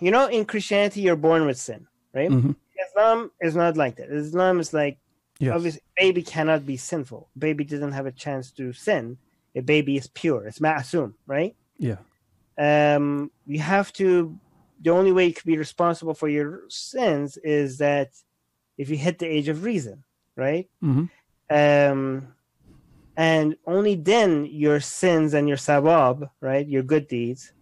[0.00, 2.30] you know, in Christianity, you're born with sin, right?
[2.30, 2.54] Mhm.
[2.86, 4.10] Islam is not like that.
[4.10, 4.98] Islam is like
[5.38, 5.54] Yes.
[5.56, 7.22] obviously baby cannot be sinful.
[7.46, 9.04] Baby doesn't have a chance to sin.
[9.54, 10.46] A baby is pure.
[10.48, 11.54] It's ma'asum, right?
[11.78, 12.00] Yeah.
[12.68, 14.38] Um, you have to.
[14.84, 18.10] The only way you could be responsible for your sins is that
[18.76, 20.04] if you hit the age of reason,
[20.36, 20.68] right?
[20.82, 21.08] Mhm.
[21.50, 22.34] Um,
[23.16, 27.52] and only then your sins and your sabab, right, your good deeds,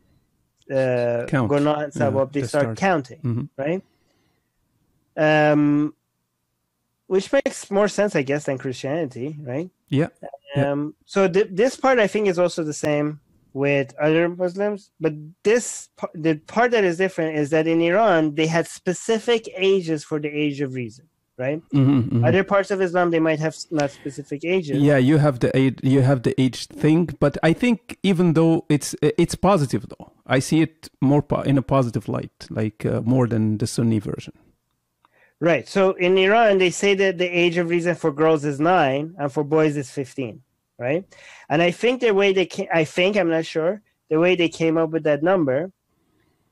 [0.71, 1.51] uh, Count.
[1.53, 2.77] and Yeah, sabab, they they start, start.
[2.79, 3.49] counting, Mhm.
[3.57, 3.83] right?
[5.17, 5.95] Um,
[7.07, 9.71] which makes more sense, I guess, than Christianity, right?
[9.89, 10.09] Yeah.
[10.55, 10.71] Yeah.
[10.73, 13.21] Um, so th- this part I think is also the same
[13.53, 15.13] with other Muslims, but
[15.43, 20.21] this the part that is different is that in Iran they had specific ages for
[20.21, 21.09] the age of reason,
[21.45, 21.61] right?
[21.73, 22.23] Mhm, mhm.
[22.29, 24.77] Other parts of Islam they might have not specific ages.
[24.91, 27.79] Yeah, you have the age, you have the age thing, but I think
[28.11, 28.91] even though it's
[29.23, 30.07] it's positive though,
[30.37, 34.01] I see it more po- in a positive light, like uh, more than the Sunni
[34.13, 34.35] version.
[35.51, 35.67] Right.
[35.77, 39.33] So in Iran, they say that the age of reason for girls is nine and
[39.35, 40.43] for boys is 15.
[40.87, 41.05] Right.
[41.51, 43.73] And I think the way they came, I think, I'm not sure,
[44.11, 45.59] the way they came up with that number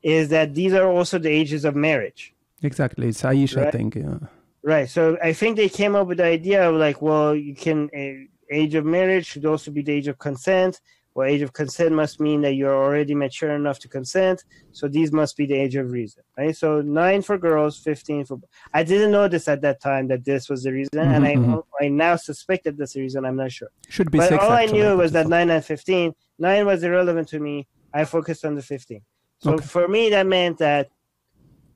[0.01, 2.33] is that these are also the ages of marriage.
[2.69, 3.71] Exactly, it's Aisha Right.
[3.75, 3.93] thing.
[3.95, 4.19] Yeah.
[4.63, 4.89] Right.
[4.89, 8.25] So I think they came up with the idea of like, well, you can, uh,
[8.51, 10.81] age of marriage should also be the age of consent.
[11.15, 14.43] Well, age of consent must mean that you're already mature enough to consent.
[14.71, 16.55] So these must be the age of reason, right?
[16.55, 18.39] So nine for girls, 15 for.
[18.73, 20.99] I didn't know this at that time that this was the reason.
[20.99, 23.25] And I, Mhm, I now suspect that that's the reason.
[23.25, 23.69] I'm not sure.
[23.89, 24.43] Should be But six.
[24.43, 26.13] all I knew was that nine and 15.
[26.37, 27.67] Nine was irrelevant to me.
[27.93, 29.01] I focused on the 15.
[29.39, 29.65] So Okay.
[29.65, 30.89] for me, that meant that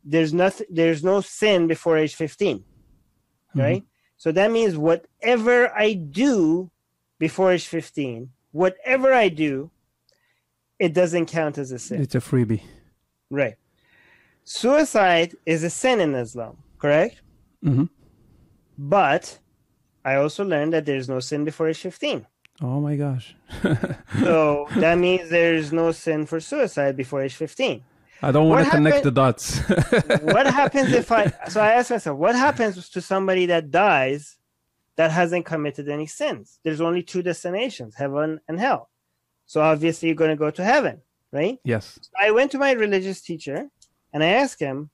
[0.04, 2.73] there's nothing, there's no sin before age 15 Mm-hmm.
[3.56, 3.84] Right?
[4.18, 6.70] So that means whatever I do
[7.20, 9.70] before age 15, whatever I do,
[10.80, 12.62] it doesn't count as a sin, It's a freebie.
[13.30, 13.56] right?
[14.44, 17.22] Suicide is a sin in Islam, correct?
[17.64, 17.90] Mhm.
[18.78, 19.40] But
[20.04, 22.26] I also learned that there's no sin before age 15.
[22.62, 23.36] Oh my gosh.
[24.20, 27.84] So that means there's no sin for suicide before age 15.
[28.24, 29.60] I don't want to connect the dots.
[30.22, 34.38] what happens if I so I ask myself, what happens to somebody that dies
[34.96, 36.60] that hasn't committed any sins?
[36.64, 38.90] There's only two destinations, heaven and hell.
[39.46, 41.02] So obviously you're gonna go to heaven,
[41.34, 41.60] right?
[41.66, 42.00] yes.
[42.20, 43.70] I went to my religious teacher
[44.14, 44.90] and I asked him,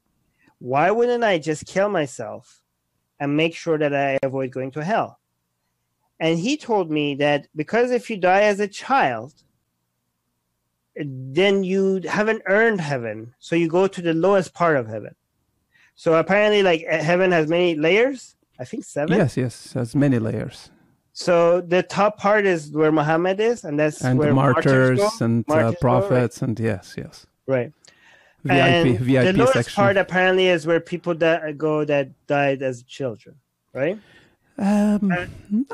[0.58, 2.62] why wouldn't I just kill myself
[3.20, 5.20] and make sure that I avoid going to hell?
[6.20, 9.34] And he told me that because if you die as a child,
[11.08, 13.34] then you haven't earned heaven.
[13.40, 15.16] So you go to the lowest part of heaven.
[15.96, 18.36] So apparently, like uh, heaven has many layers.
[18.60, 19.18] I think seven.
[19.18, 19.74] Yes, yes.
[19.74, 20.70] Has many layers.
[21.14, 25.10] So the top part is where Muhammad is, and that's And where martyrs go.
[25.22, 25.80] and uh, Martyrs go, right.
[25.82, 27.26] prophets and yes, yes.
[27.48, 27.74] right.
[28.44, 29.76] VIP, and VIP the lowest section.
[29.82, 33.36] part apparently is where people that go that died as children,
[33.74, 34.00] right?
[34.60, 35.14] Um,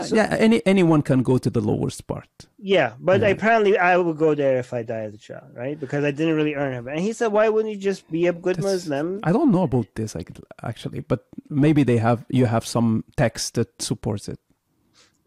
[0.02, 2.30] so- yeah, any anyone can go to the lowest part.
[2.58, 3.30] Yeah, but Yeah.
[3.34, 5.80] apparently I would go there if I die as a child, right?
[5.80, 6.92] Because I didn't really earn it.
[6.92, 9.64] And he said, "Why wouldn't you just be a good That's- Muslim?" I don't know
[9.64, 10.30] about this like,
[10.64, 14.40] actually, but maybe they have you have some text that supports it.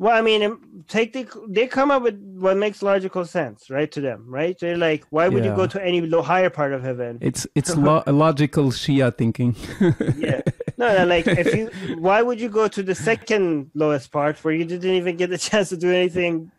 [0.01, 3.91] Well, I mean, um, take the they come up with what makes logical sense, right?
[3.91, 4.57] To them, right?
[4.59, 7.77] They're like, "Why would you go to any low higher part of heaven?" It's it's
[7.77, 9.57] lo- logical Shia thinking.
[10.17, 10.41] yeah.
[10.77, 14.55] No, no, like if you, why would you go to the second lowest part where
[14.55, 16.53] you didn't even get the chance to do anything?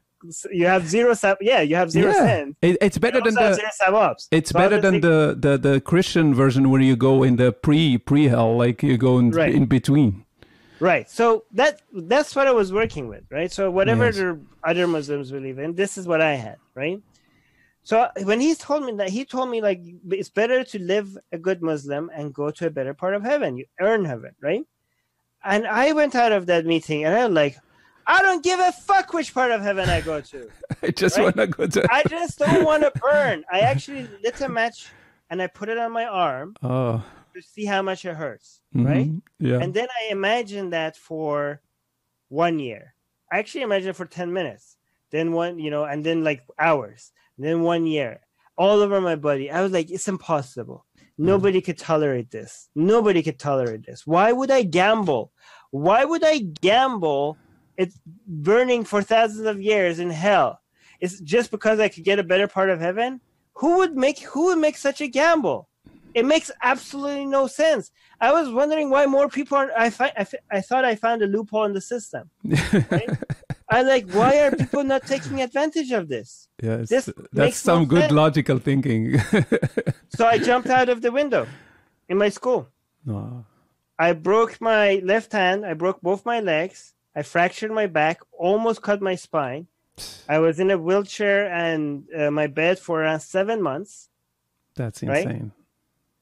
[0.52, 1.38] You have zero sab.
[1.40, 2.56] Yeah, you have zero yeah, sin.
[2.62, 3.58] it, it's better than the.
[4.32, 7.98] It's So better than the, the, the Christian version where you go in the pre
[7.98, 9.56] pre hell, like you go in, Right.
[9.56, 10.26] in between.
[10.80, 11.10] Right.
[11.10, 13.52] So that that's what I was working with, right?
[13.52, 14.16] So whatever Yes.
[14.16, 17.00] the other Muslims believe in, this is what I had, right?
[17.84, 19.82] So when he told me that, he told me like
[20.12, 23.58] it's better to live a good Muslim and go to a better part of heaven.
[23.58, 24.64] You earn heaven, right?
[25.44, 27.58] And I went out of that meeting and I'm like,
[28.06, 30.52] I don't give a fuck which part of heaven I go to.
[30.84, 31.24] I just Right?
[31.24, 31.88] want to go to.
[31.92, 33.44] I just don't want to burn.
[33.52, 34.94] I actually lit a match
[35.30, 37.04] and I put it on my arm oh,
[37.42, 39.12] to see how much it hurts, mhm, right?
[39.40, 39.60] Yeah.
[39.60, 41.62] And then I imagine that for
[42.30, 42.94] one year.
[43.32, 44.78] I actually imagine it for 10 minutes.
[45.12, 47.12] Then one, you know, and then like hours.
[47.38, 48.20] then one year,
[48.58, 49.50] all over my body.
[49.50, 50.86] I was like, it's impossible.
[51.18, 52.70] Nobody could tolerate this.
[52.76, 54.06] Nobody could tolerate this.
[54.06, 55.32] Why would I gamble?
[55.72, 57.38] Why would I gamble?
[57.78, 57.98] It's
[58.28, 60.60] burning for thousands of years in hell.
[61.00, 63.22] It's just because I could get a better part of heaven.
[63.54, 65.69] Who would make who would make such a gamble?
[66.20, 67.92] It makes absolutely no sense.
[68.22, 69.72] I was wondering why more people are.
[69.86, 72.24] I fi- I, fi- I thought I found a loophole in the system.
[72.96, 73.10] Right?
[73.78, 76.48] I like why are people not taking advantage of this?
[76.62, 78.14] Yes, This that's makes no some good sense.
[78.24, 79.04] logical thinking.
[80.18, 81.44] So I jumped out of the window
[82.10, 82.68] in my school.
[83.06, 83.46] No.
[84.08, 85.66] I broke my left hand.
[85.66, 86.94] I broke both my legs.
[87.16, 88.18] I fractured my back.
[88.48, 89.68] Almost cut my spine.
[90.28, 94.10] I was in a wheelchair and uh, my bed for around seven months.
[94.76, 95.42] That's Right?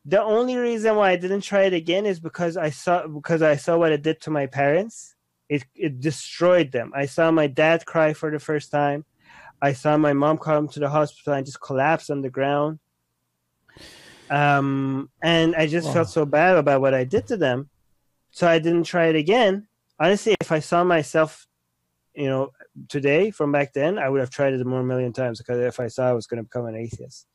[0.07, 3.57] The only reason why I didn't try it again is because I saw because I
[3.57, 5.15] saw what it did to my parents.
[5.49, 6.93] It it destroyed them.
[6.95, 9.03] I saw my dad cry for the first time.
[9.61, 12.79] I saw my mom come to the hospital and just collapse on the ground.
[14.29, 15.93] Um, and I just Wow.
[15.93, 17.69] felt so bad about what I did to them,
[18.31, 19.67] so I didn't try it again.
[19.99, 21.47] Honestly, if I saw myself,
[22.15, 22.51] you know,
[22.87, 25.87] today from back then, I would have tried it more million times because if I
[25.87, 27.27] saw I was going to become an atheist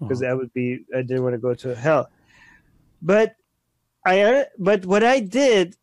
[0.00, 2.08] because that would be I didn't want to go to hell.
[3.02, 3.36] But
[4.04, 5.76] I but what I did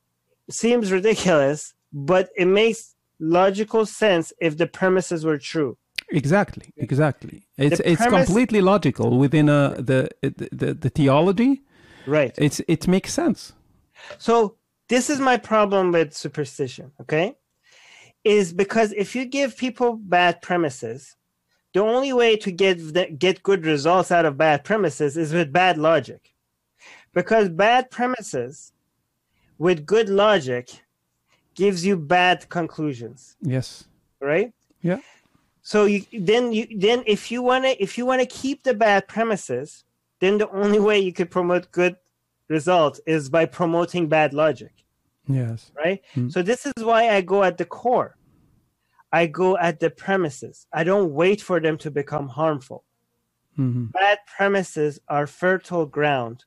[0.49, 5.77] seems ridiculous, but it makes logical sense if the premises were true.
[6.09, 7.47] Exactly, exactly.
[7.57, 11.61] It's it's completely logical within a, the, the the theology.
[12.05, 12.33] Right.
[12.37, 13.53] It's it makes sense.
[14.17, 14.57] So
[14.89, 17.35] this is my problem with superstition, okay?
[18.23, 21.15] Is because if you give people bad premises,
[21.73, 25.51] the only way to get the, get good results out of bad premises is with
[25.51, 26.32] bad logic.
[27.13, 28.73] Because bad premises
[29.57, 30.83] with good logic
[31.55, 33.85] gives you bad conclusions, Yes.
[34.19, 34.51] right?
[34.81, 34.99] Yeah.
[35.61, 38.73] So you then you then if you want to if you want to keep the
[38.73, 39.85] bad premises,
[40.19, 41.95] then the only way you could promote good
[42.49, 44.73] results is by promoting bad logic
[45.27, 45.71] Yes.
[45.75, 46.01] right?
[46.15, 46.31] Mm.
[46.31, 48.17] So this is why I go at the core.
[49.13, 50.67] I go at the premises.
[50.73, 52.83] I don't wait for them to become harmful.
[53.55, 56.43] hmm Bad premises are fertile ground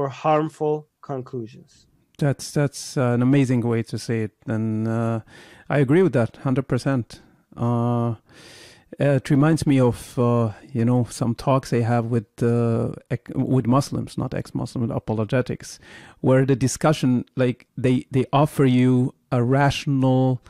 [0.00, 1.86] for harmful conclusions.
[2.18, 5.20] That's that's uh, an amazing way to say it, and uh,
[5.68, 7.20] I agree with that hundred percent.
[7.54, 8.14] Uh,
[8.98, 12.28] it reminds me of uh, you know some talks I have with
[13.34, 15.78] with Muslims, not ex-Muslim apologetics,
[16.20, 20.40] where the discussion like they they offer you a rational,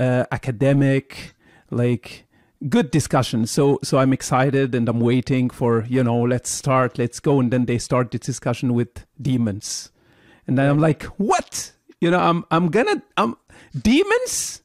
[0.00, 1.34] uh, academic,
[1.70, 2.25] like
[2.68, 3.46] good discussion.
[3.46, 7.50] So so I'm excited and I'm waiting for you know let's start, let's go, and
[7.50, 9.90] then they start the discussion with demons,
[10.46, 11.72] and then I'm like, what?
[12.00, 13.36] You know, I'm I'm gonna I'm
[13.82, 14.62] demons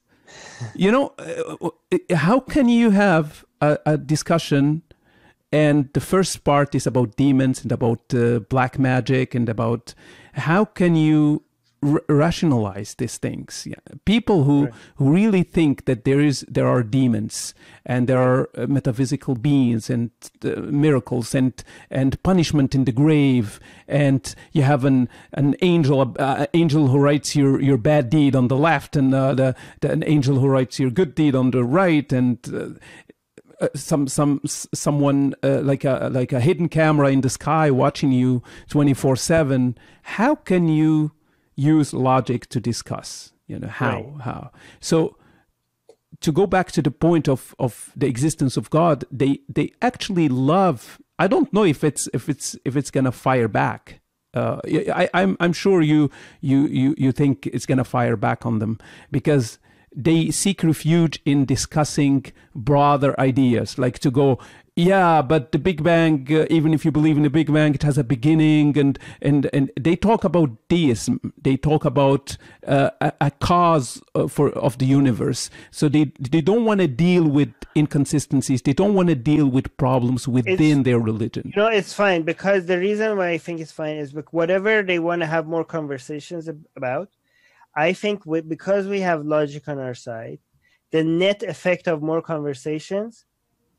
[0.76, 4.82] you know uh, uh, how can you have a, a discussion
[5.52, 9.94] and the first part is about demons and about uh, black magic and about
[10.34, 11.44] how can you
[11.84, 13.68] r- rationalize these things.
[13.68, 13.76] Yeah.
[14.06, 17.54] people who who really think that there is there are demons
[17.86, 20.12] and there are uh, metaphysical beings and
[20.44, 26.46] uh, miracles and and punishment in the grave and you have an an angel uh,
[26.54, 30.04] angel who writes your your bad deed on the left and uh, the, the an
[30.06, 32.70] angel who writes your good deed on the right and uh,
[33.62, 38.12] uh, some some someone uh, like a like a hidden camera in the sky watching
[38.12, 41.12] you 24/7 how can you
[41.76, 44.22] use logic to discuss you know how Right.
[44.28, 44.42] how
[44.80, 44.98] so
[46.26, 50.28] to go back to the point of of the existence of god they they actually
[50.30, 50.80] love
[51.24, 53.84] i don't know if it's if it's if it's gonna fire back
[54.34, 54.60] uh,
[55.02, 56.10] I, I'm I'm sure you
[56.40, 58.74] you you you think it's gonna fire back on them
[59.18, 59.60] because
[60.06, 62.26] they seek refuge in discussing
[62.56, 64.40] broader ideas, like to go,
[64.78, 67.84] yeah, but the Big Bang, uh, even if you believe in the Big Bang, it
[67.84, 71.34] has a beginning, and and and they talk about deism.
[71.42, 75.50] They talk about uh, a, a cause uh, for of the universe.
[75.72, 78.62] So they they don't want to deal with inconsistencies.
[78.62, 81.52] They don't want to deal with problems within their religion.
[81.54, 85.00] You know, it's fine because the reason why I think it's fine is whatever they
[85.00, 87.10] want to have more conversations about.
[87.76, 90.40] I think we, because we have logic on our side,
[90.92, 93.26] the net effect of more conversations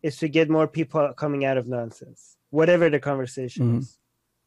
[0.02, 3.78] is to get more people coming out of nonsense, whatever the conversation Mhm.
[3.80, 3.98] is,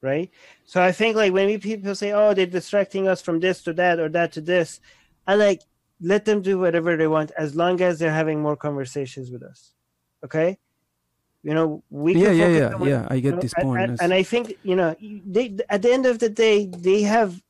[0.01, 0.29] right?
[0.65, 3.73] So I think like when we people say, "Oh, they're distracting us from this to
[3.73, 4.79] that or that to this,"
[5.27, 5.61] I like
[6.01, 9.73] let them do whatever they want as long as they're having more conversations with us.
[10.25, 10.57] Okay,
[11.43, 13.07] you know we Yeah, yeah, focus yeah, on yeah.
[13.09, 13.79] I you get know, this point.
[13.81, 14.01] and, yes.
[14.01, 14.95] and I think you know
[15.35, 17.41] they at the end of the day they have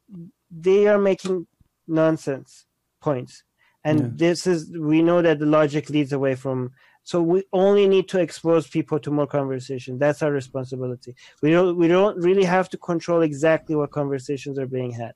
[0.52, 1.48] they are making
[1.88, 2.65] nonsense
[3.02, 3.44] points,
[3.84, 4.10] and Yeah.
[4.15, 6.72] this is we know that the logic leads away from
[7.06, 9.99] So we only need to expose people to more conversation.
[9.99, 11.15] That's our responsibility.
[11.44, 15.14] We don't we don't really have to control exactly what conversations are being had.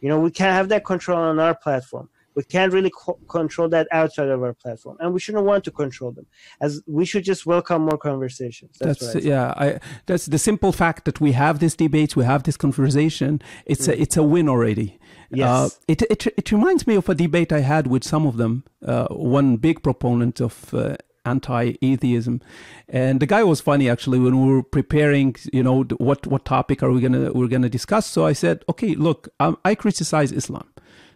[0.00, 2.08] You know, we can't have that control on our platform.
[2.34, 5.70] We can't really co- control that outside of our platform, and we shouldn't want to
[5.70, 6.26] control them.
[6.60, 8.76] As we should just welcome more conversations.
[8.78, 9.54] That's, That's I yeah.
[9.56, 13.42] I, that's the simple fact that we have this debate, we have this conversation.
[13.66, 14.88] It's a it's a win already.
[14.88, 15.38] Mm.
[15.40, 15.48] Yes.
[15.48, 18.64] Uh, it it it reminds me of a debate I had with some of them.
[18.82, 20.96] Uh, one big proponent of uh,
[21.26, 22.40] anti-atheism,
[22.88, 25.36] and the guy was funny actually when we were preparing.
[25.52, 28.06] You know, what what topic are we gonna we're gonna discuss?
[28.06, 30.68] So I said, okay, look, um, I criticize Islam,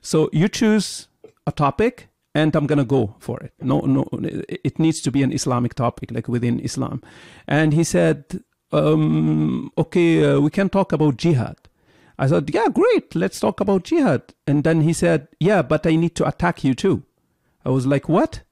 [0.02, 1.08] so you choose
[1.46, 3.52] a topic and I'm gonna go for it.
[3.60, 7.02] No, no, it needs to be an Islamic topic, like within Islam.
[7.46, 8.24] And he said,
[8.72, 11.56] um, "Okay, uh, we can talk about jihad."
[12.18, 15.96] I said, "Yeah, great, let's talk about jihad." And then he said, "Yeah, but I
[15.96, 17.02] need to attack you too."
[17.64, 18.42] I was like, "What?"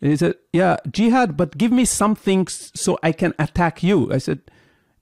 [0.00, 4.18] And he said, "Yeah, jihad, but give me something so I can attack you." I
[4.18, 4.40] said,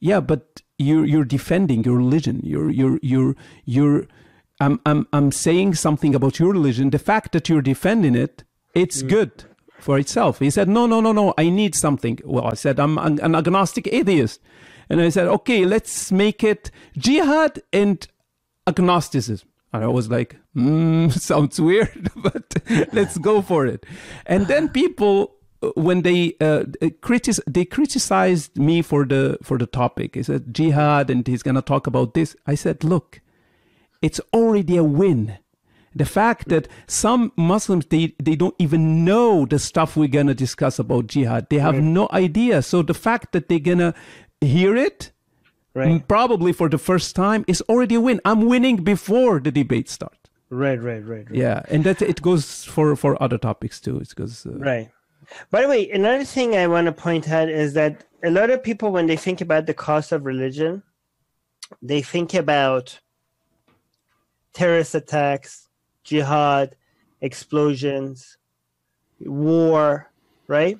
[0.01, 2.40] "Yeah, but you're you're defending your religion.
[2.43, 4.06] You're you're you're you're."
[4.59, 6.89] I'm I'm I'm saying something about your religion.
[6.90, 8.44] The fact that you're defending it,
[8.74, 9.09] it's mm.
[9.10, 9.44] good
[9.78, 10.39] for itself.
[10.39, 11.35] He said, no, no, no, no.
[11.39, 12.18] I need something.
[12.24, 14.40] Well, I said I'm an, an agnostic atheist,
[14.89, 18.06] and I said, okay, let's make it jihad and
[18.66, 19.48] agnosticism.
[19.77, 22.55] And I was like, mm, sounds weird, but
[22.93, 23.85] let's go for it.
[24.27, 26.65] And then people, uh, when they uh,
[27.01, 30.15] critic, they criticized me for the for the topic.
[30.15, 32.36] He said jihad, and he's gonna talk about this.
[32.47, 33.20] I said, look,
[34.03, 35.39] it's already a win.
[35.94, 40.78] The fact that some Muslims they, they don't even know the stuff we're gonna discuss
[40.78, 41.48] about jihad.
[41.48, 42.61] They have no idea.
[42.61, 43.94] So the fact that they're gonna
[44.43, 45.12] hear it
[45.77, 48.19] Right, mm, probably for the first time is already a win.
[48.24, 50.31] I'm winning before the debate starts.
[50.48, 51.39] right, right, right, right.
[51.44, 53.98] Yeah, and that it goes for for other topics too.
[53.98, 54.89] It goes uh, Right.
[55.51, 58.62] By the way, another thing I want to point out is that a lot of
[58.62, 60.82] people, when they think about the cost of religion,
[61.82, 62.98] they think about
[64.55, 65.69] terrorist attacks,
[66.05, 66.74] jihad,
[67.20, 68.39] explosions,
[69.20, 70.11] war,
[70.48, 70.78] right?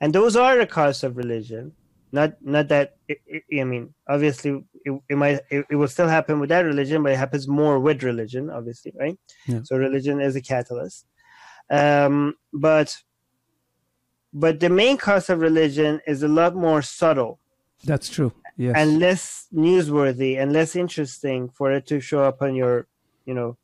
[0.00, 1.74] And those are the costs of religion.
[2.10, 2.96] Not, not that.
[3.06, 6.64] It, it, I mean, obviously, it, it might, it, it will still happen with that
[6.64, 9.18] religion, but it happens more with religion, obviously, right?
[9.46, 9.60] Yeah.
[9.64, 11.04] So religion is a catalyst.
[11.70, 12.96] Um, but
[14.32, 17.38] but the main cause of religion is a lot more subtle
[17.84, 18.32] That's true.
[18.56, 18.74] Yes.
[18.76, 22.88] and less newsworthy and less interesting for it to show up on your
[23.24, 23.56] you know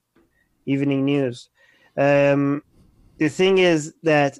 [0.66, 1.48] evening news
[1.96, 2.62] um,
[3.18, 4.38] the thing is that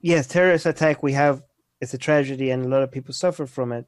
[0.00, 1.42] yes terrorist attack we have
[1.80, 3.86] it's a tragedy and a lot of people suffer from it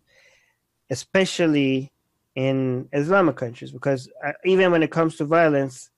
[0.90, 1.92] especially
[2.36, 5.90] in islamic countries because uh, even when it comes to violence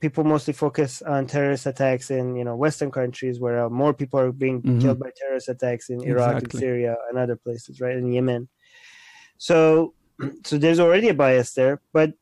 [0.00, 4.18] people mostly focus on terrorist attacks in you know western countries where uh, more people
[4.20, 4.80] are being Mhm.
[4.80, 8.48] killed by terrorist attacks in iraq and syria and other places right in yemen
[9.38, 9.94] so
[10.44, 12.12] so there's already a bias there but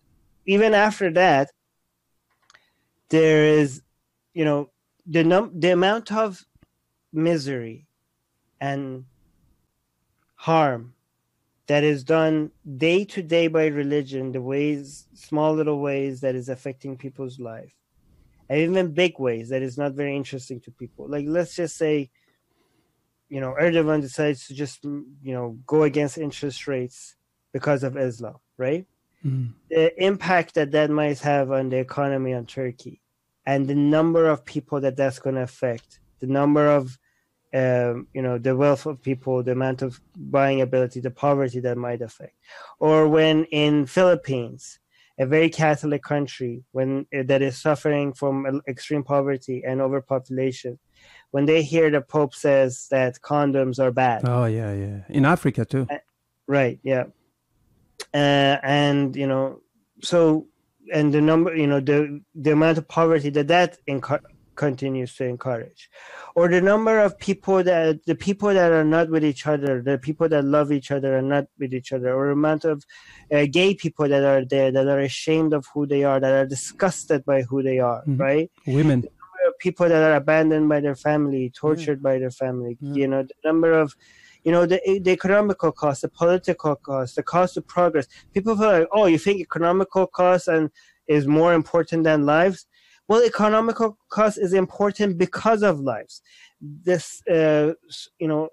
[0.47, 1.51] even after that
[3.11, 3.83] there is
[4.35, 4.71] you know
[5.07, 6.43] the num the amount of
[7.13, 7.87] misery
[8.63, 9.05] and
[10.37, 10.95] harm
[11.67, 16.49] that is done day to day by religion the ways small little ways that is
[16.49, 17.75] affecting people's life.
[18.49, 21.09] And even big ways that is not very interesting to people.
[21.09, 22.11] Like let's just say
[23.29, 27.17] you know erdogan decides to just you know go against interest rates
[27.53, 28.87] because of islam right?
[29.25, 29.53] Mm.
[29.71, 33.01] the impact that that might have on the economy on Turkey
[33.47, 36.99] and the number of people that that's going to affect, the number of,
[37.55, 41.77] um, you know, the wealth of people, the amount of buying ability, the poverty that
[41.77, 42.35] might affect.
[42.81, 44.79] Or when in Philippines,
[45.19, 50.79] a very Catholic country, when uh, that is suffering from extreme poverty and overpopulation,
[51.31, 55.01] when they hear the Pope says that condoms are bad, Oh yeah, yeah.
[55.09, 55.87] In Africa too.
[56.47, 56.79] Right.
[56.83, 57.05] Yeah.
[58.15, 59.61] Uh, and you know,
[60.03, 60.47] so
[60.93, 64.21] and the number, you know, the the amount of poverty that that encu-
[64.55, 65.89] continues to encourage,
[66.35, 69.99] or the number of people that the people that are not with each other, the
[69.99, 72.85] people that love each other are not with each other, or the amount of
[73.33, 76.47] uh, gay people that are there that are ashamed of who they are, that are
[76.47, 78.19] disgusted by who they are, Mhm.
[78.21, 78.51] right?
[78.67, 79.09] Women.
[79.59, 82.77] people that are abandoned by their family, tortured by their family.
[82.81, 82.95] Yeah.
[82.95, 83.95] You know, the number of,
[84.45, 88.07] you know, the the economical cost, the political cost, the cost of progress.
[88.35, 90.71] People feel like, oh, you think economical cost and
[91.07, 92.67] is more important than lives?
[93.09, 96.23] Well, economical cost is important because of lives.
[96.61, 97.73] This, uh,
[98.19, 98.49] you know,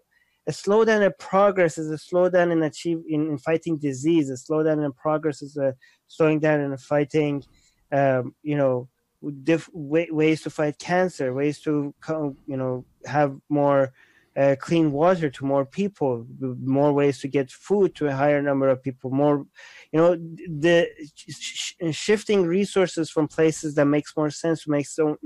[0.47, 4.29] a slowdown in progress is a slowdown in achieve in, in fighting disease.
[4.29, 5.75] A slowdown in progress is a
[6.07, 7.43] slowing down in fighting,
[7.91, 8.89] um, you know,
[9.43, 11.93] diff- way, ways to fight cancer, ways to
[12.47, 13.93] you know have more
[14.39, 16.25] uh, clean water to more people,
[16.63, 19.45] more ways to get food to a higher number of people, more,
[19.91, 20.15] you know,
[20.47, 20.87] the
[21.27, 25.17] sh- shifting resources from places that makes more sense to makes so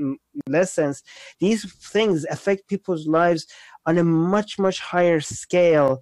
[0.48, 1.04] less sense.
[1.40, 3.46] These things affect people's lives
[3.86, 6.02] on a much much higher scale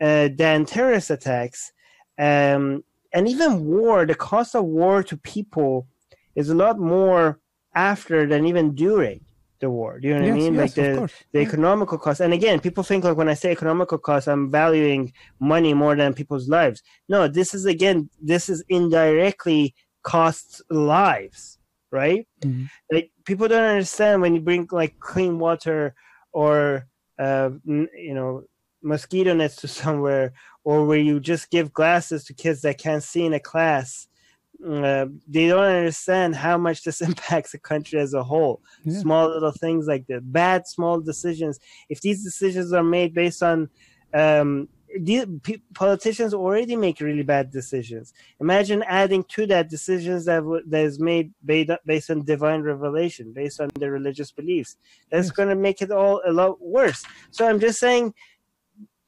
[0.00, 1.70] uh, than terrorist attacks,
[2.18, 2.82] um,
[3.12, 4.04] and even war.
[4.04, 5.86] The cost of war to people
[6.34, 7.38] is a lot more
[7.74, 9.20] after than even during
[9.62, 9.98] the war.
[9.98, 10.54] Do you know what Yes, I mean?
[10.54, 12.20] yes, like the the economical cost.
[12.20, 16.12] And again, people think like when I say economical cost, I'm valuing money more than
[16.12, 16.82] people's lives.
[17.08, 21.58] No, this is again, this is indirectly costs lives,
[21.90, 22.26] right?
[22.44, 22.68] Mhm.
[22.90, 25.94] Like people don't understand when you bring like clean water
[26.32, 26.86] or
[27.18, 28.44] uh, you know
[28.82, 30.32] mosquito nets to somewhere,
[30.64, 34.08] or where you just give glasses to kids that can't see in a class.
[34.64, 38.60] Uh, they don't understand how much this impacts the country as a whole.
[38.84, 38.98] Yeah.
[39.00, 40.32] small little things like that.
[40.32, 41.58] Bad small decisions.
[41.88, 43.68] If these decisions are made based on
[44.14, 44.68] um
[45.00, 48.12] the, pe- politicians already make really bad decisions.
[48.40, 53.32] Imagine adding to that decisions that w- that is made based, based on divine revelation
[53.32, 54.76] based on their religious beliefs.
[55.10, 55.36] That's Yes.
[55.36, 57.02] going to make it all a lot worse.
[57.30, 58.12] So i'm just saying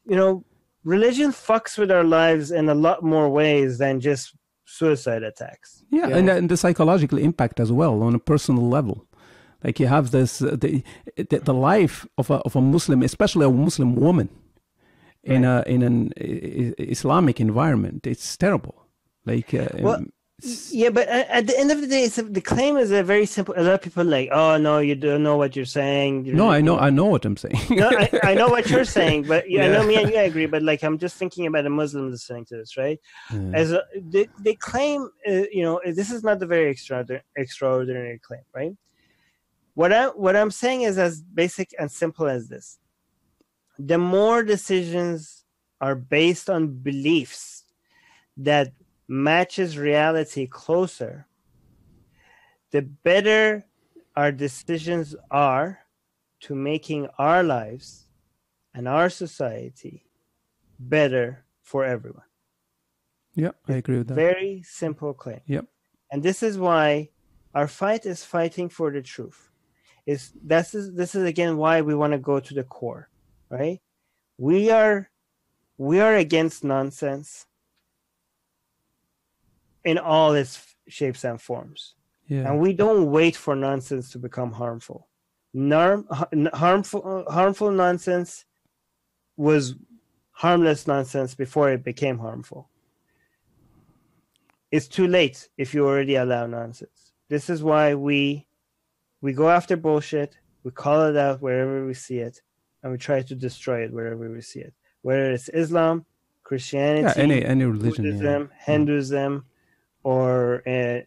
[0.07, 0.43] you know
[0.85, 4.35] religion fucks with our lives in a lot more ways than just
[4.65, 9.07] suicide attacks Yeah, you and, and the psychological impact as well on a personal level.
[9.65, 10.83] Like you have this, uh, the,
[11.17, 14.29] the the life of a of a Muslim, especially a Muslim woman,
[15.23, 18.07] in a in an I- I- Islamic environment.
[18.07, 18.75] It's terrible.
[19.25, 20.13] Like, uh, Well, um, it's-
[20.43, 23.25] Yeah, but at the end of the day, it's a, the claim is a very
[23.25, 23.55] simple.
[23.57, 26.37] A lot of people are like, "Oh no, you don't know what you're saying." You're-
[26.37, 27.57] no, I know, I know what I'm saying.
[27.71, 30.47] no, I, I know what you're saying, but yeah, I know me and you agree.
[30.47, 32.99] But like, I'm just thinking about a Muslim listening to this, right?
[33.33, 33.51] Yeah.
[33.55, 38.19] As a, they, they claim, uh, you know, this is not the very extraordinary, extraordinary
[38.19, 38.73] claim, right?
[39.75, 42.79] What I what I'm saying is as basic and simple as this:
[43.79, 45.45] the more decisions
[45.81, 47.63] are based on beliefs
[48.37, 48.73] that
[49.09, 51.27] matches reality closer,
[52.71, 53.65] the better
[54.17, 55.81] our decisions are
[56.41, 58.07] to making our lives
[58.75, 60.05] and our society
[60.79, 62.25] better for everyone.
[63.35, 64.15] yeah, I agree with that.
[64.15, 65.41] Very simple claim.
[65.47, 65.67] Yep.
[66.11, 67.11] And this is why
[67.55, 69.51] our fight is fighting for the truth.
[70.07, 73.09] Is this is this is again why we want to go to the core,
[73.49, 73.81] right?
[74.37, 75.11] We are
[75.79, 77.47] we are against nonsense
[79.85, 81.95] in all its shapes and forms.
[82.27, 85.09] Yeah, And we don't wait for nonsense to become harmful.
[85.55, 86.05] Narm,
[86.55, 88.45] harmful harmful nonsense
[89.37, 89.75] was
[90.33, 92.69] harmless nonsense before it became harmful.
[94.73, 97.13] It's too late if you already allow nonsense.
[97.29, 98.47] This is why we
[99.21, 102.43] we go after bullshit, we call it out wherever we see it,
[102.83, 104.75] and we try to destroy it wherever we see it.
[105.03, 106.05] Whether it's Islam,
[106.43, 108.05] Christianity, yeah, any any religion.
[108.05, 108.11] Yeah.
[108.13, 109.45] Buddhism, Hinduism,
[110.05, 111.01] or uh,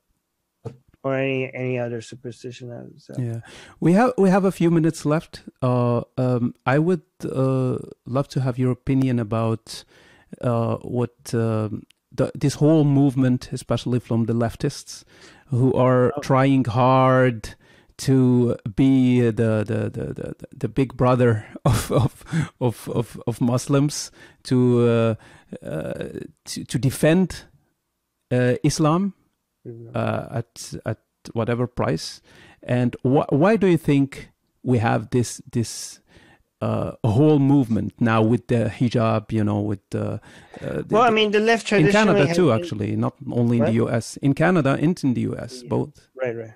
[1.04, 3.00] or any any other superstition.
[3.00, 3.14] Say.
[3.18, 3.40] Yeah,
[3.80, 5.44] we have we have a few minutes left.
[5.62, 9.84] Uh, um, I would uh, love to have your opinion about
[10.42, 15.04] uh, what um, the, this whole movement, especially from the leftists,
[15.48, 17.56] who are trying hard
[17.98, 22.24] to be the the, the, the, the big brother of of
[22.60, 24.12] of of, of Muslims
[24.44, 26.10] to uh, uh,
[26.46, 27.46] to, to defend
[28.32, 29.14] uh, Islam
[29.96, 31.00] uh, at at
[31.34, 32.22] whatever price.
[32.64, 34.30] And wh- why do you think
[34.64, 36.00] we have this this
[36.62, 39.32] uh, whole movement now with the hijab?
[39.32, 40.06] You know, with the,
[40.62, 43.64] uh, the Well, I mean, the left in Canada too, been- actually, not only in
[43.64, 43.68] What?
[43.68, 44.18] the U.S.
[44.18, 45.64] In Canada and in the U.S.
[45.64, 46.10] both.
[46.16, 46.54] Right, right.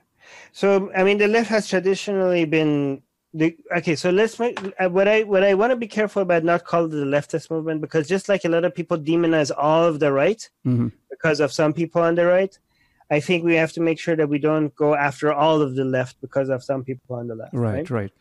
[0.54, 3.02] So, I mean, the left has traditionally been
[3.34, 3.96] the okay.
[3.96, 6.86] So let's make uh, what I what I want to be careful about not call
[6.86, 10.12] it the leftist movement because just like a lot of people demonize all of the
[10.12, 12.58] right hmm because of some people on the right,
[13.12, 15.84] I think we have to make sure that we don't go after all of the
[15.86, 17.54] left because of some people on the left.
[17.54, 18.12] Right, right.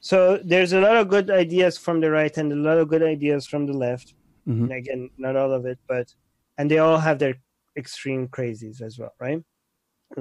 [0.00, 3.02] So there's a lot of good ideas from the right and a lot of good
[3.02, 4.14] ideas from the left.
[4.46, 4.64] Mhm.
[4.64, 6.14] And again, not all of it, but
[6.58, 7.36] and they all have their
[7.76, 9.42] extreme crazies as well, right?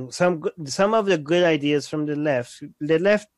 [0.10, 2.64] Some good- some of the good ideas from the left.
[2.80, 3.30] The left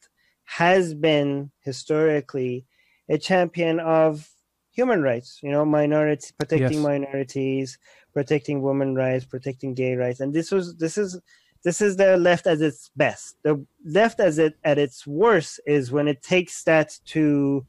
[0.58, 2.66] has been historically
[3.10, 4.30] a champion of
[4.72, 5.40] human rights.
[5.42, 6.84] You know, minorities protecting Yes.
[6.84, 7.78] minorities,
[8.14, 11.20] protecting women rights, protecting gay rights, and this was this is
[11.64, 13.38] this is the left at its best.
[13.44, 17.66] The left as it at its worst is when it takes that to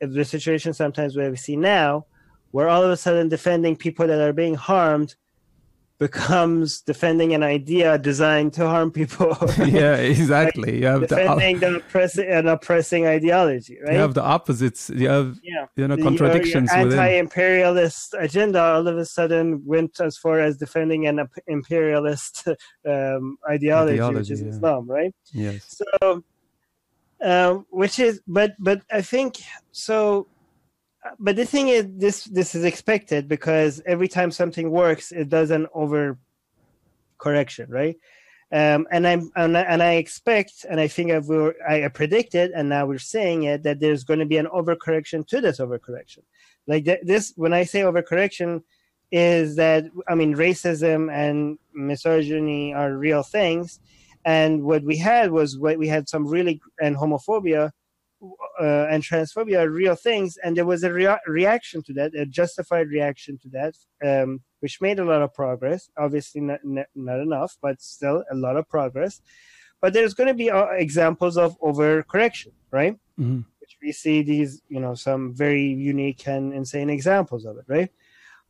[0.00, 2.06] the situation sometimes where we see now,
[2.52, 5.16] where all of a sudden defending people that are being harmed
[5.98, 9.36] becomes defending an idea designed to harm people.
[9.58, 10.80] yeah, exactly.
[10.80, 13.94] You have the op- defending the oppressing an oppressing ideology, right?
[13.94, 14.90] you have the opposites.
[14.90, 15.66] You have yeah.
[15.76, 17.00] you know contradictions your, your within.
[17.00, 22.46] anti-imperialist agenda all of a sudden went as far as defending an imperialist
[22.88, 24.48] um, ideology, which is yeah.
[24.48, 25.14] Islam, right?
[25.32, 25.82] Yes.
[26.00, 26.22] So,
[27.20, 29.38] um, which is, but but I think
[29.72, 30.28] so.
[31.18, 35.50] But the thing is, this this is expected because every time something works, it does
[35.50, 36.18] an over
[37.18, 37.96] correction, right?
[38.50, 42.50] Um, and I'm and I, and I expect, and I think I've, we're, I predicted,
[42.52, 46.20] and now we're saying it that there's going to be an overcorrection to this overcorrection.
[46.66, 48.62] Like th- this, when I say overcorrection,
[49.12, 53.80] is that I mean racism and misogyny are real things,
[54.24, 57.72] and what we had was what we had some really and homophobia
[58.60, 62.26] uh, and transphobia are real things, and there was a rea- reaction to that, a
[62.26, 63.74] justified reaction to that,
[64.04, 65.88] um, which made a lot of progress.
[65.96, 66.60] Obviously, not,
[66.94, 69.20] not enough, but still a lot of progress.
[69.80, 72.96] But there's going to be uh, examples of overcorrection, right?
[73.18, 73.44] Mhm.
[73.60, 77.90] Which we see these, you know, some very unique and insane examples of it, right?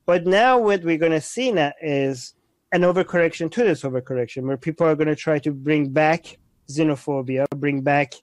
[0.06, 2.34] But now what we're going to see now is
[2.72, 6.38] an overcorrection to this overcorrection, where people are going to try to bring back
[6.70, 8.14] xenophobia, bring back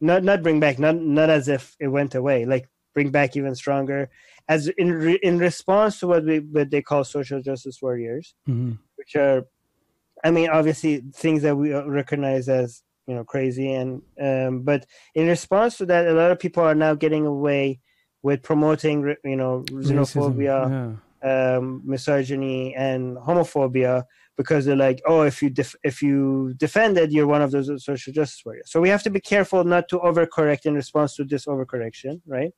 [0.00, 3.54] not not bring back not not as if it went away like bring back even
[3.54, 4.08] stronger
[4.48, 8.78] as in re, in response to what we what they call social justice warriors Mhm.
[8.96, 9.44] which are
[10.24, 15.26] i mean obviously things that we recognize as you know crazy and um but in
[15.26, 17.80] response to that a lot of people are now getting away
[18.22, 21.56] with promoting you know xenophobia yeah.
[21.56, 24.04] um, misogyny and homophobia
[24.38, 27.68] because they're like, oh, if you def- if you defend it, you're one of those
[27.84, 28.70] social justice warriors.
[28.70, 32.52] So we have to be careful not to overcorrect in response to this overcorrection, right?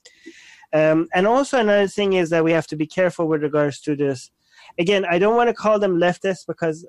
[0.75, 3.97] Um, and also another thing is that we have to be careful with regards to
[3.97, 4.31] this.
[4.79, 6.87] Again, I don't want to call them leftists because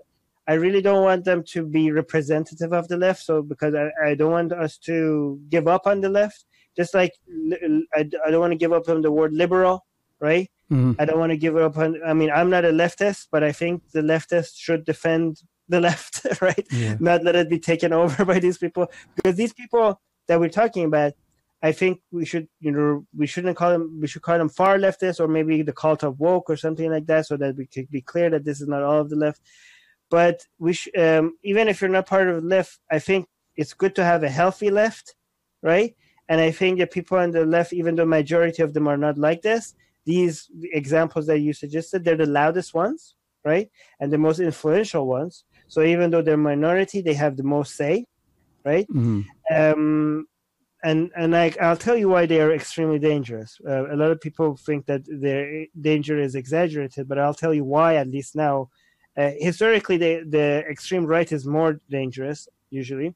[0.47, 3.23] I really don't want them to be representative of the left.
[3.23, 6.45] So because I, I don't want us to give up on the left,
[6.76, 9.85] just like li- I, I don't want to give up on the word liberal,
[10.19, 10.51] right?
[10.72, 10.95] Mhm.
[10.99, 11.99] I don't want to give up on.
[12.06, 16.26] I mean, I'm not a leftist, but I think the leftists should defend the left,
[16.41, 16.65] right?
[16.72, 16.98] Yeah.
[16.99, 20.85] Not let it be taken over by these people, because these people that we're talking
[20.85, 21.14] about,
[21.61, 23.99] I think we should, you know, we shouldn't call them.
[24.02, 27.06] We should call them far leftists, or maybe the cult of woke, or something like
[27.07, 29.41] that, so that we could be clear that this is not all of the left.
[30.10, 33.73] But we, sh- um, even if you're not part of the left, I think it's
[33.73, 35.15] good to have a healthy left,
[35.61, 35.95] right?
[36.27, 39.18] And I think that people on the left, even though majority of them are not
[39.18, 39.73] like this,
[40.06, 43.15] these examples that you suggested, they're the loudest ones,
[43.45, 43.69] right?
[43.99, 45.45] And the most influential ones.
[45.68, 48.06] So even though they're minority, they have the most say,
[48.65, 48.88] right?
[48.90, 49.26] Mhm.
[49.53, 50.28] Um,
[50.84, 53.60] and and I, I'll tell you why they are extremely dangerous.
[53.68, 57.64] Uh, a lot of people think that their danger is exaggerated, but I'll tell you
[57.64, 57.95] why.
[57.95, 58.69] At least now,
[59.18, 63.14] uh, historically, the the extreme right is more dangerous usually,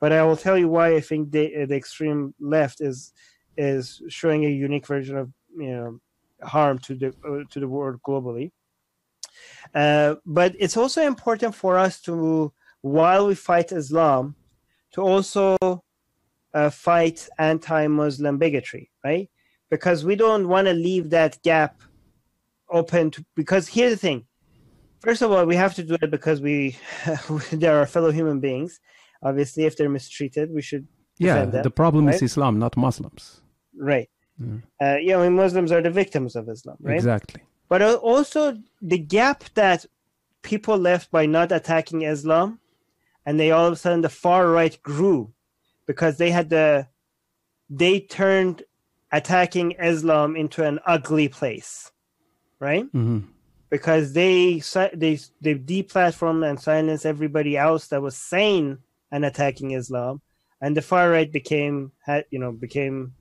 [0.00, 3.12] but I will tell you why I think the the extreme left is
[3.56, 6.00] is showing a unique version of you know
[6.42, 8.52] harm to the uh, to the world globally.
[9.74, 14.34] Uh, but it's also important for us to, while we fight Islam,
[14.92, 15.56] to also
[16.54, 19.28] uh, fight anti-Muslim bigotry, right?
[19.70, 21.82] Because we don't want to leave that gap
[22.70, 23.10] open.
[23.12, 24.26] To, because here's the thing:
[25.00, 26.76] first of all, we have to do it because we
[27.52, 28.80] they are fellow human beings.
[29.22, 30.86] Obviously, if they're mistreated, we should
[31.18, 31.62] Yeah, defend them.
[31.62, 32.14] the problem right?
[32.14, 33.42] is Islam, not Muslims.
[33.76, 34.08] right.
[34.40, 34.62] Mm.
[34.80, 36.96] Uh, yeah, I mean, Muslims are the victims of Islam, right?
[36.96, 37.42] Exactly.
[37.68, 39.84] but also the gap that
[40.42, 42.60] people left by not attacking Islam,
[43.26, 45.32] and they all of a sudden the far right grew
[45.86, 46.86] because they had the
[47.68, 48.62] they turned
[49.12, 51.90] attacking Islam into an ugly place,
[52.60, 52.86] right?
[52.92, 53.20] hmm
[53.70, 54.62] Because they
[54.94, 58.78] they they deplatformed and silenced everybody else that was sane
[59.10, 60.22] and attacking Islam,
[60.62, 63.14] and the far right became had you know became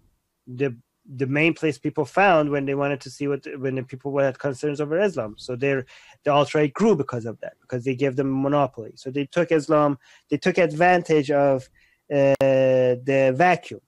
[0.45, 0.77] the
[1.15, 4.37] the main place people found when they wanted to see what when the people had
[4.39, 5.35] concerns over Islam.
[5.37, 5.85] So their
[6.23, 8.91] the alt right grew because of that because they gave them a monopoly.
[8.95, 9.97] So they took Islam,
[10.29, 11.69] they took advantage of
[12.13, 13.81] uh, the vacuum.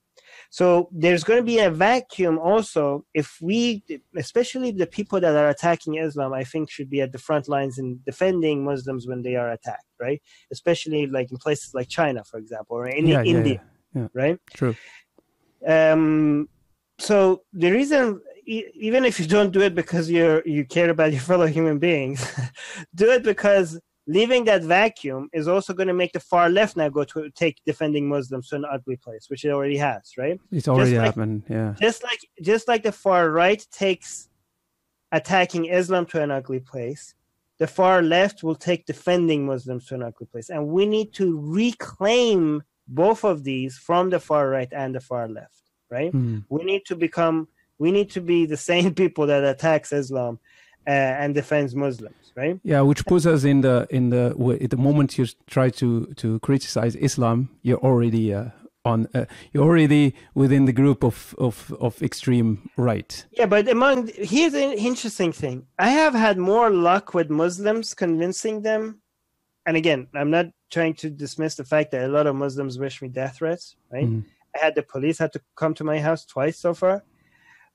[0.52, 3.84] So there's going to be a vacuum also if we,
[4.16, 7.78] especially the people that are attacking Islam, I think should be at the front lines
[7.78, 10.20] in defending Muslims when they are attacked, right?
[10.50, 13.62] Especially like in places like China, for example, or in Yeah, yeah, India,
[13.94, 14.08] yeah.
[14.12, 14.38] right?
[14.54, 14.74] True.
[15.66, 16.48] um,
[17.00, 21.20] so the reason even if you don't do it because you're you care about your
[21.30, 22.20] fellow human beings
[22.94, 26.88] do it because leaving that vacuum is also going to make the far left now
[26.88, 30.68] go to take defending muslims to an ugly place which it already has right It's
[30.68, 31.44] already like- happened.
[31.48, 31.74] Yeah.
[31.80, 34.28] just like just like the far right takes
[35.12, 37.14] attacking islam to an ugly place
[37.58, 40.48] the far left will take defending Muslims to an ugly place.
[40.48, 45.28] And we need to reclaim both of these from the far right and the far
[45.28, 45.59] left,
[45.90, 46.12] right?
[46.12, 46.44] Mm.
[46.48, 47.48] We need to become,
[47.78, 50.38] we need to be the same people that attacks Islam
[50.86, 52.58] uh, and defends Muslims, right?
[52.62, 54.34] Yeah, which puts us in the in the
[54.70, 58.46] the moment you try to to criticize Islam, you're already uh,
[58.84, 63.26] on uh, you're already within the group of of of extreme right.
[63.32, 65.66] Yeah, but among here's an interesting thing.
[65.78, 69.02] I have had more luck with Muslims convincing them,
[69.66, 73.02] and again, I'm not trying to dismiss the fact that a lot of Muslims wish
[73.02, 73.76] me death threats.
[73.92, 74.06] Right?
[74.06, 74.24] Mhm.
[74.54, 77.04] I had the police had to come to my house twice so far,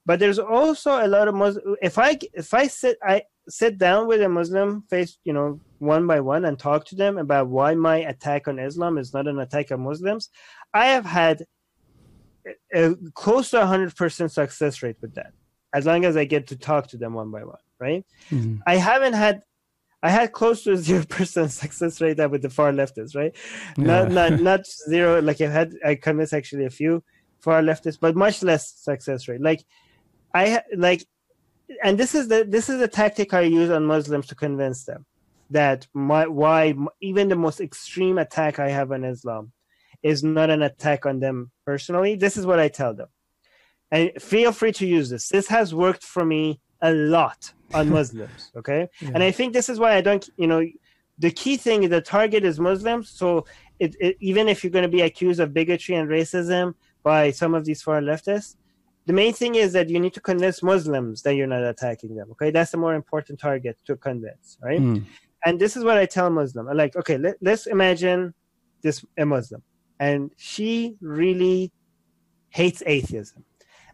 [0.06, 1.76] but there's also a lot of Muslim.
[1.81, 6.07] If I if I sit I sit down with a Muslim face, you know, one
[6.07, 9.39] by one, and talk to them about why my attack on Islam is not an
[9.39, 10.30] attack on Muslims,
[10.73, 11.45] I have had
[12.73, 15.34] a, a close to 100% success rate with that
[15.76, 18.06] as long as I get to talk to them one by one, right?
[18.30, 18.61] Mhm.
[18.65, 19.41] I haven't had
[20.06, 23.36] I had close to zero percent success rate that with the far leftists, right?
[23.77, 24.14] Not Yeah.
[24.19, 25.19] not not zero.
[25.22, 27.03] Like I had I convinced actually a few
[27.41, 29.41] far leftists, but much less success rate.
[29.41, 29.65] Like
[30.34, 31.07] I like,
[31.84, 35.07] and this is the this is the tactic I use on Muslims to convince them
[35.49, 39.53] that my why even the most extreme attack I have on Islam
[40.03, 42.15] is not an attack on them personally.
[42.15, 43.07] This is what I tell them,
[43.90, 45.30] and feel free to use this.
[45.30, 48.52] This has worked for me a lot on Muslims.
[48.56, 50.27] Okay, and I think this is why I don't.
[50.38, 50.65] You know,
[51.18, 53.10] the key thing is the target is Muslims.
[53.10, 53.45] So
[53.80, 57.53] it, it, even if you're going to be accused of bigotry and racism by some
[57.53, 58.56] of these far leftists,
[59.06, 62.31] the main thing is that you need to convince Muslims that you're not attacking them.
[62.31, 64.80] Okay, that's the more important target to convince, right?
[64.80, 65.06] Mm.
[65.45, 66.68] And this is what I tell Muslim.
[66.68, 68.34] I'm like, okay, let, let's imagine
[68.81, 69.61] this a Muslim,
[69.99, 71.72] and she really
[72.49, 73.45] hates atheism,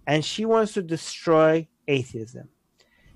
[0.08, 2.48] and she wants to destroy atheism.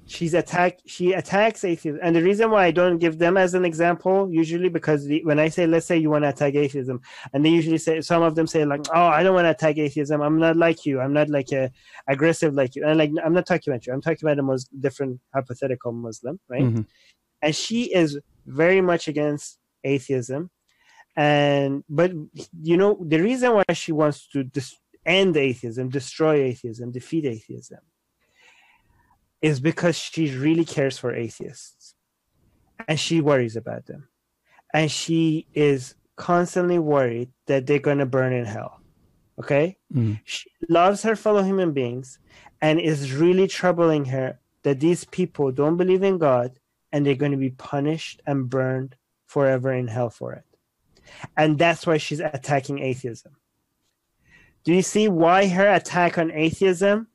[0.07, 0.84] She's attacked.
[0.86, 4.69] She attacks atheism, and the reason why I don't give them as an example usually
[4.69, 7.02] because the, when I say, let's say you want to attack atheism,
[7.34, 9.77] and they usually say some of them say like, oh, I don't want to attack
[9.80, 10.22] atheism.
[10.22, 10.99] I'm not like you.
[10.99, 11.72] I'm not like a
[12.07, 12.86] aggressive like you.
[12.86, 13.94] And like I'm not talking about you.
[13.94, 16.64] I'm talking about a most different hypothetical Muslim, right?
[16.64, 16.86] Mhm.
[17.41, 20.49] and she is very much against atheism
[21.15, 22.11] and but
[22.61, 27.80] you know the reason why she wants to dis- end atheism destroy atheism defeat atheism
[29.41, 31.95] is because she really cares for atheists
[32.88, 34.07] and she worries about them
[34.74, 38.80] and she is constantly worried that they're going to burn in hell
[39.40, 40.20] okay Mm.
[40.24, 42.20] she loves her fellow human beings
[42.62, 46.60] and is really troubling her that these people don't believe in God
[46.91, 48.95] and they're going to be punished and burned
[49.28, 50.44] forever in hell for it.
[51.38, 53.34] And that's why she's attacking atheism.
[54.64, 57.07] Do you see why her attack on atheism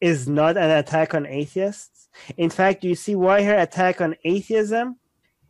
[0.00, 2.08] is not an attack on atheists?
[2.36, 4.98] In fact, do you see why her attack on atheism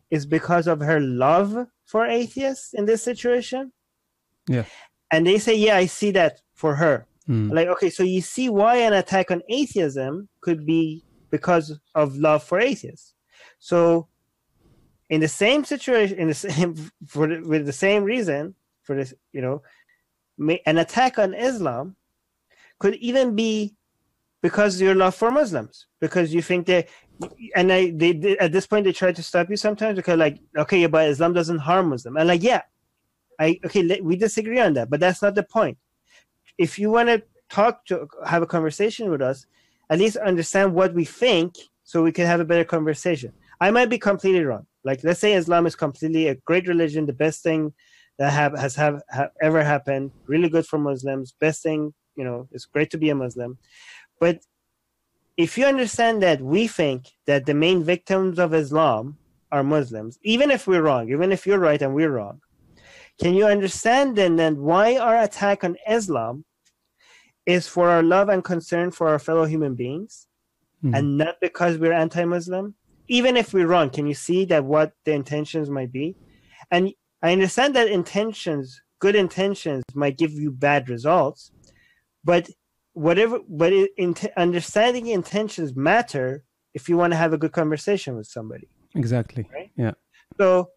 [0.09, 3.71] is because of her love for atheists in this situation?
[4.47, 4.65] Yeah.
[5.11, 7.07] And they say, yeah, I see that for her.
[7.29, 7.51] Mm.
[7.51, 12.43] Like, okay, so you see why an attack on atheism could be because of love
[12.43, 13.13] for atheists.
[13.59, 14.07] So,
[15.09, 16.75] in the same situation, in the same
[17.07, 19.61] for the, with the same reason for this, you know,
[20.65, 21.95] an attack on Islam
[22.79, 23.75] could even be
[24.45, 26.85] because your love for Muslims, because you think they,
[27.55, 30.37] and I, they, they at this point they try to stop you sometimes because like,
[30.55, 32.61] okay, but Islam doesn't harm Muslim, and like, yeah,
[33.39, 35.79] I okay, let, we disagree on that, but that's not the point.
[36.59, 39.47] If you want to talk to have a conversation with us,
[39.89, 43.33] at least understand what we think, so we can have a better conversation.
[43.59, 44.67] I might be completely wrong.
[44.83, 47.73] Like, let's say Islam is completely a great religion, the best thing
[48.19, 52.47] that have has have, have ever happened, really good for Muslims, best thing, you know,
[52.51, 53.57] it's great to be a Muslim.
[54.19, 54.39] But
[55.37, 59.17] if you understand that we think that the main victims of Islam
[59.51, 62.41] are Muslims, even if we're wrong, even if you're right and we're wrong,
[63.21, 66.45] can you understand then then why our attack on Islam
[67.45, 70.27] is for our love and concern for our fellow human beings
[70.83, 70.97] Mhm.
[70.97, 72.75] and not because we're anti-Muslim?
[73.07, 76.15] Even if we're wrong, can you see that what the intentions might be?
[76.71, 81.51] And I understand that intentions, good intentions, might give you bad results,
[82.23, 82.49] but
[82.95, 86.43] whatever, but it, int- understanding intentions matter
[86.73, 88.67] if you want to have a good conversation with somebody.
[88.95, 89.47] Exactly.
[89.53, 89.71] Right?
[89.77, 89.91] Yeah.
[90.37, 90.69] So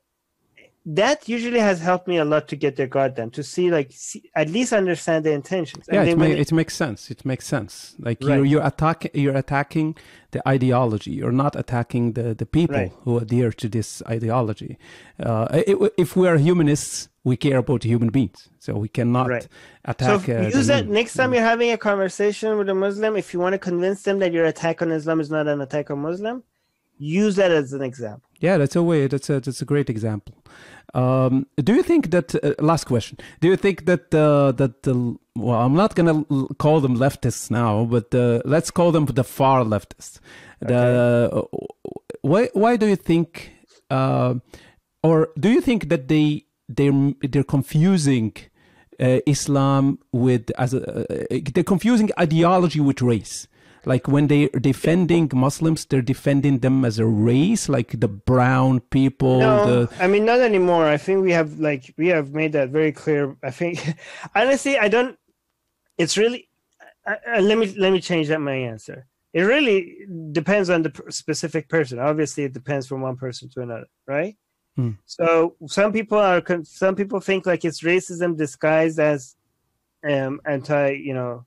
[0.91, 3.89] that usually has helped me a lot to get their guard down, to see like
[3.93, 5.85] see, at least understand the intentions.
[5.93, 7.11] Yeah, it, when ma- it makes sense.
[7.15, 7.95] It makes sense.
[8.07, 8.37] Like Right.
[8.37, 9.89] you're you're attack you're attacking
[10.35, 11.13] the ideology.
[11.21, 12.93] You're not attacking the the people Right.
[13.05, 14.73] who adhere to this ideology.
[15.29, 19.49] Uh, i- if we are humanists, we care about human beings, so we cannot Right.
[19.85, 20.21] attack.
[20.25, 23.13] so uh, use that next time you're having a conversation with a Muslim.
[23.23, 25.87] If you want to convince them that your attack on Islam is not an attack
[25.91, 26.37] on Muslim,
[26.99, 28.23] use that as an example.
[28.41, 29.01] Yeah, that's a way.
[29.13, 30.35] That's a that's a great example.
[30.95, 33.19] Um, do you think that uh, last question?
[33.41, 37.51] Do you think that uh, that the well, I'm not gonna l- call them leftists
[37.51, 40.21] now, but uh, let's call them the far leftists.
[40.61, 41.45] The
[42.23, 43.53] why why do you think,
[43.91, 44.35] uh,
[45.03, 46.91] or do you think that they they
[47.23, 48.35] they're confusing
[48.99, 53.47] uh, Islam with as a uh, they're confusing ideology with race?
[53.89, 58.81] Like when they are defending Muslims, they're defending them as a race, like the brown
[58.81, 59.41] people.
[59.41, 60.85] No, the I mean not anymore.
[60.85, 63.35] I think we have like we have made that very clear.
[63.43, 63.81] I think
[64.35, 65.19] honestly, I don't.
[65.97, 66.51] It's really.
[67.07, 69.07] Uh, uh, let me let me change that my answer.
[69.33, 71.99] It really depends on the specific person.
[71.99, 74.37] Obviously, it depends from one person to another, right?
[74.77, 74.93] Hmm.
[75.07, 79.35] So some people are some people think like it's racism disguised as
[80.07, 81.47] um anti, you know,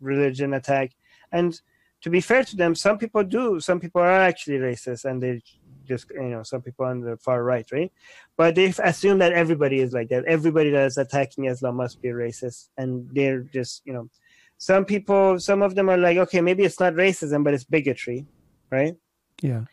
[0.00, 0.92] religion attack.
[1.34, 1.60] And
[2.02, 3.60] to be fair to them, some people do.
[3.60, 5.42] Some people are actually racist, and they
[5.86, 7.92] just you know some people on the far right, right?
[8.38, 10.24] But they assume that everybody is like that.
[10.24, 14.08] Everybody that is attacking Islam must be racist, and they're just you know.
[14.56, 18.24] Some people, some of them are like, okay, maybe it's not racism, but it's bigotry,
[18.70, 18.94] right?
[19.42, 19.64] yeah,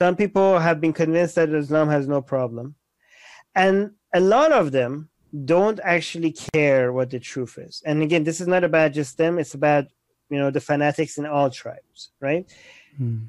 [0.00, 2.74] Some people have been convinced that Islam has no problem.
[3.54, 5.10] And a lot of them
[5.44, 7.82] don't actually care what the truth is.
[7.84, 9.84] And again, this is not about just them, it's about,
[10.30, 12.50] you know, the fanatics in all tribes, right?
[12.96, 13.24] Hmm.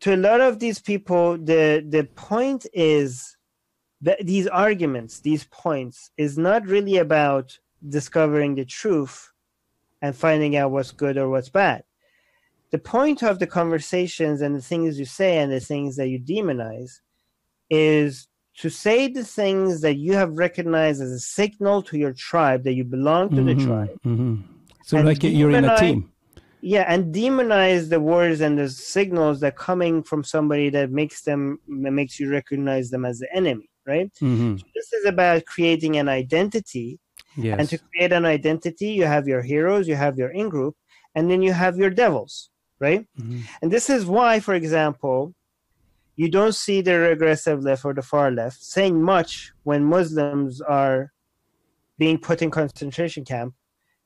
[0.00, 3.36] To a lot of these people, the the point is
[4.00, 7.58] that these arguments, these points, is not really about
[7.88, 9.32] discovering the truth
[10.00, 11.82] and finding out what's good or what's bad.
[12.70, 16.18] The point of the conversations and the things you say and the things that you
[16.18, 17.00] demonize
[17.70, 22.64] is to say the things that you have recognized as a signal to your tribe
[22.64, 23.98] that you belong to the Mhm, tribe.
[24.04, 24.42] mhm.
[24.82, 26.10] So And like you're in a team.
[26.62, 31.58] Yeah, and demonize the words and the signals that coming from somebody that makes them
[31.82, 34.10] that makes you recognize them as the enemy, right?
[34.18, 37.00] hmm This is about creating an identity
[37.36, 37.58] Yes.
[37.58, 40.76] And to create an identity, you have your heroes, you have your in group,
[41.14, 43.06] and then you have your devils, right?
[43.18, 43.42] Mhm.
[43.60, 45.34] And this is why, for example,
[46.16, 51.12] you don't see the regressive left or the far left saying much when Muslims are
[51.98, 53.54] being put in concentration camp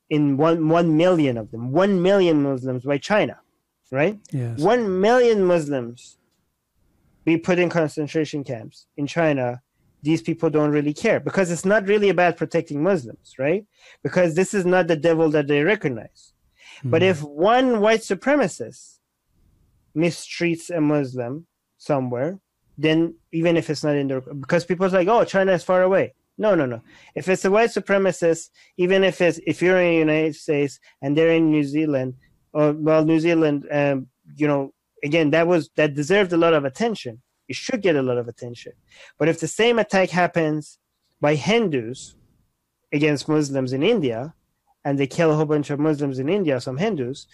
[0.09, 3.39] in one one million of them, one million Muslims by China,
[3.91, 4.17] right?
[4.31, 4.59] yes.
[4.59, 6.17] One million Muslims
[7.25, 9.61] be put in concentration camps in China,
[10.01, 13.65] these people don't really care because it's not really about protecting Muslims, right?
[14.01, 16.33] Because this is not the devil that they recognize.
[16.83, 17.09] But Mhm.
[17.09, 18.99] if one white supremacist
[19.95, 21.47] mistreats a Muslim
[21.77, 22.39] somewhere,
[22.77, 26.13] then even if it's not in the because people's like, oh, China is far away.
[26.37, 26.81] No, no, no.
[27.15, 31.17] If it's a white supremacist, even if it's if you're in the United States and
[31.17, 32.15] they're in New Zealand,
[32.53, 34.73] or well, New Zealand, um, you know,
[35.03, 37.21] again, that was that deserved a lot of attention.
[37.47, 38.73] It should get a lot of attention.
[39.17, 40.77] But if the same attack happens
[41.19, 42.15] by Hindus
[42.93, 44.33] against Muslims in India,
[44.85, 47.27] and they kill a whole bunch of Muslims in India, some Hindus,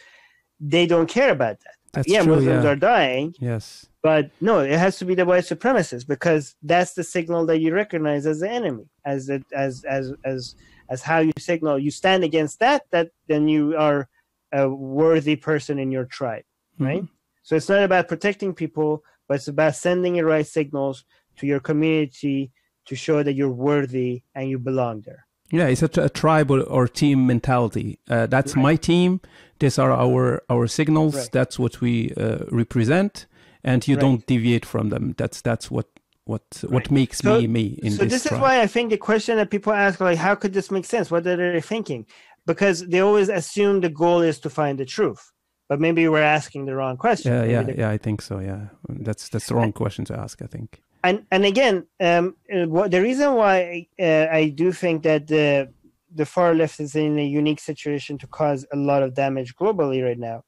[0.59, 1.75] they don't care about that.
[1.93, 2.35] That's yeah, true.
[2.35, 2.71] Muslims yeah.
[2.71, 3.85] are dying, yes.
[4.01, 7.73] but no, it has to be the white supremacists because that's the signal that you
[7.73, 10.55] recognize as the enemy, as it, as as as
[10.89, 12.85] as how you signal you stand against that.
[12.89, 14.09] That then you are
[14.51, 16.45] a worthy person in your tribe,
[16.75, 16.85] mm-hmm.
[16.85, 17.03] right?
[17.43, 21.05] So it's not about protecting people, but it's about sending the right signals
[21.37, 22.51] to your community
[22.85, 25.25] to show that you're worthy and you belong there.
[25.53, 27.99] Yeah, it's a, t- a tribe or, team mentality.
[28.09, 29.19] Uh, that's my team.
[29.59, 31.15] These are our our signals.
[31.15, 31.29] Right.
[31.31, 33.27] That's what we uh, represent,
[33.63, 34.01] and you Right.
[34.05, 35.13] don't deviate from them.
[35.19, 35.87] That's that's what
[36.31, 36.43] what
[36.75, 38.41] what makes So- me me in so this, this is tribe.
[38.45, 41.11] why I think the question that people ask, like, how could this make sense?
[41.11, 42.05] What are they thinking?
[42.45, 45.21] Because they always assume the goal is to find the truth,
[45.69, 47.31] but maybe we're asking the wrong question.
[47.33, 47.89] yeah, yeah, yeah.
[47.95, 48.39] I think so.
[48.39, 48.61] Yeah,
[49.05, 50.41] that's that's the wrong question to ask.
[50.41, 50.81] I think.
[51.03, 55.73] And and again, um, uh, what the reason why uh, I do think that the
[56.15, 60.03] the far left is in a unique situation to cause a lot of damage globally
[60.03, 60.43] right now,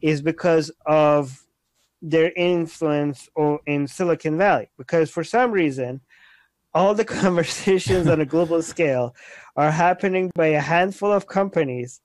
[0.00, 1.44] is because of
[2.00, 4.68] their influence or in Silicon Valley.
[4.76, 6.00] Because for some reason,
[6.74, 9.14] all the conversations on a global scale
[9.56, 12.00] are happening by a handful of companies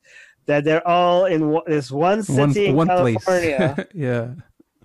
[0.46, 4.34] that they're all in one, this one city in one California yeah.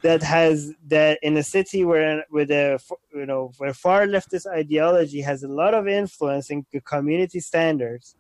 [0.02, 2.78] That has that in a city where with a
[3.14, 8.16] you know where far leftist ideology has a lot of influence in the community standards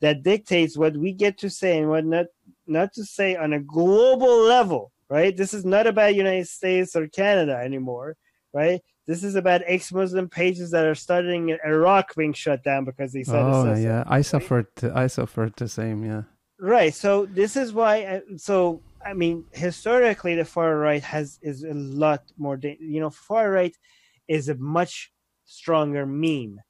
[0.00, 2.26] that dictates what we get to say and what not
[2.66, 7.06] not to say on a global level right this is not about united states or
[7.08, 8.16] canada anymore
[8.52, 13.12] right this is about ex-muslim pages that are studying in iraq being shut down because
[13.12, 14.68] they said Oh yeah, I suffered.
[14.94, 16.04] I suffered the same.
[16.04, 16.22] Yeah.
[16.58, 16.94] Right.
[16.94, 17.96] So this is why.
[17.96, 22.58] I, so I mean, historically, the far right has is a lot more.
[22.62, 23.76] You know, far right
[24.28, 25.12] is a much
[25.44, 26.60] stronger meme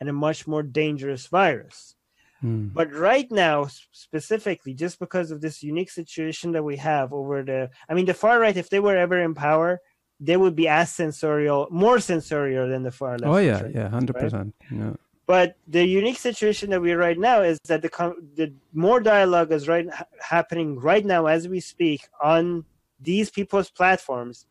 [0.00, 1.94] and a much more dangerous virus.
[2.42, 2.72] Mm.
[2.72, 7.70] But right now, specifically, just because of this unique situation that we have over the,
[7.88, 9.80] I mean, the far right, if they were ever in power,
[10.18, 13.24] they would be as censorial, more censorial than the far left.
[13.24, 14.54] Oh yeah, yeah, hundred percent.
[14.70, 14.94] Yeah.
[15.30, 17.90] But the unique situation that we're right now is that the
[18.34, 19.86] the more dialogue is right
[20.34, 22.64] happening right now as we speak on
[22.98, 24.46] these people's platforms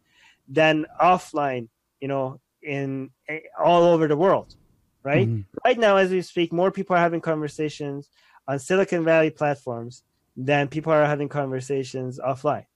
[0.47, 1.67] than offline.
[1.99, 4.55] You know, in eh, all over the world,
[5.03, 5.27] right?
[5.27, 5.45] Mhm.
[5.65, 8.09] Right now, as we speak, more people are having conversations
[8.47, 10.03] on Silicon Valley platforms
[10.37, 12.67] than people are having conversations offline.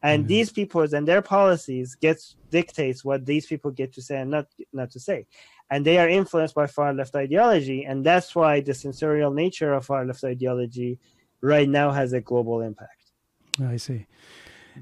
[0.00, 0.28] And Mhm.
[0.28, 4.46] these people's and their policies gets dictates what these people get to say and not
[4.72, 5.26] not to say
[5.70, 9.84] and they are influenced by far left ideology and that's why the censorial nature of
[9.84, 10.98] far left ideology
[11.40, 12.98] right now has a global impact
[13.64, 14.06] I see.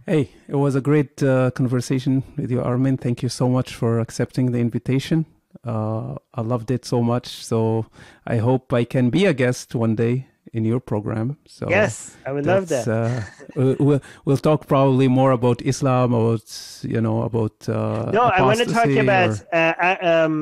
[0.05, 2.99] Hey, it was a great uh, conversation with you, Armin.
[2.99, 5.25] Thank you so much for accepting the invitation.
[5.65, 7.29] Uh, I loved it so much.
[7.29, 7.87] So
[8.27, 11.27] I hope I can be a guest one day in your program.
[11.57, 11.95] So yes
[12.29, 13.21] i would love that Uh,
[13.61, 16.47] we- we'll, we'll talk probably more about Islam, about
[16.93, 20.35] you know, about uh, no i want to talk apostasy about uh, uh, um,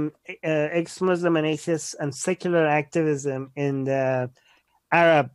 [0.51, 4.05] uh, ex-muslim and atheist and secular activism in the
[5.05, 5.27] arab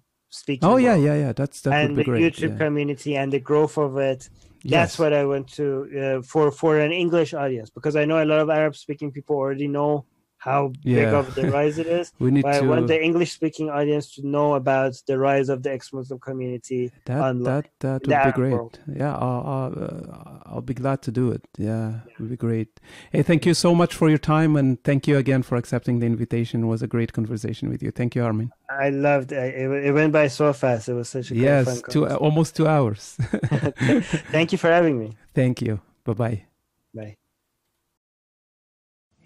[0.42, 1.34] speaking Oh yeah, yeah, yeah.
[1.40, 2.22] That's that and would be the great.
[2.26, 2.64] youtube yeah.
[2.66, 4.22] community and the growth of it
[4.74, 5.00] that's Yes.
[5.02, 5.66] what I want to
[6.02, 9.36] uh, for for an English audience because I know a lot of Arab speaking people
[9.44, 9.92] already know
[10.40, 12.12] how big of the rise it is.
[12.20, 15.64] We need But I want the English speaking audience to know about the rise of
[15.64, 16.92] the ex Muslim community.
[17.06, 18.54] That online, that that would be great.
[18.54, 18.80] world.
[19.02, 21.44] Yeah, I'll, I'll, uh, I'll be glad to do it.
[21.58, 22.80] Yeah, it would be great.
[23.12, 26.06] Hey, thank you so much for your time, and thank you again for accepting the
[26.14, 26.64] invitation.
[26.64, 27.92] It was a great conversation with you.
[27.92, 28.52] Thank you, Armin.
[28.70, 29.56] I loved it.
[29.62, 30.90] It, it went by so fast.
[30.90, 32.26] It was such a Yes, two conversation.
[32.26, 33.18] almost two hours.
[34.32, 35.18] Thank you for having me.
[35.34, 35.82] thank you.
[36.06, 36.14] Bye.
[36.14, 36.49] Bye.